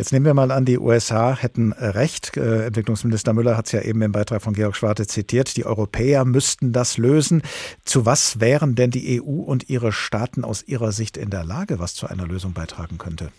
Jetzt 0.01 0.13
nehmen 0.13 0.25
wir 0.25 0.33
mal 0.33 0.49
an, 0.49 0.65
die 0.65 0.79
USA 0.79 1.37
hätten 1.37 1.73
recht. 1.73 2.35
Äh, 2.35 2.65
Entwicklungsminister 2.65 3.33
Müller 3.33 3.55
hat 3.55 3.67
es 3.67 3.71
ja 3.71 3.81
eben 3.81 4.01
im 4.01 4.11
Beitrag 4.11 4.41
von 4.41 4.55
Georg 4.55 4.75
Schwarte 4.75 5.05
zitiert. 5.05 5.55
Die 5.57 5.63
Europäer 5.63 6.25
müssten 6.25 6.73
das 6.73 6.97
lösen. 6.97 7.43
Zu 7.85 8.03
was 8.03 8.39
wären 8.39 8.73
denn 8.73 8.89
die 8.89 9.21
EU 9.21 9.43
und 9.43 9.69
ihre 9.69 9.91
Staaten 9.91 10.43
aus 10.43 10.63
ihrer 10.63 10.91
Sicht 10.91 11.17
in 11.17 11.29
der 11.29 11.43
Lage, 11.43 11.77
was 11.77 11.93
zu 11.93 12.07
einer 12.07 12.25
Lösung 12.25 12.53
beitragen 12.53 12.97
könnte? 12.97 13.29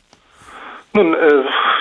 Nun, 0.92 1.14
äh, 1.14 1.30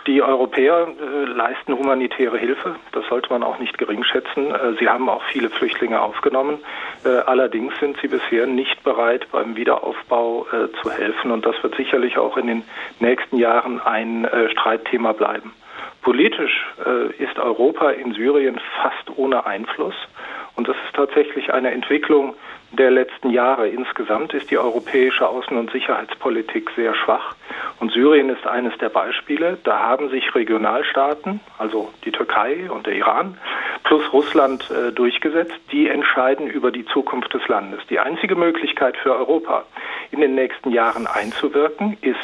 die 0.07 0.21
Europäer 0.21 0.87
äh, 0.87 1.25
leisten 1.25 1.77
humanitäre 1.77 2.37
Hilfe. 2.37 2.75
Das 2.91 3.05
sollte 3.07 3.29
man 3.29 3.43
auch 3.43 3.59
nicht 3.59 3.77
gering 3.77 4.03
schätzen. 4.03 4.53
Äh, 4.53 4.73
sie 4.79 4.89
haben 4.89 5.09
auch 5.09 5.23
viele 5.31 5.49
Flüchtlinge 5.49 6.01
aufgenommen. 6.01 6.59
Äh, 7.05 7.09
allerdings 7.09 7.73
sind 7.79 7.97
sie 8.01 8.07
bisher 8.07 8.47
nicht 8.47 8.83
bereit, 8.83 9.27
beim 9.31 9.55
Wiederaufbau 9.55 10.47
äh, 10.51 10.71
zu 10.81 10.91
helfen. 10.91 11.31
Und 11.31 11.45
das 11.45 11.61
wird 11.61 11.75
sicherlich 11.75 12.17
auch 12.17 12.37
in 12.37 12.47
den 12.47 12.63
nächsten 12.99 13.37
Jahren 13.37 13.79
ein 13.79 14.25
äh, 14.25 14.49
Streitthema 14.49 15.13
bleiben. 15.13 15.53
Politisch 16.01 16.65
ist 17.19 17.37
Europa 17.37 17.91
in 17.91 18.13
Syrien 18.13 18.59
fast 18.81 19.17
ohne 19.17 19.45
Einfluss. 19.45 19.93
Und 20.55 20.67
das 20.67 20.75
ist 20.87 20.95
tatsächlich 20.95 21.53
eine 21.53 21.69
Entwicklung, 21.69 22.33
der 22.71 22.91
letzten 22.91 23.29
Jahre. 23.31 23.67
Insgesamt 23.67 24.33
ist 24.33 24.49
die 24.49 24.57
europäische 24.57 25.27
Außen- 25.27 25.57
und 25.57 25.71
Sicherheitspolitik 25.71 26.69
sehr 26.75 26.95
schwach. 26.95 27.35
Und 27.79 27.91
Syrien 27.91 28.29
ist 28.29 28.45
eines 28.47 28.77
der 28.77 28.89
Beispiele. 28.89 29.57
Da 29.63 29.79
haben 29.79 30.09
sich 30.09 30.33
Regionalstaaten, 30.33 31.41
also 31.57 31.91
die 32.05 32.11
Türkei 32.11 32.69
und 32.69 32.85
der 32.87 32.93
Iran, 32.93 33.37
plus 33.83 34.01
Russland 34.13 34.69
äh, 34.71 34.91
durchgesetzt. 34.91 35.59
Die 35.71 35.89
entscheiden 35.89 36.47
über 36.47 36.71
die 36.71 36.85
Zukunft 36.85 37.33
des 37.33 37.47
Landes. 37.47 37.81
Die 37.89 37.99
einzige 37.99 38.35
Möglichkeit 38.35 38.95
für 38.97 39.15
Europa, 39.15 39.65
in 40.11 40.21
den 40.21 40.35
nächsten 40.35 40.71
Jahren 40.71 41.07
einzuwirken, 41.07 41.97
ist, 42.01 42.17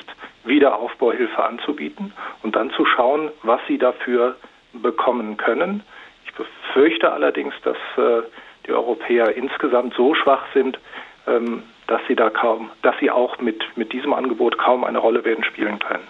Wiederaufbauhilfe 0.48 1.44
anzubieten 1.44 2.14
und 2.42 2.56
dann 2.56 2.72
zu 2.72 2.86
schauen, 2.86 3.32
was 3.44 3.60
sie 3.68 3.78
dafür 3.78 4.38
bekommen 4.74 5.38
können. 5.38 5.84
Ich 6.26 6.34
befürchte 6.34 7.12
allerdings, 7.12 7.54
dass 7.64 7.78
äh, 7.98 8.24
die 8.68 8.74
Europäer 8.74 9.36
insgesamt 9.36 9.94
so 9.96 10.14
schwach 10.14 10.44
sind, 10.54 10.80
ähm, 11.28 11.64
dass 11.88 12.02
sie 12.08 12.16
da 12.16 12.30
kaum, 12.30 12.70
dass 12.82 12.96
sie 13.00 13.10
auch 13.10 13.40
mit, 13.40 13.64
mit 13.76 13.94
diesem 13.94 14.14
Angebot 14.14 14.58
kaum 14.58 14.84
eine 14.84 14.98
Rolle 14.98 15.24
werden 15.26 15.44
spielen 15.44 15.80
können. 15.80 16.08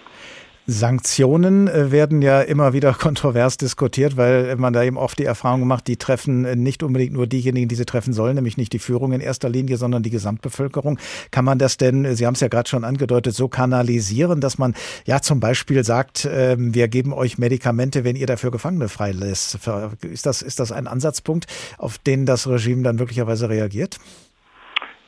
Sanktionen 0.69 1.69
äh, 1.69 1.93
werden 1.93 2.21
ja 2.21 2.41
immer 2.41 2.73
wieder 2.73 2.91
kontrovers 2.99 3.55
diskutiert, 3.55 4.17
weil 4.17 4.57
man 4.57 4.73
da 4.73 4.83
eben 4.83 4.97
oft 4.97 5.17
die 5.17 5.23
Erfahrung 5.23 5.65
macht, 5.65 5.87
die 5.87 5.95
treffen 5.95 6.41
nicht 6.61 6.83
unbedingt 6.83 7.13
nur 7.13 7.25
diejenigen, 7.25 7.69
die 7.69 7.75
sie 7.75 7.85
treffen 7.85 8.11
sollen, 8.11 8.35
nämlich 8.35 8.57
nicht 8.57 8.73
die 8.73 8.79
Führung 8.79 9.13
in 9.13 9.21
erster 9.21 9.47
Linie, 9.47 9.77
sondern 9.77 10.03
die 10.03 10.09
Gesamtbevölkerung. 10.09 10.99
Kann 11.31 11.45
man 11.45 11.57
das 11.57 11.77
denn, 11.77 12.13
Sie 12.15 12.25
haben 12.25 12.33
es 12.33 12.41
ja 12.41 12.49
gerade 12.49 12.67
schon 12.67 12.83
angedeutet, 12.83 13.33
so 13.33 13.47
kanalisieren, 13.47 14.41
dass 14.41 14.57
man 14.57 14.75
ja 15.05 15.21
zum 15.21 15.39
Beispiel 15.39 15.85
sagt, 15.85 16.27
ähm, 16.29 16.75
wir 16.75 16.89
geben 16.89 17.13
euch 17.13 17.37
Medikamente, 17.37 18.03
wenn 18.03 18.17
ihr 18.17 18.27
dafür 18.27 18.51
Gefangene 18.51 18.89
freilässt? 18.89 19.57
Ist 20.01 20.25
das, 20.25 20.41
ist 20.41 20.59
das 20.59 20.73
ein 20.73 20.87
Ansatzpunkt, 20.87 21.45
auf 21.77 21.97
den 21.97 22.25
das 22.25 22.45
Regime 22.45 22.83
dann 22.83 22.97
möglicherweise 22.97 23.47
reagiert? 23.49 23.99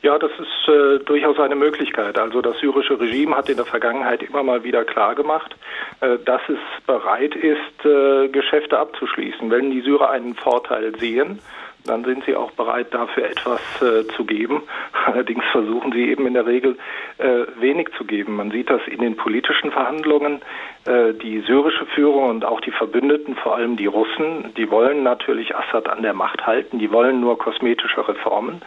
Ja, 0.02 0.18
das 0.18 0.30
ist 0.40 0.49
äh, 0.70 0.98
durchaus 1.04 1.38
eine 1.38 1.56
Möglichkeit. 1.56 2.18
Also 2.18 2.40
das 2.40 2.58
syrische 2.58 2.98
Regime 2.98 3.36
hat 3.36 3.48
in 3.48 3.56
der 3.56 3.66
Vergangenheit 3.66 4.22
immer 4.22 4.42
mal 4.42 4.64
wieder 4.64 4.84
klargemacht, 4.84 5.56
äh, 6.00 6.16
dass 6.24 6.40
es 6.48 6.58
bereit 6.86 7.34
ist, 7.34 7.84
äh, 7.84 8.28
Geschäfte 8.28 8.78
abzuschließen. 8.78 9.50
Wenn 9.50 9.70
die 9.70 9.82
Syrer 9.82 10.10
einen 10.10 10.34
Vorteil 10.34 10.96
sehen, 10.98 11.40
dann 11.84 12.04
sind 12.04 12.24
sie 12.24 12.34
auch 12.36 12.50
bereit, 12.52 12.92
dafür 12.92 13.24
etwas 13.24 13.60
äh, 13.82 14.06
zu 14.16 14.24
geben. 14.24 14.62
Allerdings 15.06 15.44
versuchen 15.52 15.92
sie 15.92 16.10
eben 16.10 16.26
in 16.26 16.34
der 16.34 16.46
Regel 16.46 16.76
äh, 17.18 17.46
wenig 17.58 17.88
zu 17.96 18.04
geben. 18.04 18.36
Man 18.36 18.50
sieht 18.50 18.70
das 18.70 18.80
in 18.86 19.00
den 19.00 19.16
politischen 19.16 19.70
Verhandlungen. 19.70 20.40
Äh, 20.86 21.14
die 21.14 21.40
syrische 21.40 21.86
Führung 21.86 22.30
und 22.30 22.44
auch 22.44 22.60
die 22.60 22.70
Verbündeten, 22.70 23.36
vor 23.36 23.56
allem 23.56 23.76
die 23.76 23.86
Russen, 23.86 24.52
die 24.56 24.70
wollen 24.70 25.02
natürlich 25.02 25.54
Assad 25.56 25.88
an 25.88 26.02
der 26.02 26.14
Macht 26.14 26.46
halten. 26.46 26.78
Die 26.78 26.92
wollen 26.92 27.20
nur 27.20 27.38
kosmetische 27.38 28.06
Reformen, 28.06 28.62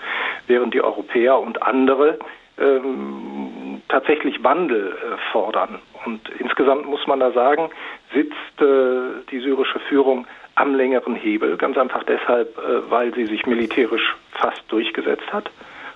während 0.47 0.73
die 0.73 0.81
Europäer 0.81 1.39
und 1.39 1.61
andere 1.61 2.19
ähm, 2.59 3.81
tatsächlich 3.89 4.43
Wandel 4.43 4.91
äh, 4.91 5.31
fordern. 5.31 5.79
Und 6.05 6.21
insgesamt 6.39 6.85
muss 6.85 7.05
man 7.07 7.19
da 7.19 7.31
sagen, 7.31 7.69
sitzt 8.13 8.61
äh, 8.61 9.23
die 9.31 9.39
syrische 9.39 9.79
Führung 9.89 10.27
am 10.55 10.75
längeren 10.75 11.15
Hebel, 11.15 11.57
ganz 11.57 11.77
einfach 11.77 12.03
deshalb, 12.03 12.57
äh, 12.57 12.89
weil 12.89 13.13
sie 13.13 13.25
sich 13.25 13.45
militärisch 13.45 14.15
fast 14.31 14.61
durchgesetzt 14.69 15.31
hat 15.31 15.49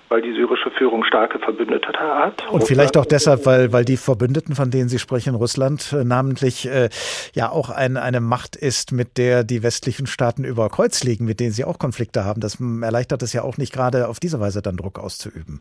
weil 0.08 0.22
die 0.22 0.32
syrische 0.32 0.70
Führung 0.70 1.04
starke 1.04 1.38
Verbündete 1.38 1.92
hat. 1.92 2.48
Und 2.50 2.64
vielleicht 2.64 2.96
auch 2.96 3.04
deshalb, 3.04 3.44
weil, 3.46 3.72
weil 3.72 3.84
die 3.84 3.96
Verbündeten, 3.96 4.54
von 4.54 4.70
denen 4.70 4.88
Sie 4.88 4.98
sprechen, 4.98 5.34
Russland 5.34 5.92
äh, 5.92 6.04
namentlich, 6.04 6.66
äh, 6.68 6.88
ja 7.34 7.50
auch 7.50 7.70
ein, 7.70 7.96
eine 7.96 8.20
Macht 8.20 8.56
ist, 8.56 8.92
mit 8.92 9.18
der 9.18 9.44
die 9.44 9.62
westlichen 9.62 10.06
Staaten 10.06 10.44
über 10.44 10.68
Kreuz 10.70 11.04
liegen, 11.04 11.26
mit 11.26 11.40
denen 11.40 11.52
sie 11.52 11.64
auch 11.64 11.78
Konflikte 11.78 12.24
haben. 12.24 12.40
Das 12.40 12.58
erleichtert 12.60 13.22
es 13.22 13.32
ja 13.32 13.42
auch 13.42 13.58
nicht 13.58 13.72
gerade 13.72 14.08
auf 14.08 14.20
diese 14.20 14.40
Weise 14.40 14.62
dann 14.62 14.76
Druck 14.76 14.98
auszuüben. 14.98 15.60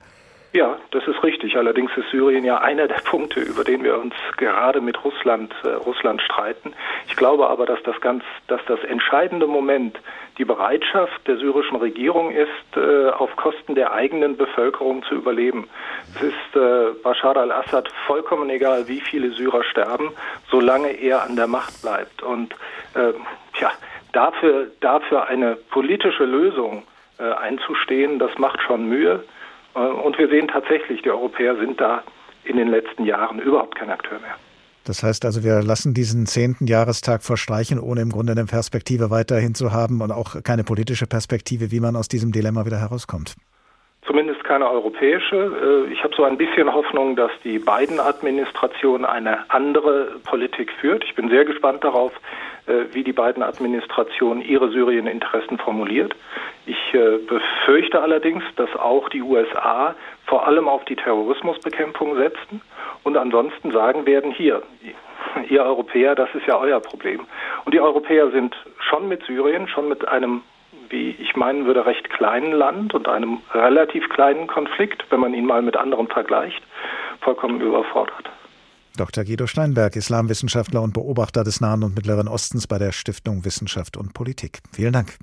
Ja, 0.58 0.76
das 0.90 1.08
ist 1.08 1.22
richtig. 1.22 1.56
Allerdings 1.56 1.92
ist 1.96 2.10
Syrien 2.10 2.44
ja 2.44 2.58
einer 2.58 2.88
der 2.88 3.02
Punkte, 3.06 3.42
über 3.42 3.64
den 3.64 3.84
wir 3.84 4.00
uns 4.00 4.16
gerade 4.38 4.82
mit 4.82 5.04
Russland, 5.06 5.54
äh, 5.64 5.68
Russland 5.68 6.20
streiten. 6.20 6.74
Ich 7.06 7.16
glaube 7.16 7.48
aber, 7.48 7.68
dass 7.68 7.78
das 7.84 8.02
ganz, 8.02 8.24
dass 8.48 8.60
das 8.66 8.84
entscheidende 8.84 9.46
Moment 9.46 10.00
die 10.40 10.46
Bereitschaft 10.46 11.28
der 11.28 11.38
syrischen 11.38 11.78
Regierung 11.78 12.32
ist, 12.32 12.76
äh, 12.76 13.10
auf 13.12 13.36
Kosten 13.36 13.76
der 13.76 13.94
eigenen 13.94 14.36
Bevölkerung 14.36 15.04
zu 15.04 15.14
überleben. 15.14 15.70
Es 16.16 16.24
ist 16.24 16.56
äh, 16.56 16.92
Bashar 17.04 17.38
al-Assad 17.38 17.92
vollkommen 18.08 18.50
egal, 18.50 18.88
wie 18.88 19.00
viele 19.00 19.30
Syrer 19.34 19.64
sterben, 19.64 20.12
solange 20.50 20.90
er 20.90 21.22
an 21.22 21.36
der 21.36 21.46
Macht 21.46 21.84
bleibt. 21.84 22.24
Und 22.24 22.56
äh, 22.96 23.14
ja, 23.62 23.72
dafür, 24.12 24.72
dafür 24.80 25.28
eine 25.28 25.56
politische 25.56 26.26
Lösung 26.26 26.82
äh, 27.20 27.32
einzustehen, 27.32 28.18
das 28.18 28.36
macht 28.40 28.60
schon 28.64 28.90
Mühe. 28.90 29.24
Äh, 29.78 29.80
und 29.80 30.18
wir 30.18 30.28
sehen 30.28 30.48
tatsächlich, 30.48 31.02
die 31.02 31.12
Europäer 31.12 31.56
sind 31.58 31.80
da 31.80 32.04
in 32.44 32.58
den 32.58 32.70
letzten 32.70 33.06
Jahren 33.06 33.40
überhaupt 33.40 33.76
kein 33.76 33.90
Akteur 33.90 34.20
mehr. 34.20 34.36
Das 34.86 35.04
heißt 35.04 35.26
also, 35.26 35.44
wir 35.44 35.62
lassen 35.62 35.94
diesen 35.94 36.26
zehnten 36.28 36.66
Jahrestag 36.66 37.22
verstreichen, 37.22 37.78
ohne 37.78 38.02
im 38.02 38.10
Grunde 38.10 38.32
eine 38.32 38.46
Perspektive 38.46 39.12
weiterhin 39.12 39.54
zu 39.54 39.74
haben 39.74 40.02
und 40.02 40.12
auch 40.12 40.42
keine 40.44 40.64
politische 40.64 41.08
Perspektive, 41.08 41.72
wie 41.72 41.82
man 41.82 41.98
aus 41.98 42.08
diesem 42.08 42.32
Dilemma 42.32 42.66
wieder 42.66 42.80
herauskommt. 42.80 43.36
Zumindest 44.06 44.46
keine 44.46 44.70
europäische. 44.72 45.88
Äh, 45.90 45.94
ich 45.94 46.02
habe 46.04 46.16
so 46.16 46.24
ein 46.24 46.38
bisschen 46.38 46.74
Hoffnung, 46.74 47.18
dass 47.18 47.32
die 47.44 47.60
Biden-Administration 47.60 49.04
eine 49.04 49.50
andere 49.52 50.16
Politik 50.24 50.72
führt. 50.80 51.04
Ich 51.04 51.16
bin 51.16 51.30
sehr 51.30 51.44
gespannt 51.44 51.84
darauf, 51.84 52.14
wie 52.92 53.04
die 53.04 53.14
beiden 53.14 53.44
Administrationen 53.44 54.42
ihre 54.42 54.70
Syrien-Interessen 54.70 55.58
formuliert. 55.58 56.16
Ich 56.66 56.94
äh, 56.94 57.18
befürchte 57.18 58.02
allerdings, 58.02 58.44
dass 58.58 58.74
auch 58.76 59.08
die 59.10 59.22
USA 59.22 59.96
vor 60.26 60.46
allem 60.46 60.68
auf 60.68 60.84
die 60.86 60.96
Terrorismusbekämpfung 60.96 62.18
setzen 62.18 62.62
und 63.04 63.16
ansonsten 63.18 63.72
sagen 63.72 64.06
werden, 64.06 64.32
hier, 64.32 64.62
ihr 65.50 65.64
Europäer, 65.64 66.16
das 66.16 66.30
ist 66.36 66.46
ja 66.46 66.58
euer 66.58 66.80
Problem. 66.80 67.22
Und 67.66 67.74
die 67.74 67.80
Europäer 67.80 68.32
sind 68.32 68.56
schon 68.80 69.08
mit 69.08 69.24
Syrien, 69.24 69.68
schon 69.68 69.88
mit 69.88 70.08
einem, 70.08 70.42
wie 70.90 71.12
ich 71.20 71.36
meinen 71.36 71.66
würde, 71.66 71.86
recht 71.86 72.10
kleinen 72.10 72.52
Land 72.52 72.94
und 72.94 73.08
einem 73.08 73.40
relativ 73.54 74.10
kleinen 74.10 74.48
Konflikt, 74.48 75.06
wenn 75.10 75.20
man 75.22 75.34
ihn 75.34 75.46
mal 75.46 75.62
mit 75.62 75.78
anderen 75.78 76.08
vergleicht, 76.08 76.62
vollkommen 77.22 77.62
überfordert. 77.62 78.30
Dr. 78.98 79.24
Guido 79.24 79.48
Steinberg, 79.48 79.96
Islamwissenschaftler 79.96 80.82
und 80.82 80.94
Beobachter 80.94 81.44
des 81.44 81.62
Nahen 81.62 81.84
und 81.84 81.96
Mittleren 81.96 82.28
Ostens 82.28 82.68
bei 82.68 82.78
der 82.78 82.92
Stiftung 82.92 83.46
Wissenschaft 83.46 83.96
und 83.96 84.14
Politik. 84.14 84.60
Vielen 84.74 84.94
Dank. 84.94 85.18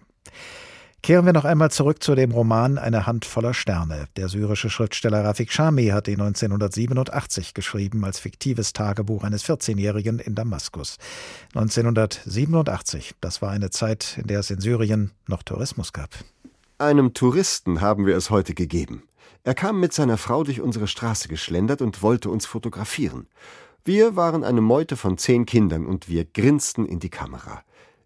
Kehren 1.05 1.27
wir 1.27 1.35
noch 1.35 1.45
einmal 1.45 1.71
zurück 1.71 2.03
zu 2.03 2.15
dem 2.15 2.31
Roman 2.31 2.79
Eine 2.79 3.07
Hand 3.07 3.27
voller 3.27 3.53
Sterne. 3.53 4.07
Der 4.17 4.31
syrische 4.31 4.71
Schriftsteller 4.71 5.23
Rafik 5.23 5.53
Shami 5.53 5.89
hat 5.89 6.09
ihn 6.09 6.19
1987 6.19 7.53
geschrieben 7.53 8.03
als 8.07 8.21
fiktives 8.21 8.73
Tagebuch 8.73 9.23
eines 9.23 9.45
14-Jährigen 9.45 10.19
in 10.19 10.35
Damaskus. 10.35 10.97
1987, 11.55 13.17
das 13.21 13.43
war 13.43 13.51
eine 13.51 13.69
Zeit, 13.69 14.17
in 14.19 14.29
der 14.29 14.41
es 14.41 14.51
in 14.51 14.63
Syrien 14.63 15.11
noch 15.27 15.43
Tourismus 15.43 15.93
gab. 15.93 16.09
Einem 16.79 17.13
Touristen 17.13 17.83
haben 17.83 18.07
wir 18.07 18.17
es 18.17 18.31
heute 18.31 18.55
gegeben. 18.55 19.03
Er 19.43 19.55
kam 19.55 19.79
mit 19.79 19.93
seiner 19.93 20.17
Frau 20.17 20.43
durch 20.43 20.63
unsere 20.63 20.87
Straße 20.87 21.29
geschlendert 21.29 21.83
und 21.83 22.01
wollte 22.01 22.31
uns 22.31 22.47
fotografieren. 22.47 23.27
Wir 23.87 24.17
waren 24.17 24.45
eine 24.45 24.63
Meute 24.63 24.97
von 24.97 25.19
zehn 25.19 25.45
Kindern 25.45 25.85
und 25.85 26.09
wir 26.09 26.25
grinsten 26.25 26.87
in 26.87 27.01
die 27.01 27.11
Kamera. 27.11 27.63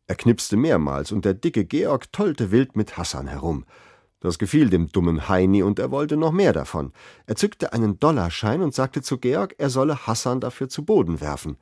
Er 0.09 0.17
knipste 0.17 0.57
mehrmals 0.57 1.13
und 1.13 1.25
der 1.25 1.35
dicke 1.35 1.65
Georg 1.65 2.11
tollte 2.11 2.51
wild 2.51 2.75
mit 2.75 2.97
Hassan 2.97 3.29
herum. 3.29 3.65
Das 4.19 4.41
gefiel 4.41 4.71
dem 4.71 4.89
dummen 4.89 5.29
Heini 5.29 5.63
und 5.63 5.79
er 5.79 5.93
wollte 5.93 6.17
noch 6.17 6.33
mehr 6.33 6.53
davon. 6.53 6.93
Er 7.27 7.37
zückte 7.37 7.73
einen 7.73 8.01
Dollarschein 8.01 8.61
und 8.61 8.75
sagte 8.75 9.03
zu 9.03 9.19
Georg, 9.19 9.55
er 9.59 9.71
solle 9.71 10.09
Hassan 10.09 10.41
dafür 10.41 10.69
zu 10.69 10.85
Boden 10.85 11.21
werfen. 11.21 11.59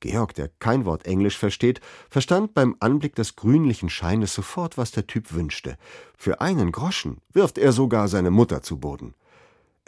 Georg, 0.00 0.32
der 0.32 0.48
kein 0.60 0.86
Wort 0.86 1.04
Englisch 1.04 1.36
versteht, 1.36 1.82
verstand 2.08 2.54
beim 2.54 2.74
Anblick 2.80 3.16
des 3.16 3.36
grünlichen 3.36 3.90
Scheines 3.90 4.32
sofort, 4.32 4.78
was 4.78 4.92
der 4.92 5.06
Typ 5.06 5.34
wünschte. 5.34 5.76
Für 6.16 6.40
einen 6.40 6.72
Groschen 6.72 7.18
wirft 7.34 7.58
er 7.58 7.72
sogar 7.72 8.08
seine 8.08 8.30
Mutter 8.30 8.62
zu 8.62 8.78
Boden. 8.78 9.14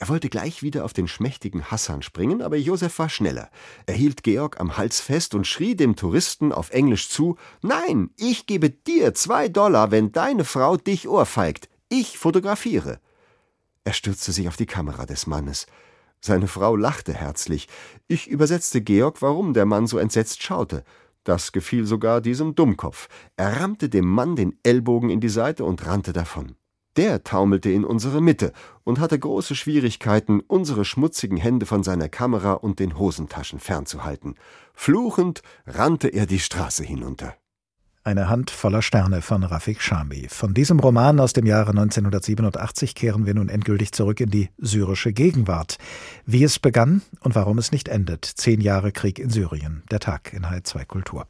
Er 0.00 0.08
wollte 0.08 0.30
gleich 0.30 0.62
wieder 0.62 0.86
auf 0.86 0.94
den 0.94 1.06
schmächtigen 1.06 1.70
Hassan 1.70 2.00
springen, 2.00 2.40
aber 2.40 2.56
Josef 2.56 2.98
war 2.98 3.10
schneller. 3.10 3.50
Er 3.84 3.92
hielt 3.92 4.22
Georg 4.22 4.58
am 4.58 4.78
Hals 4.78 4.98
fest 4.98 5.34
und 5.34 5.46
schrie 5.46 5.76
dem 5.76 5.94
Touristen 5.94 6.52
auf 6.52 6.70
Englisch 6.70 7.10
zu: 7.10 7.36
Nein, 7.60 8.08
ich 8.16 8.46
gebe 8.46 8.70
dir 8.70 9.12
zwei 9.12 9.50
Dollar, 9.50 9.90
wenn 9.90 10.10
deine 10.10 10.46
Frau 10.46 10.78
dich 10.78 11.06
ohrfeigt. 11.06 11.68
Ich 11.90 12.16
fotografiere. 12.16 12.98
Er 13.84 13.92
stürzte 13.92 14.32
sich 14.32 14.48
auf 14.48 14.56
die 14.56 14.64
Kamera 14.64 15.04
des 15.04 15.26
Mannes. 15.26 15.66
Seine 16.22 16.48
Frau 16.48 16.76
lachte 16.76 17.12
herzlich. 17.12 17.68
Ich 18.08 18.26
übersetzte 18.26 18.80
Georg, 18.80 19.20
warum 19.20 19.52
der 19.52 19.66
Mann 19.66 19.86
so 19.86 19.98
entsetzt 19.98 20.42
schaute. 20.42 20.82
Das 21.24 21.52
gefiel 21.52 21.84
sogar 21.84 22.22
diesem 22.22 22.54
Dummkopf. 22.54 23.08
Er 23.36 23.60
rammte 23.60 23.90
dem 23.90 24.06
Mann 24.06 24.34
den 24.34 24.58
Ellbogen 24.62 25.10
in 25.10 25.20
die 25.20 25.28
Seite 25.28 25.66
und 25.66 25.84
rannte 25.84 26.14
davon. 26.14 26.56
Der 27.00 27.24
taumelte 27.24 27.70
in 27.70 27.86
unsere 27.86 28.20
Mitte 28.20 28.52
und 28.84 29.00
hatte 29.00 29.18
große 29.18 29.54
Schwierigkeiten, 29.54 30.40
unsere 30.40 30.84
schmutzigen 30.84 31.38
Hände 31.38 31.64
von 31.64 31.82
seiner 31.82 32.10
Kamera 32.10 32.52
und 32.52 32.78
den 32.78 32.98
Hosentaschen 32.98 33.58
fernzuhalten. 33.58 34.34
Fluchend 34.74 35.40
rannte 35.66 36.08
er 36.08 36.26
die 36.26 36.40
Straße 36.40 36.84
hinunter. 36.84 37.36
Eine 38.04 38.28
Hand 38.28 38.50
voller 38.50 38.82
Sterne 38.82 39.22
von 39.22 39.44
Rafik 39.44 39.80
Shami. 39.80 40.26
Von 40.28 40.52
diesem 40.52 40.78
Roman 40.78 41.20
aus 41.20 41.32
dem 41.32 41.46
Jahre 41.46 41.70
1987 41.70 42.94
kehren 42.94 43.24
wir 43.24 43.32
nun 43.32 43.48
endgültig 43.48 43.92
zurück 43.92 44.20
in 44.20 44.30
die 44.30 44.50
syrische 44.58 45.14
Gegenwart. 45.14 45.78
Wie 46.26 46.44
es 46.44 46.58
begann 46.58 47.00
und 47.20 47.34
warum 47.34 47.56
es 47.56 47.72
nicht 47.72 47.88
endet. 47.88 48.26
Zehn 48.26 48.60
Jahre 48.60 48.92
Krieg 48.92 49.18
in 49.18 49.30
Syrien. 49.30 49.84
Der 49.90 50.00
Tag 50.00 50.34
in 50.34 50.44
H2 50.44 50.84
Kultur. 50.84 51.26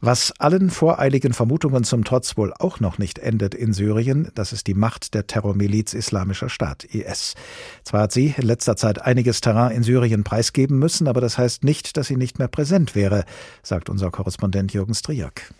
Was 0.00 0.32
allen 0.38 0.70
voreiligen 0.70 1.32
Vermutungen 1.32 1.84
zum 1.84 2.04
Trotz 2.04 2.36
wohl 2.36 2.52
auch 2.52 2.80
noch 2.80 2.98
nicht 2.98 3.18
endet 3.18 3.54
in 3.54 3.72
Syrien, 3.72 4.30
das 4.34 4.52
ist 4.52 4.66
die 4.66 4.74
Macht 4.74 5.14
der 5.14 5.26
Terrormiliz 5.26 5.94
Islamischer 5.94 6.48
Staat, 6.48 6.84
IS. 6.84 7.34
Zwar 7.82 8.02
hat 8.02 8.12
sie 8.12 8.34
in 8.36 8.46
letzter 8.46 8.76
Zeit 8.76 9.00
einiges 9.00 9.40
Terrain 9.40 9.74
in 9.74 9.82
Syrien 9.82 10.22
preisgeben 10.22 10.78
müssen, 10.78 11.08
aber 11.08 11.20
das 11.20 11.38
heißt 11.38 11.64
nicht, 11.64 11.96
dass 11.96 12.08
sie 12.08 12.16
nicht 12.16 12.38
mehr 12.38 12.48
präsent 12.48 12.94
wäre, 12.94 13.24
sagt 13.62 13.88
unser 13.88 14.10
Korrespondent 14.10 14.72
Jürgen 14.74 14.94
Striak. 14.94 15.50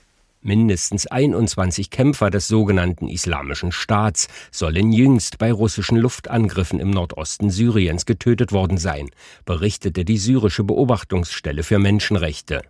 Mindestens 0.42 1.08
21 1.08 1.90
Kämpfer 1.90 2.30
des 2.30 2.46
sogenannten 2.46 3.08
Islamischen 3.08 3.72
Staats 3.72 4.28
sollen 4.52 4.92
jüngst 4.92 5.38
bei 5.38 5.50
russischen 5.50 5.96
Luftangriffen 5.96 6.78
im 6.78 6.90
Nordosten 6.90 7.50
Syriens 7.50 8.06
getötet 8.06 8.52
worden 8.52 8.78
sein, 8.78 9.10
berichtete 9.44 10.04
die 10.04 10.18
syrische 10.18 10.62
Beobachtungsstelle 10.62 11.64
für 11.64 11.80
Menschenrechte. 11.80 12.62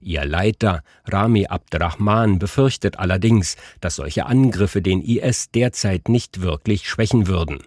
Ihr 0.00 0.24
Leiter 0.24 0.82
Rami 1.06 1.46
Abdrahman 1.46 2.38
befürchtet 2.38 2.98
allerdings, 2.98 3.56
dass 3.80 3.96
solche 3.96 4.26
Angriffe 4.26 4.82
den 4.82 5.00
IS 5.00 5.50
derzeit 5.50 6.08
nicht 6.08 6.42
wirklich 6.42 6.88
schwächen 6.88 7.26
würden. 7.26 7.62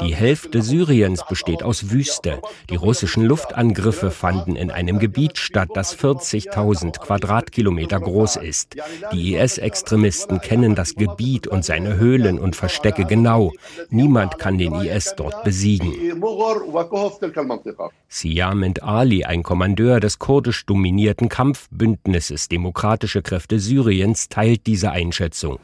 Die 0.00 0.14
Hälfte 0.14 0.62
Syriens 0.62 1.24
besteht 1.28 1.62
aus 1.62 1.90
Wüste. 1.90 2.40
Die 2.70 2.76
russischen 2.76 3.24
Luftangriffe 3.24 4.10
fanden 4.10 4.56
in 4.56 4.70
einem 4.70 4.98
Gebiet 4.98 5.38
statt, 5.38 5.68
das 5.74 5.96
40.000 5.98 7.00
Quadratkilometer 7.00 8.00
groß 8.00 8.36
ist. 8.36 8.76
Die 9.12 9.34
IS-Extremisten 9.34 10.40
kennen 10.40 10.74
das 10.74 10.94
Gebiet 10.94 11.46
und 11.46 11.64
seine 11.64 11.96
Höhlen 11.96 12.38
und 12.38 12.56
Verstecke 12.56 13.04
genau. 13.04 13.52
Niemand 13.90 14.38
kann 14.38 14.58
den 14.58 14.74
IS 14.74 15.14
dort 15.16 15.44
besiegen. 15.44 15.92
Siamend 18.08 18.82
Ali, 18.82 19.24
ein 19.24 19.42
Kommandeur 19.42 20.00
des 20.00 20.18
kurdisch 20.26 20.66
dominierten 20.66 21.28
Kampfbündnisses 21.28 22.48
Demokratische 22.48 23.22
Kräfte 23.22 23.60
Syriens, 23.60 24.28
teilt 24.28 24.66
diese 24.66 24.90
Einschätzung. 24.90 25.60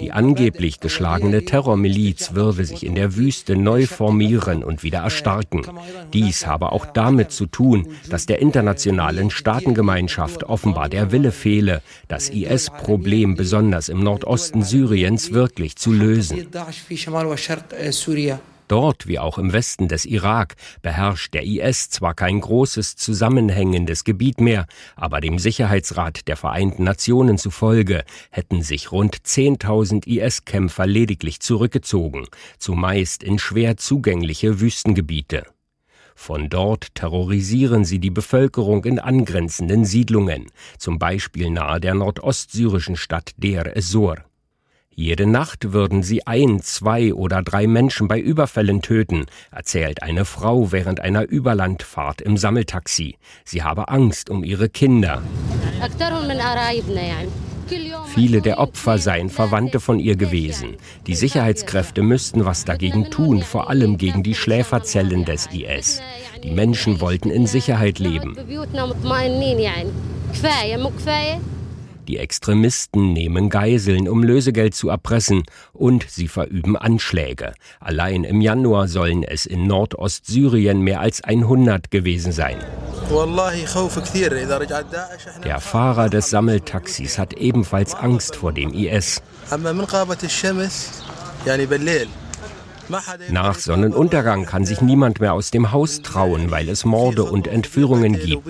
Die 0.00 0.12
angeblich 0.12 0.78
geschlagene 0.78 1.44
Terrormiliz 1.44 2.34
würde 2.34 2.64
sich 2.64 2.86
in 2.86 2.94
der 2.94 3.16
Wüste 3.16 3.56
neu 3.56 3.86
formieren 3.86 4.62
und 4.62 4.84
wieder 4.84 5.00
erstarken. 5.00 5.66
Dies 6.12 6.46
habe 6.46 6.70
auch 6.70 6.86
damit 6.86 7.32
zu 7.32 7.46
tun, 7.46 7.88
dass 8.10 8.26
der 8.26 8.38
internationalen 8.38 9.30
Staatengemeinschaft 9.30 10.44
offenbar 10.44 10.88
der 10.88 11.10
Wille 11.10 11.32
fehle, 11.32 11.82
das 12.06 12.28
IS-Problem 12.28 13.34
besonders 13.34 13.88
im 13.88 13.98
Nordosten 13.98 14.62
Syriens 14.62 15.32
wirklich 15.32 15.74
zu 15.74 15.90
lösen. 15.90 16.46
Dort 18.68 19.06
wie 19.06 19.18
auch 19.20 19.38
im 19.38 19.52
Westen 19.52 19.86
des 19.86 20.04
Irak 20.04 20.56
beherrscht 20.82 21.34
der 21.34 21.44
IS 21.44 21.88
zwar 21.88 22.14
kein 22.14 22.40
großes 22.40 22.96
zusammenhängendes 22.96 24.02
Gebiet 24.02 24.40
mehr, 24.40 24.66
aber 24.96 25.20
dem 25.20 25.38
Sicherheitsrat 25.38 26.26
der 26.26 26.36
Vereinten 26.36 26.82
Nationen 26.82 27.38
zufolge 27.38 28.04
hätten 28.30 28.62
sich 28.62 28.90
rund 28.90 29.16
10.000 29.16 30.06
IS-Kämpfer 30.06 30.86
lediglich 30.86 31.40
zurückgezogen, 31.40 32.26
zumeist 32.58 33.22
in 33.22 33.38
schwer 33.38 33.76
zugängliche 33.76 34.60
Wüstengebiete. 34.60 35.44
Von 36.18 36.48
dort 36.48 36.94
terrorisieren 36.94 37.84
sie 37.84 38.00
die 38.00 38.10
Bevölkerung 38.10 38.84
in 38.84 38.98
angrenzenden 38.98 39.84
Siedlungen, 39.84 40.46
zum 40.78 40.98
Beispiel 40.98 41.50
nahe 41.50 41.78
der 41.78 41.94
nordostsyrischen 41.94 42.96
Stadt 42.96 43.32
Der 43.36 43.76
Esor. 43.76 44.25
Jede 44.98 45.26
Nacht 45.26 45.74
würden 45.74 46.02
sie 46.02 46.26
ein, 46.26 46.62
zwei 46.62 47.12
oder 47.12 47.42
drei 47.42 47.66
Menschen 47.66 48.08
bei 48.08 48.18
Überfällen 48.18 48.80
töten, 48.80 49.26
erzählt 49.52 50.02
eine 50.02 50.24
Frau 50.24 50.72
während 50.72 51.00
einer 51.00 51.28
Überlandfahrt 51.28 52.22
im 52.22 52.38
Sammeltaxi. 52.38 53.16
Sie 53.44 53.62
habe 53.62 53.88
Angst 53.88 54.30
um 54.30 54.42
ihre 54.42 54.70
Kinder. 54.70 55.22
Viele 58.14 58.40
der 58.40 58.58
Opfer 58.58 58.96
seien 58.96 59.28
Verwandte 59.28 59.80
von 59.80 59.98
ihr 60.00 60.16
gewesen. 60.16 60.76
Die 61.06 61.14
Sicherheitskräfte 61.14 62.00
müssten 62.00 62.46
was 62.46 62.64
dagegen 62.64 63.10
tun, 63.10 63.42
vor 63.42 63.68
allem 63.68 63.98
gegen 63.98 64.22
die 64.22 64.34
Schläferzellen 64.34 65.26
des 65.26 65.46
IS. 65.52 66.00
Die 66.42 66.52
Menschen 66.52 67.02
wollten 67.02 67.28
in 67.28 67.46
Sicherheit 67.46 67.98
leben. 67.98 68.34
Die 72.08 72.18
Extremisten 72.18 73.12
nehmen 73.12 73.50
Geiseln, 73.50 74.08
um 74.08 74.22
Lösegeld 74.22 74.76
zu 74.76 74.88
erpressen, 74.88 75.42
und 75.72 76.06
sie 76.08 76.28
verüben 76.28 76.76
Anschläge. 76.76 77.52
Allein 77.80 78.22
im 78.22 78.40
Januar 78.40 78.86
sollen 78.86 79.24
es 79.24 79.44
in 79.44 79.66
Nordostsyrien 79.66 80.80
mehr 80.80 81.00
als 81.00 81.24
100 81.24 81.90
gewesen 81.90 82.30
sein. 82.30 82.58
Der 85.44 85.60
Fahrer 85.60 86.08
des 86.08 86.30
Sammeltaxis 86.30 87.18
hat 87.18 87.32
ebenfalls 87.34 87.94
Angst 87.94 88.36
vor 88.36 88.52
dem 88.52 88.72
IS. 88.72 89.20
Nach 93.30 93.54
Sonnenuntergang 93.56 94.46
kann 94.46 94.64
sich 94.64 94.80
niemand 94.80 95.20
mehr 95.20 95.32
aus 95.32 95.50
dem 95.50 95.72
Haus 95.72 96.02
trauen, 96.02 96.52
weil 96.52 96.68
es 96.68 96.84
Morde 96.84 97.24
und 97.24 97.48
Entführungen 97.48 98.12
gibt. 98.12 98.46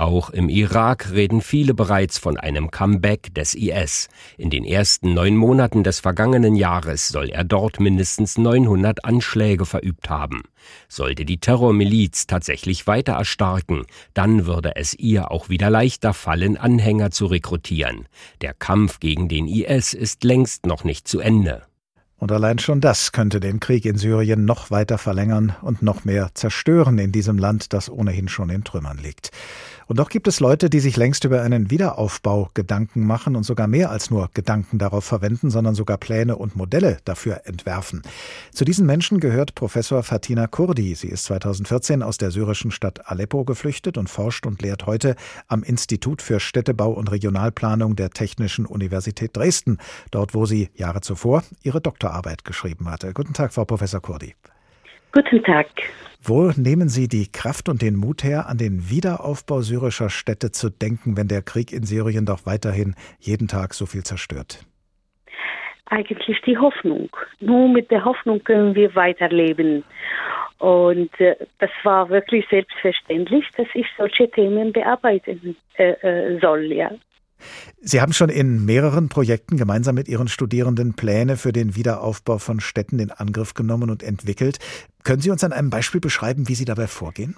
Auch 0.00 0.30
im 0.30 0.48
Irak 0.48 1.10
reden 1.12 1.42
viele 1.42 1.74
bereits 1.74 2.16
von 2.16 2.38
einem 2.38 2.70
Comeback 2.70 3.34
des 3.34 3.54
IS. 3.54 4.08
In 4.38 4.48
den 4.48 4.64
ersten 4.64 5.12
neun 5.12 5.36
Monaten 5.36 5.84
des 5.84 6.00
vergangenen 6.00 6.54
Jahres 6.54 7.08
soll 7.08 7.28
er 7.28 7.44
dort 7.44 7.80
mindestens 7.80 8.38
900 8.38 9.04
Anschläge 9.04 9.66
verübt 9.66 10.08
haben. 10.08 10.44
Sollte 10.88 11.26
die 11.26 11.36
Terrormiliz 11.36 12.26
tatsächlich 12.26 12.86
weiter 12.86 13.12
erstarken, 13.12 13.84
dann 14.14 14.46
würde 14.46 14.74
es 14.76 14.94
ihr 14.94 15.30
auch 15.30 15.50
wieder 15.50 15.68
leichter 15.68 16.14
fallen, 16.14 16.56
Anhänger 16.56 17.10
zu 17.10 17.26
rekrutieren. 17.26 18.08
Der 18.40 18.54
Kampf 18.54 19.00
gegen 19.00 19.28
den 19.28 19.48
IS 19.48 19.92
ist 19.92 20.24
längst 20.24 20.64
noch 20.64 20.82
nicht 20.82 21.08
zu 21.08 21.20
Ende. 21.20 21.64
Und 22.20 22.30
allein 22.32 22.58
schon 22.58 22.82
das 22.82 23.12
könnte 23.12 23.40
den 23.40 23.60
Krieg 23.60 23.86
in 23.86 23.96
Syrien 23.96 24.44
noch 24.44 24.70
weiter 24.70 24.98
verlängern 24.98 25.56
und 25.62 25.82
noch 25.82 26.04
mehr 26.04 26.30
zerstören 26.34 26.98
in 26.98 27.12
diesem 27.12 27.38
Land, 27.38 27.72
das 27.72 27.90
ohnehin 27.90 28.28
schon 28.28 28.50
in 28.50 28.62
Trümmern 28.62 28.98
liegt. 28.98 29.30
Und 29.90 29.98
doch 29.98 30.08
gibt 30.08 30.28
es 30.28 30.38
Leute, 30.38 30.70
die 30.70 30.78
sich 30.78 30.96
längst 30.96 31.24
über 31.24 31.42
einen 31.42 31.68
Wiederaufbau 31.68 32.48
Gedanken 32.54 33.04
machen 33.04 33.34
und 33.34 33.42
sogar 33.42 33.66
mehr 33.66 33.90
als 33.90 34.08
nur 34.08 34.30
Gedanken 34.34 34.78
darauf 34.78 35.04
verwenden, 35.04 35.50
sondern 35.50 35.74
sogar 35.74 35.98
Pläne 35.98 36.36
und 36.36 36.54
Modelle 36.54 36.98
dafür 37.04 37.40
entwerfen. 37.46 38.02
Zu 38.52 38.64
diesen 38.64 38.86
Menschen 38.86 39.18
gehört 39.18 39.56
Professor 39.56 40.04
Fatina 40.04 40.46
Kurdi. 40.46 40.94
Sie 40.94 41.08
ist 41.08 41.24
2014 41.24 42.04
aus 42.04 42.18
der 42.18 42.30
syrischen 42.30 42.70
Stadt 42.70 43.10
Aleppo 43.10 43.44
geflüchtet 43.44 43.98
und 43.98 44.08
forscht 44.08 44.46
und 44.46 44.62
lehrt 44.62 44.86
heute 44.86 45.16
am 45.48 45.64
Institut 45.64 46.22
für 46.22 46.38
Städtebau 46.38 46.92
und 46.92 47.10
Regionalplanung 47.10 47.96
der 47.96 48.10
Technischen 48.10 48.66
Universität 48.66 49.36
Dresden, 49.36 49.78
dort 50.12 50.34
wo 50.34 50.46
sie 50.46 50.70
Jahre 50.76 51.00
zuvor 51.00 51.42
ihre 51.64 51.80
Doktorarbeit 51.80 52.44
geschrieben 52.44 52.88
hatte. 52.88 53.12
Guten 53.12 53.32
Tag, 53.32 53.52
Frau 53.52 53.64
Professor 53.64 54.00
Kurdi. 54.00 54.36
Guten 55.12 55.42
Tag. 55.42 55.66
Wo 56.22 56.52
nehmen 56.56 56.88
Sie 56.88 57.08
die 57.08 57.26
Kraft 57.32 57.68
und 57.68 57.82
den 57.82 57.96
Mut 57.96 58.22
her, 58.22 58.46
an 58.48 58.58
den 58.58 58.90
Wiederaufbau 58.90 59.60
syrischer 59.62 60.10
Städte 60.10 60.52
zu 60.52 60.70
denken, 60.70 61.16
wenn 61.16 61.28
der 61.28 61.42
Krieg 61.42 61.72
in 61.72 61.82
Syrien 61.82 62.26
doch 62.26 62.46
weiterhin 62.46 62.94
jeden 63.18 63.48
Tag 63.48 63.74
so 63.74 63.86
viel 63.86 64.04
zerstört? 64.04 64.64
Eigentlich 65.86 66.40
die 66.42 66.56
Hoffnung. 66.56 67.08
Nur 67.40 67.68
mit 67.68 67.90
der 67.90 68.04
Hoffnung 68.04 68.44
können 68.44 68.76
wir 68.76 68.94
weiterleben. 68.94 69.82
Und 70.58 71.18
äh, 71.18 71.34
das 71.58 71.70
war 71.82 72.08
wirklich 72.10 72.46
selbstverständlich, 72.48 73.46
dass 73.56 73.66
ich 73.74 73.86
solche 73.96 74.30
Themen 74.30 74.72
bearbeiten 74.72 75.56
äh, 75.76 75.92
äh 76.02 76.38
soll, 76.38 76.70
ja. 76.70 76.92
Sie 77.80 78.00
haben 78.00 78.12
schon 78.12 78.28
in 78.28 78.64
mehreren 78.64 79.08
Projekten 79.08 79.56
gemeinsam 79.56 79.94
mit 79.94 80.08
Ihren 80.08 80.28
Studierenden 80.28 80.94
Pläne 80.94 81.36
für 81.36 81.52
den 81.52 81.76
Wiederaufbau 81.76 82.38
von 82.38 82.60
Städten 82.60 82.98
in 82.98 83.10
Angriff 83.10 83.54
genommen 83.54 83.90
und 83.90 84.02
entwickelt. 84.02 84.58
Können 85.04 85.22
Sie 85.22 85.30
uns 85.30 85.44
an 85.44 85.52
einem 85.52 85.70
Beispiel 85.70 86.00
beschreiben, 86.00 86.48
wie 86.48 86.54
Sie 86.54 86.64
dabei 86.64 86.86
vorgehen? 86.86 87.36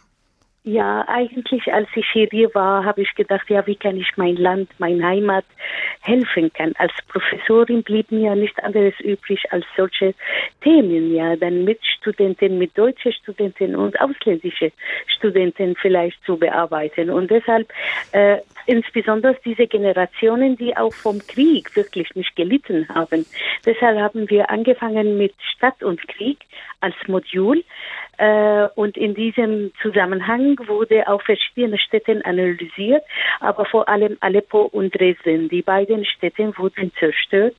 Ja, 0.64 1.04
eigentlich, 1.08 1.72
als 1.72 1.88
ich 1.96 2.06
hier 2.12 2.54
war, 2.54 2.84
habe 2.84 3.02
ich 3.02 3.12
gedacht, 3.16 3.50
ja, 3.50 3.66
wie 3.66 3.74
kann 3.74 3.96
ich 3.96 4.16
mein 4.16 4.36
Land, 4.36 4.70
meine 4.78 5.04
Heimat 5.04 5.44
helfen 6.02 6.52
kann. 6.52 6.72
Als 6.78 6.92
Professorin 7.08 7.82
blieb 7.82 8.12
mir 8.12 8.36
nicht 8.36 8.62
anderes 8.62 8.94
übrig 9.00 9.40
als 9.50 9.64
solche 9.76 10.14
Themen, 10.62 11.12
ja, 11.12 11.34
dann 11.34 11.64
mit 11.64 11.80
Studenten, 11.84 12.58
mit 12.58 12.78
deutschen 12.78 13.12
Studenten 13.12 13.74
und 13.74 14.00
ausländische 14.00 14.70
Studenten 15.08 15.74
vielleicht 15.74 16.24
zu 16.24 16.36
bearbeiten. 16.36 17.10
Und 17.10 17.32
deshalb 17.32 17.68
äh, 18.12 18.36
insbesondere 18.66 19.36
diese 19.44 19.66
Generationen, 19.66 20.56
die 20.56 20.76
auch 20.76 20.92
vom 20.92 21.18
Krieg 21.26 21.74
wirklich 21.76 22.14
nicht 22.14 22.34
gelitten 22.36 22.88
haben. 22.88 23.26
Deshalb 23.64 23.98
haben 23.98 24.28
wir 24.30 24.50
angefangen 24.50 25.18
mit 25.18 25.34
Stadt 25.54 25.82
und 25.82 26.06
Krieg 26.08 26.38
als 26.80 26.94
Modul 27.06 27.64
äh, 28.18 28.68
und 28.74 28.96
in 28.96 29.14
diesem 29.14 29.72
Zusammenhang 29.80 30.58
wurde 30.66 31.08
auch 31.08 31.22
verschiedene 31.22 31.78
Städte 31.78 32.20
analysiert, 32.24 33.02
aber 33.40 33.64
vor 33.64 33.88
allem 33.88 34.16
Aleppo 34.20 34.62
und 34.62 34.94
Dresden. 34.94 35.48
Die 35.48 35.62
beiden 35.62 36.04
Städte 36.04 36.52
wurden 36.56 36.92
zerstört 36.98 37.56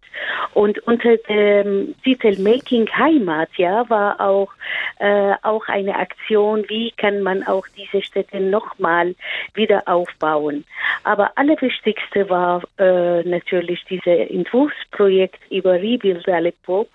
und 0.53 0.79
unter 0.87 1.17
dem 1.17 1.95
Titel 2.03 2.39
Making 2.41 2.87
Heimat 2.95 3.49
ja 3.57 3.89
war 3.89 4.21
auch 4.21 4.51
äh, 4.99 5.33
auch 5.41 5.67
eine 5.67 5.95
Aktion, 5.95 6.65
wie 6.69 6.91
kann 6.91 7.23
man 7.23 7.43
auch 7.43 7.65
diese 7.75 8.03
Städte 8.03 8.39
nochmal 8.39 9.15
wieder 9.53 9.83
aufbauen. 9.87 10.65
Aber 11.03 11.31
allerwichtigste 11.37 12.29
war 12.29 12.63
äh, 12.77 13.23
natürlich 13.23 13.83
dieses 13.89 14.29
Entwurfsprojekt 14.29 15.39
über 15.49 15.73
Rebuild 15.73 16.27
Aleppo. 16.27 16.87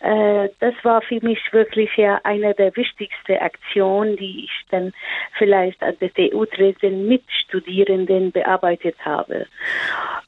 Äh, 0.00 0.48
das 0.60 0.74
war 0.82 1.02
für 1.02 1.20
mich 1.22 1.40
wirklich 1.52 1.90
ja 1.96 2.20
eine 2.24 2.54
der 2.54 2.74
wichtigsten 2.76 3.36
Aktionen, 3.38 4.16
die 4.16 4.44
ich 4.44 4.50
dann 4.70 4.92
vielleicht 5.36 5.82
an 5.82 5.94
der 6.00 6.12
TU 6.12 6.44
Dresden 6.44 7.08
mit 7.08 7.22
Studierenden 7.44 8.32
bearbeitet 8.32 8.96
habe. 9.04 9.46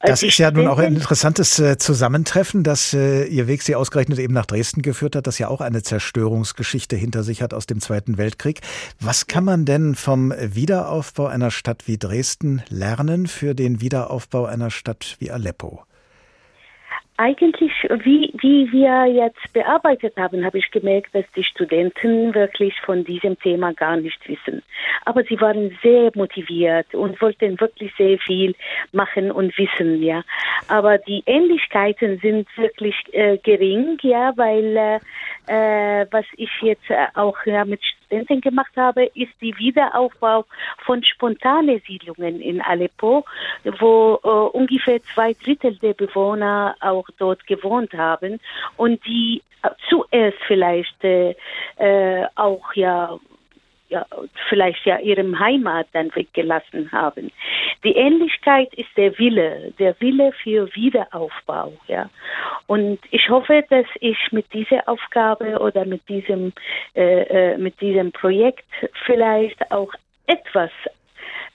Das 0.01 0.23
ist 0.23 0.37
ja 0.39 0.49
nun 0.49 0.67
auch 0.67 0.79
ein 0.79 0.95
interessantes 0.95 1.59
äh, 1.59 1.77
Zusammentreffen, 1.77 2.63
dass 2.63 2.93
äh, 2.93 3.25
Ihr 3.25 3.47
Weg 3.47 3.61
Sie 3.61 3.75
ausgerechnet 3.75 4.19
eben 4.19 4.33
nach 4.33 4.47
Dresden 4.47 4.81
geführt 4.81 5.15
hat, 5.15 5.27
das 5.27 5.37
ja 5.37 5.47
auch 5.47 5.61
eine 5.61 5.83
Zerstörungsgeschichte 5.83 6.95
hinter 6.95 7.23
sich 7.23 7.41
hat 7.41 7.53
aus 7.53 7.67
dem 7.67 7.79
Zweiten 7.79 8.17
Weltkrieg. 8.17 8.61
Was 8.99 9.27
kann 9.27 9.43
man 9.43 9.65
denn 9.65 9.95
vom 9.95 10.33
Wiederaufbau 10.37 11.27
einer 11.27 11.51
Stadt 11.51 11.87
wie 11.87 11.97
Dresden 11.97 12.63
lernen 12.69 13.10
für 13.27 13.53
den 13.53 13.81
Wiederaufbau 13.81 14.45
einer 14.45 14.69
Stadt 14.69 15.15
wie 15.19 15.31
Aleppo? 15.31 15.83
Eigentlich, 17.17 17.71
wie, 18.03 18.33
wie 18.41 18.71
wir 18.71 19.05
jetzt 19.05 19.53
bearbeitet 19.53 20.17
haben, 20.17 20.43
habe 20.43 20.57
ich 20.57 20.71
gemerkt, 20.71 21.13
dass 21.13 21.25
die 21.35 21.43
Studenten 21.43 22.33
wirklich 22.33 22.73
von 22.81 23.03
diesem 23.03 23.37
Thema 23.37 23.73
gar 23.73 23.97
nicht 23.97 24.27
wissen. 24.27 24.63
Aber 25.05 25.23
sie 25.25 25.39
waren 25.39 25.77
sehr 25.83 26.09
motiviert 26.15 26.95
und 26.95 27.21
wollten 27.21 27.59
wirklich 27.59 27.93
sehr 27.95 28.17
viel 28.17 28.55
machen 28.91 29.29
und 29.31 29.55
wissen, 29.55 30.01
ja. 30.01 30.23
Aber 30.67 30.97
die 30.97 31.21
Ähnlichkeiten 31.27 32.17
sind 32.21 32.47
wirklich 32.57 32.95
äh, 33.11 33.37
gering, 33.37 33.99
ja, 34.01 34.33
weil 34.35 34.75
äh, 34.75 36.01
äh, 36.01 36.07
was 36.09 36.25
ich 36.37 36.49
jetzt 36.61 36.89
äh, 36.89 37.05
auch 37.13 37.37
ja, 37.45 37.65
mit 37.65 37.81
Studenten 38.11 38.41
gemacht 38.41 38.75
habe, 38.75 39.05
ist 39.05 39.31
die 39.39 39.57
Wiederaufbau 39.57 40.45
von 40.85 41.03
spontanen 41.03 41.81
Siedlungen 41.87 42.41
in 42.41 42.61
Aleppo, 42.61 43.25
wo 43.79 44.19
äh, 44.23 44.27
ungefähr 44.57 45.01
zwei 45.03 45.33
Drittel 45.33 45.77
der 45.77 45.93
Bewohner 45.93 46.75
auch 46.81 47.07
dort 47.17 47.47
gewohnt 47.47 47.93
haben 47.93 48.39
und 48.75 49.05
die 49.05 49.41
äh, 49.63 49.69
zuerst 49.89 50.37
vielleicht 50.45 51.01
äh, 51.03 51.35
äh, 51.77 52.25
auch 52.35 52.73
ja 52.73 53.17
ja, 53.91 54.05
vielleicht 54.49 54.85
ja 54.85 54.99
ihrem 54.99 55.37
Heimat 55.37 55.87
dann 55.91 56.15
weggelassen 56.15 56.91
haben. 56.91 57.29
Die 57.83 57.93
Ähnlichkeit 57.93 58.73
ist 58.75 58.89
der 58.95 59.17
Wille, 59.19 59.73
der 59.79 59.99
Wille 59.99 60.31
für 60.43 60.73
Wiederaufbau, 60.73 61.73
ja. 61.87 62.09
Und 62.67 62.99
ich 63.11 63.29
hoffe, 63.29 63.63
dass 63.69 63.85
ich 63.99 64.17
mit 64.31 64.51
dieser 64.53 64.87
Aufgabe 64.87 65.59
oder 65.59 65.85
mit 65.85 66.07
diesem, 66.07 66.53
äh, 66.95 67.53
äh 67.53 67.57
mit 67.57 67.79
diesem 67.81 68.13
Projekt 68.13 68.65
vielleicht 69.05 69.71
auch 69.71 69.93
etwas 70.25 70.71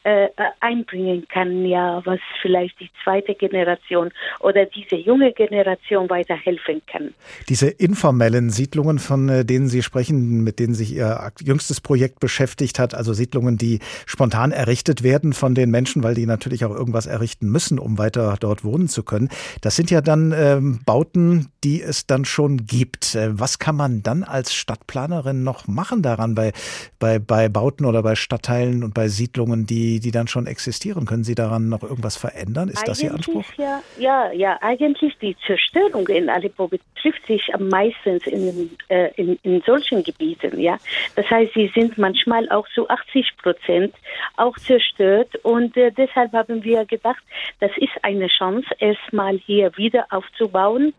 äh, 0.07 0.29
einbringen 0.61 1.27
kann, 1.29 1.67
ja, 1.67 2.01
was 2.05 2.21
vielleicht 2.41 2.79
die 2.79 2.89
zweite 3.03 3.35
Generation 3.35 4.13
oder 4.39 4.65
diese 4.65 4.95
junge 4.95 5.33
Generation 5.33 6.09
weiterhelfen 6.09 6.81
kann. 6.87 7.13
Diese 7.49 7.67
informellen 7.67 8.51
Siedlungen, 8.51 9.01
von 9.01 9.29
äh, 9.29 9.45
denen 9.45 9.67
Sie 9.67 9.83
sprechen, 9.83 10.45
mit 10.45 10.61
denen 10.61 10.75
sich 10.75 10.95
Ihr 10.95 11.33
jüngstes 11.41 11.81
Projekt 11.81 12.21
beschäftigt 12.21 12.79
hat, 12.79 12.95
also 12.95 13.15
Siedlungen, 13.15 13.59
die 13.59 13.81
spontan 14.07 14.53
errichtet 14.53 15.03
werden 15.03 15.33
von 15.33 15.57
den 15.57 15.73
Menschen, 15.73 16.05
weil 16.05 16.15
die 16.15 16.27
natürlich 16.27 16.65
auch 16.65 16.75
irgendwas 16.75 17.07
errichten 17.07 17.51
müssen, 17.51 17.81
um 17.81 17.99
weiter 17.99 18.37
dort 18.39 18.63
wohnen 18.63 18.87
zu 18.87 19.03
können. 19.03 19.29
Das 19.61 19.75
sind 19.75 19.91
ja 19.91 20.03
dann 20.03 20.33
ähm, 20.37 20.79
Bauten, 20.87 21.49
die 21.65 21.83
es 21.83 22.07
dann 22.07 22.25
schon 22.25 22.67
gibt. 22.67 23.17
Äh, 23.17 23.37
was 23.41 23.59
kann 23.59 23.75
man 23.75 24.05
dann 24.05 24.23
als 24.23 24.55
Stadtplanerin 24.55 25.43
noch 25.43 25.67
machen 25.67 26.03
daran 26.03 26.37
bei, 26.37 26.53
bei, 27.01 27.19
bei 27.19 27.49
Bauten 27.49 27.87
oder 27.87 28.05
bei 28.05 28.15
Stadtteilen 28.15 28.85
und 28.85 28.95
bei 28.95 29.09
Siedlungen, 29.09 29.67
die 29.67 29.96
die, 30.01 30.11
dann 30.11 30.29
schon 30.29 30.47
existieren. 30.47 31.07
Können 31.07 31.25
Sie 31.25 31.35
daran 31.35 31.69
noch 31.69 31.83
irgendwas 31.83 32.17
verändern? 32.17 32.69
Ist 32.69 32.79
eigentlich 32.79 32.87
das 32.87 33.03
Ihr 33.03 33.15
Anspruch? 33.15 33.45
Ja, 33.57 33.83
ja, 33.99 34.33
ja, 34.33 34.59
eigentlich 34.61 35.17
die 35.19 35.37
Zerstörung 35.47 36.09
in 36.09 36.29
Aleppo 36.29 36.69
betrifft 36.69 37.27
sich 37.27 37.55
am 37.55 37.69
meisten 37.69 38.19
in, 38.27 38.71
äh, 38.89 39.11
in, 39.17 39.39
in 39.43 39.63
solchen 39.63 40.03
Gebieten. 40.03 40.59
Ja, 40.61 40.79
Das 41.15 41.29
heißt, 41.31 41.53
sie 41.55 41.71
sind 41.75 41.99
manchmal 41.99 42.49
auch 42.51 42.67
zu 42.75 42.89
80 42.89 43.37
Prozent 43.43 43.95
auch 44.37 44.57
zerstört 44.59 45.37
und 45.43 45.77
äh, 45.77 45.91
deshalb 45.91 46.33
haben 46.33 46.65
wir 46.65 46.85
gedacht, 46.85 47.23
das 47.61 47.71
ist 47.77 47.93
eine 48.03 48.29
Chance, 48.29 48.67
erstmal 48.79 49.39
hier 49.39 49.77
wieder 49.77 50.07
aufzubauen 50.11 50.93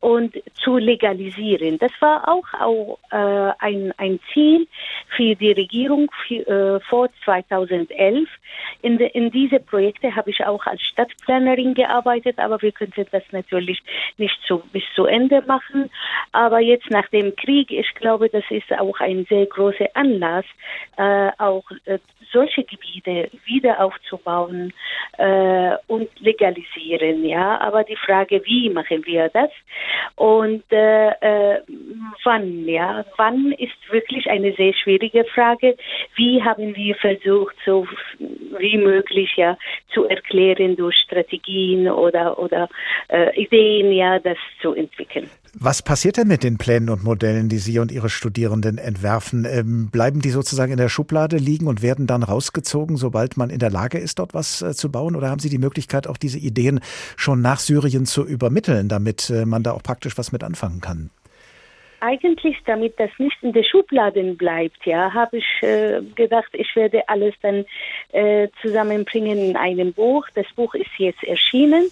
und 0.00 0.34
zu 0.62 0.78
legalisieren. 0.78 1.78
Das 1.78 1.92
war 2.00 2.28
auch, 2.28 2.46
auch 2.58 2.98
äh, 3.10 3.52
ein, 3.58 3.92
ein 3.96 4.20
Ziel 4.32 4.66
für 5.16 5.34
die 5.34 5.52
Regierung 5.52 6.10
für, 6.26 6.46
äh, 6.46 6.80
vor 6.80 7.08
2011, 7.24 8.28
in, 8.82 8.98
de, 8.98 9.08
in 9.08 9.30
diese 9.30 9.60
Projekte 9.60 10.14
habe 10.14 10.30
ich 10.30 10.44
auch 10.44 10.66
als 10.66 10.82
Stadtplanerin 10.82 11.74
gearbeitet, 11.74 12.38
aber 12.38 12.60
wir 12.62 12.72
könnten 12.72 13.06
das 13.10 13.22
natürlich 13.30 13.82
nicht 14.16 14.38
so 14.46 14.62
bis 14.72 14.84
zu 14.94 15.06
Ende 15.06 15.42
machen. 15.42 15.90
Aber 16.32 16.60
jetzt 16.60 16.90
nach 16.90 17.08
dem 17.08 17.34
Krieg, 17.36 17.70
ich 17.70 17.92
glaube, 17.94 18.28
das 18.28 18.44
ist 18.50 18.72
auch 18.78 19.00
ein 19.00 19.26
sehr 19.28 19.46
großer 19.46 19.88
Anlass, 19.94 20.44
äh, 20.96 21.30
auch 21.38 21.64
äh, 21.84 21.98
solche 22.32 22.64
Gebiete 22.64 23.30
wieder 23.44 23.82
aufzubauen 23.82 24.72
äh, 25.18 25.72
und 25.86 26.08
legalisieren. 26.20 27.24
Ja, 27.24 27.60
aber 27.60 27.84
die 27.84 27.96
Frage, 27.96 28.42
wie 28.44 28.70
machen 28.70 29.04
wir 29.04 29.28
das 29.30 29.50
und 30.16 30.64
äh, 30.70 31.08
äh, 31.08 31.62
wann? 32.24 32.68
Ja, 32.68 33.04
wann 33.16 33.52
ist 33.52 33.76
wirklich 33.90 34.28
eine 34.30 34.52
sehr 34.52 34.74
schwierige 34.74 35.24
Frage. 35.24 35.76
Wie 36.14 36.42
haben 36.42 36.76
wir 36.76 36.94
versucht, 36.96 37.56
so 37.64 37.86
wie 38.58 38.76
möglich 38.76 39.30
ja 39.36 39.56
zu 39.94 40.04
erklären 40.04 40.76
durch 40.76 40.96
Strategien 41.04 41.88
oder 41.88 42.38
oder 42.38 42.68
äh, 43.08 43.34
Ideen 43.40 43.92
ja 43.92 44.18
das 44.18 44.36
zu 44.60 44.74
entwickeln. 44.74 45.28
Was 45.58 45.82
passiert 45.82 46.16
denn 46.16 46.28
mit 46.28 46.44
den 46.44 46.58
Plänen 46.58 46.90
und 46.90 47.02
Modellen, 47.02 47.48
die 47.48 47.58
Sie 47.58 47.80
und 47.80 47.90
Ihre 47.90 48.08
Studierenden 48.08 48.78
entwerfen? 48.78 49.44
Ähm, 49.44 49.90
bleiben 49.90 50.20
die 50.20 50.30
sozusagen 50.30 50.70
in 50.70 50.78
der 50.78 50.88
Schublade 50.88 51.38
liegen 51.38 51.66
und 51.66 51.82
werden 51.82 52.06
dann 52.06 52.22
rausgezogen, 52.22 52.96
sobald 52.96 53.36
man 53.36 53.50
in 53.50 53.58
der 53.58 53.70
Lage 53.70 53.98
ist, 53.98 54.20
dort 54.20 54.32
was 54.32 54.62
äh, 54.62 54.74
zu 54.74 54.92
bauen? 54.92 55.16
Oder 55.16 55.28
haben 55.28 55.40
Sie 55.40 55.48
die 55.48 55.58
Möglichkeit, 55.58 56.06
auch 56.06 56.18
diese 56.18 56.38
Ideen 56.38 56.80
schon 57.16 57.40
nach 57.40 57.58
Syrien 57.58 58.06
zu 58.06 58.24
übermitteln, 58.24 58.88
damit 58.88 59.30
äh, 59.30 59.44
man 59.44 59.64
da 59.64 59.72
auch 59.72 59.82
praktisch 59.82 60.16
was 60.18 60.30
mit 60.30 60.44
anfangen 60.44 60.80
kann? 60.80 61.10
Eigentlich, 62.00 62.56
damit 62.66 62.98
das 62.98 63.10
nicht 63.18 63.36
in 63.42 63.52
den 63.52 63.64
Schubladen 63.64 64.36
bleibt, 64.36 64.84
ja, 64.86 65.12
habe 65.12 65.38
ich 65.38 65.62
äh, 65.62 66.00
gedacht, 66.14 66.50
ich 66.52 66.74
werde 66.76 67.08
alles 67.08 67.34
dann 67.42 67.64
äh, 68.12 68.48
zusammenbringen 68.62 69.38
in 69.38 69.56
einem 69.56 69.92
Buch. 69.92 70.26
Das 70.34 70.46
Buch 70.54 70.74
ist 70.74 70.90
jetzt 70.98 71.22
erschienen 71.24 71.90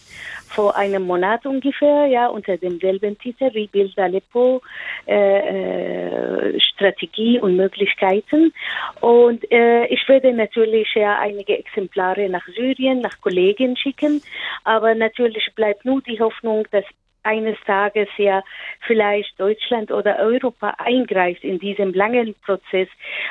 vor 0.49 0.77
einem 0.77 1.03
Monat 1.07 1.47
ungefähr, 1.47 2.07
ja, 2.07 2.27
unter 2.29 2.57
demselben 2.57 3.19
Titel 3.19 3.45
Rebuild 3.45 3.99
Aleppo, 3.99 4.63
äh, 5.07 6.55
äh, 6.55 6.61
Strategie 6.61 7.39
und 7.39 7.57
Möglichkeiten. 7.57 8.53
Und 9.01 9.51
äh, 9.53 9.87
ich 9.87 10.09
werde 10.09 10.33
natürlich 10.33 10.89
ja 10.95 11.19
einige 11.19 11.59
Exemplare 11.59 12.29
nach 12.29 12.47
Syrien, 12.47 13.01
nach 13.01 13.21
Kollegen 13.21 13.77
schicken, 13.77 14.23
aber 14.65 14.95
natürlich 14.95 15.49
bleibt 15.55 15.85
nur 15.85 16.01
die 16.03 16.21
Hoffnung, 16.21 16.67
dass 16.71 16.85
eines 17.23 17.57
Tages 17.67 18.09
ja 18.17 18.43
vielleicht 18.87 19.39
Deutschland 19.39 19.91
oder 19.91 20.19
Europa 20.19 20.75
eingreift 20.79 21.45
in 21.45 21.59
diesem 21.59 21.93
langen 21.93 22.35
Prozess 22.45 22.89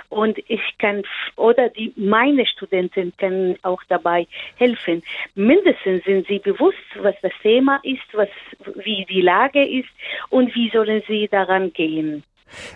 und 0.10 0.38
ich 0.48 0.62
kann 0.78 1.04
oder 1.36 1.70
die 1.70 1.94
meine 1.96 2.46
Studenten 2.46 3.14
können 3.18 3.58
auch 3.64 3.82
dabei 3.88 4.28
helfen. 4.58 5.04
Mindestens 5.36 6.04
sind 6.04 6.28
sie 6.28 6.40
bewusst, 6.40 6.78
was 6.96 7.16
das 7.22 7.34
Thema 7.42 7.80
ist, 7.84 8.14
was 8.14 8.30
wie 8.76 9.06
die 9.10 9.22
Lage 9.22 9.66
ist 9.66 9.90
und 10.30 10.54
wie 10.56 10.70
sollen 10.70 11.04
sie 11.08 11.28
daran 11.28 11.74
gehen. 11.74 12.24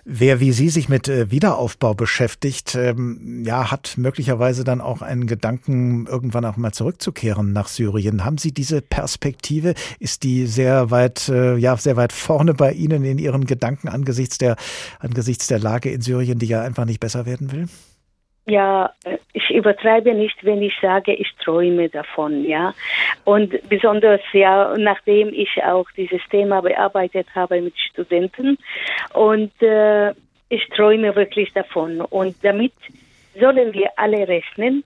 Wer 0.06 0.40
wie 0.40 0.52
Sie 0.52 0.70
sich 0.70 0.90
mit 0.90 1.08
äh, 1.08 1.32
Wiederaufbau 1.32 1.94
beschäftigt, 1.94 2.76
ähm, 2.76 3.44
ja, 3.46 3.72
hat 3.72 3.96
möglicherweise 3.98 4.64
dann 4.64 4.82
auch 4.82 5.02
einen 5.02 5.28
Gedanken, 5.28 6.08
irgendwann 6.08 6.46
auch 6.46 6.58
mal 6.58 6.72
zurückzukehren 6.72 7.54
nach 7.54 7.68
Syrien. 7.68 8.26
Haben 8.26 8.38
Sie 8.38 8.54
diese 8.54 8.82
Perspektive? 8.82 9.74
Ist 10.00 10.24
die 10.24 10.48
sehr 10.48 10.92
weit, 10.92 11.30
äh, 11.30 11.56
ja, 11.58 11.76
sehr 11.78 11.96
weit 11.96 12.14
vorne 12.14 12.54
bei 12.54 12.74
Ihnen 12.74 13.04
in 13.04 13.18
Ihren 13.18 13.46
Gedanken 13.46 13.88
angesichts 13.88 14.38
der, 14.38 14.56
angesichts 15.00 15.48
der 15.48 15.60
Lage 15.60 15.92
in 15.92 16.02
Syrien, 16.02 16.40
die 16.40 16.48
ja 16.48 16.62
einfach 16.62 16.86
nicht 16.86 17.00
besser 17.00 17.26
werden 17.26 17.52
will? 17.52 17.68
Ja, 18.46 18.92
ich 19.34 19.50
übertreibe 19.52 20.14
nicht, 20.14 20.44
wenn 20.44 20.62
ich 20.62 20.74
sage, 20.82 21.14
ich 21.14 21.32
träume 21.44 21.90
davon, 21.90 22.44
ja. 22.46 22.74
Und 23.24 23.54
besonders, 23.70 24.22
ja, 24.34 24.76
nachdem 24.78 25.30
ich 25.30 25.64
auch 25.64 25.86
dieses 25.96 26.22
Thema 26.30 26.62
bearbeitet 26.62 27.28
habe 27.36 27.62
mit 27.62 27.78
Studenten 27.78 28.58
und 29.14 29.52
äh, 29.62 30.12
ich 30.50 30.68
träume 30.76 31.16
wirklich 31.16 31.54
davon. 31.54 32.02
Und 32.02 32.36
damit 32.44 32.74
sollen 33.40 33.74
wir 33.74 33.92
alle 33.96 34.28
rechnen, 34.28 34.84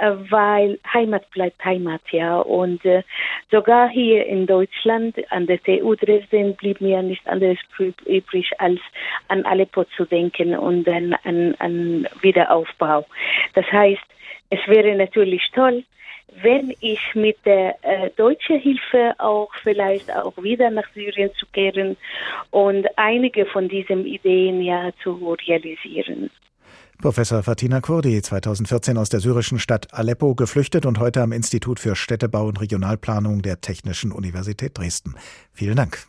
weil 0.00 0.78
Heimat 0.92 1.30
bleibt 1.30 1.64
Heimat, 1.64 2.02
ja. 2.10 2.38
Und 2.40 2.84
äh, 2.84 3.02
sogar 3.50 3.88
hier 3.88 4.26
in 4.26 4.46
Deutschland 4.46 5.16
an 5.30 5.46
der 5.46 5.62
TU 5.62 5.94
Dresden 5.94 6.56
blieb 6.56 6.80
mir 6.80 7.02
nicht 7.02 7.26
anderes 7.26 7.58
übrig, 8.06 8.50
als 8.58 8.80
an 9.28 9.44
Aleppo 9.44 9.84
zu 9.96 10.04
denken 10.04 10.56
und 10.56 10.84
dann 10.84 11.14
an, 11.24 11.54
an 11.58 12.08
Wiederaufbau. 12.20 13.06
Das 13.54 13.66
heißt, 13.70 14.02
es 14.50 14.60
wäre 14.66 14.94
natürlich 14.96 15.42
toll, 15.54 15.84
wenn 16.42 16.72
ich 16.80 17.00
mit 17.14 17.36
der 17.44 17.76
äh, 17.82 18.10
deutschen 18.16 18.58
Hilfe 18.58 19.14
auch 19.18 19.50
vielleicht 19.62 20.14
auch 20.14 20.36
wieder 20.36 20.70
nach 20.70 20.88
Syrien 20.94 21.30
zu 21.34 21.46
kehren 21.46 21.96
und 22.50 22.86
einige 22.96 23.46
von 23.46 23.68
diesen 23.68 24.06
Ideen 24.06 24.62
ja 24.62 24.90
zu 25.02 25.36
realisieren. 25.48 26.30
Professor 27.00 27.42
Fatina 27.42 27.80
Kurdi, 27.80 28.20
2014 28.20 28.98
aus 28.98 29.08
der 29.08 29.20
syrischen 29.20 29.58
Stadt 29.58 29.94
Aleppo 29.94 30.34
geflüchtet 30.34 30.84
und 30.84 30.98
heute 30.98 31.22
am 31.22 31.32
Institut 31.32 31.80
für 31.80 31.96
Städtebau 31.96 32.46
und 32.46 32.60
Regionalplanung 32.60 33.40
der 33.40 33.60
Technischen 33.60 34.12
Universität 34.12 34.76
Dresden. 34.76 35.14
Vielen 35.52 35.76
Dank. 35.76 36.06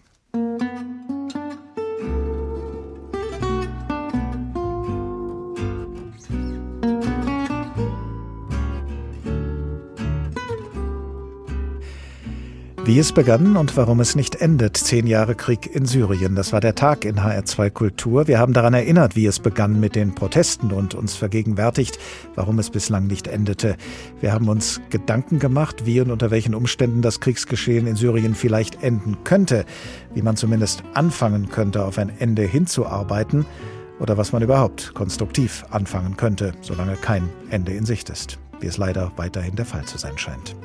Wie 12.84 12.97
es 12.97 13.11
begann 13.11 13.57
und 13.57 13.77
warum 13.77 13.99
es 13.99 14.15
nicht 14.15 14.38
endet. 14.38 14.75
Zehn 14.75 15.05
Jahre 15.05 15.36
Krieg 15.36 15.75
in 15.75 15.86
Syrien. 15.86 16.36
Das 16.36 16.51
war 16.51 16.61
der 16.61 16.73
Tag 16.73 17.05
in 17.05 17.19
HR2 17.19 17.69
Kultur. 17.69 18.27
Wir 18.27 18.39
haben 18.39 18.53
daran 18.53 18.73
erinnert, 18.73 19.15
wie 19.15 19.27
es 19.27 19.39
begann 19.39 19.79
mit 19.79 19.95
den 19.95 20.15
Protesten 20.15 20.71
und 20.71 20.95
uns 20.95 21.15
vergegenwärtigt, 21.15 21.99
warum 22.34 22.57
es 22.57 22.71
bislang 22.71 23.05
nicht 23.05 23.27
endete. 23.27 23.77
Wir 24.19 24.34
haben 24.34 24.49
uns 24.49 24.82
Gedanken 24.89 25.38
gemacht, 25.38 25.86
wie 25.86 26.01
und 26.01 26.09
unter 26.09 26.32
welchen 26.32 26.55
Umständen 26.55 27.03
das 27.03 27.19
Kriegsgeschehen 27.19 27.86
in 27.86 27.95
Syrien 27.95 28.34
vielleicht 28.34 28.82
enden 28.82 29.23
könnte, 29.23 29.63
wie 30.15 30.23
man 30.23 30.36
zumindest 30.36 30.84
anfangen 30.95 31.49
könnte, 31.49 31.86
auf 31.86 31.99
ein 31.99 32.11
Ende 32.17 32.41
hinzuarbeiten 32.41 33.45
oder 33.99 34.17
was 34.17 34.32
man 34.34 34.41
überhaupt 34.41 34.95
konstruktiv 34.95 35.63
anfangen 35.69 36.17
könnte, 36.17 36.53
solange 36.61 36.95
kein 36.95 37.29
Ende 37.51 37.73
in 37.73 37.86
Sicht 37.86 38.09
ist, 38.09 38.39
wie 38.59 38.65
es 38.65 38.77
leider 38.77 39.11
weiterhin 39.17 39.55
der 39.55 39.65
Fall 39.65 39.86
zu 39.86 39.99
sein 39.99 40.17
scheint. 40.17 40.55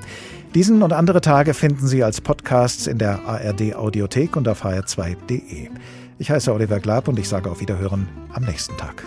Diesen 0.57 0.83
und 0.83 0.95
andere 0.95 1.21
Tage 1.21 1.53
finden 1.53 1.87
Sie 1.87 2.03
als 2.03 2.23
Podcasts 2.23 2.87
in 2.87 2.97
der 2.97 3.27
ARD 3.27 3.75
Audiothek 3.75 4.37
und 4.37 4.49
auf 4.49 4.65
hr2.de. 4.65 5.69
Ich 6.19 6.31
heiße 6.31 6.51
Oliver 6.51 6.81
Glab 6.81 7.09
und 7.09 7.19
ich 7.19 7.29
sage 7.29 7.51
auf 7.51 7.61
Wiederhören 7.61 8.09
am 8.33 8.45
nächsten 8.45 8.75
Tag. 8.79 9.07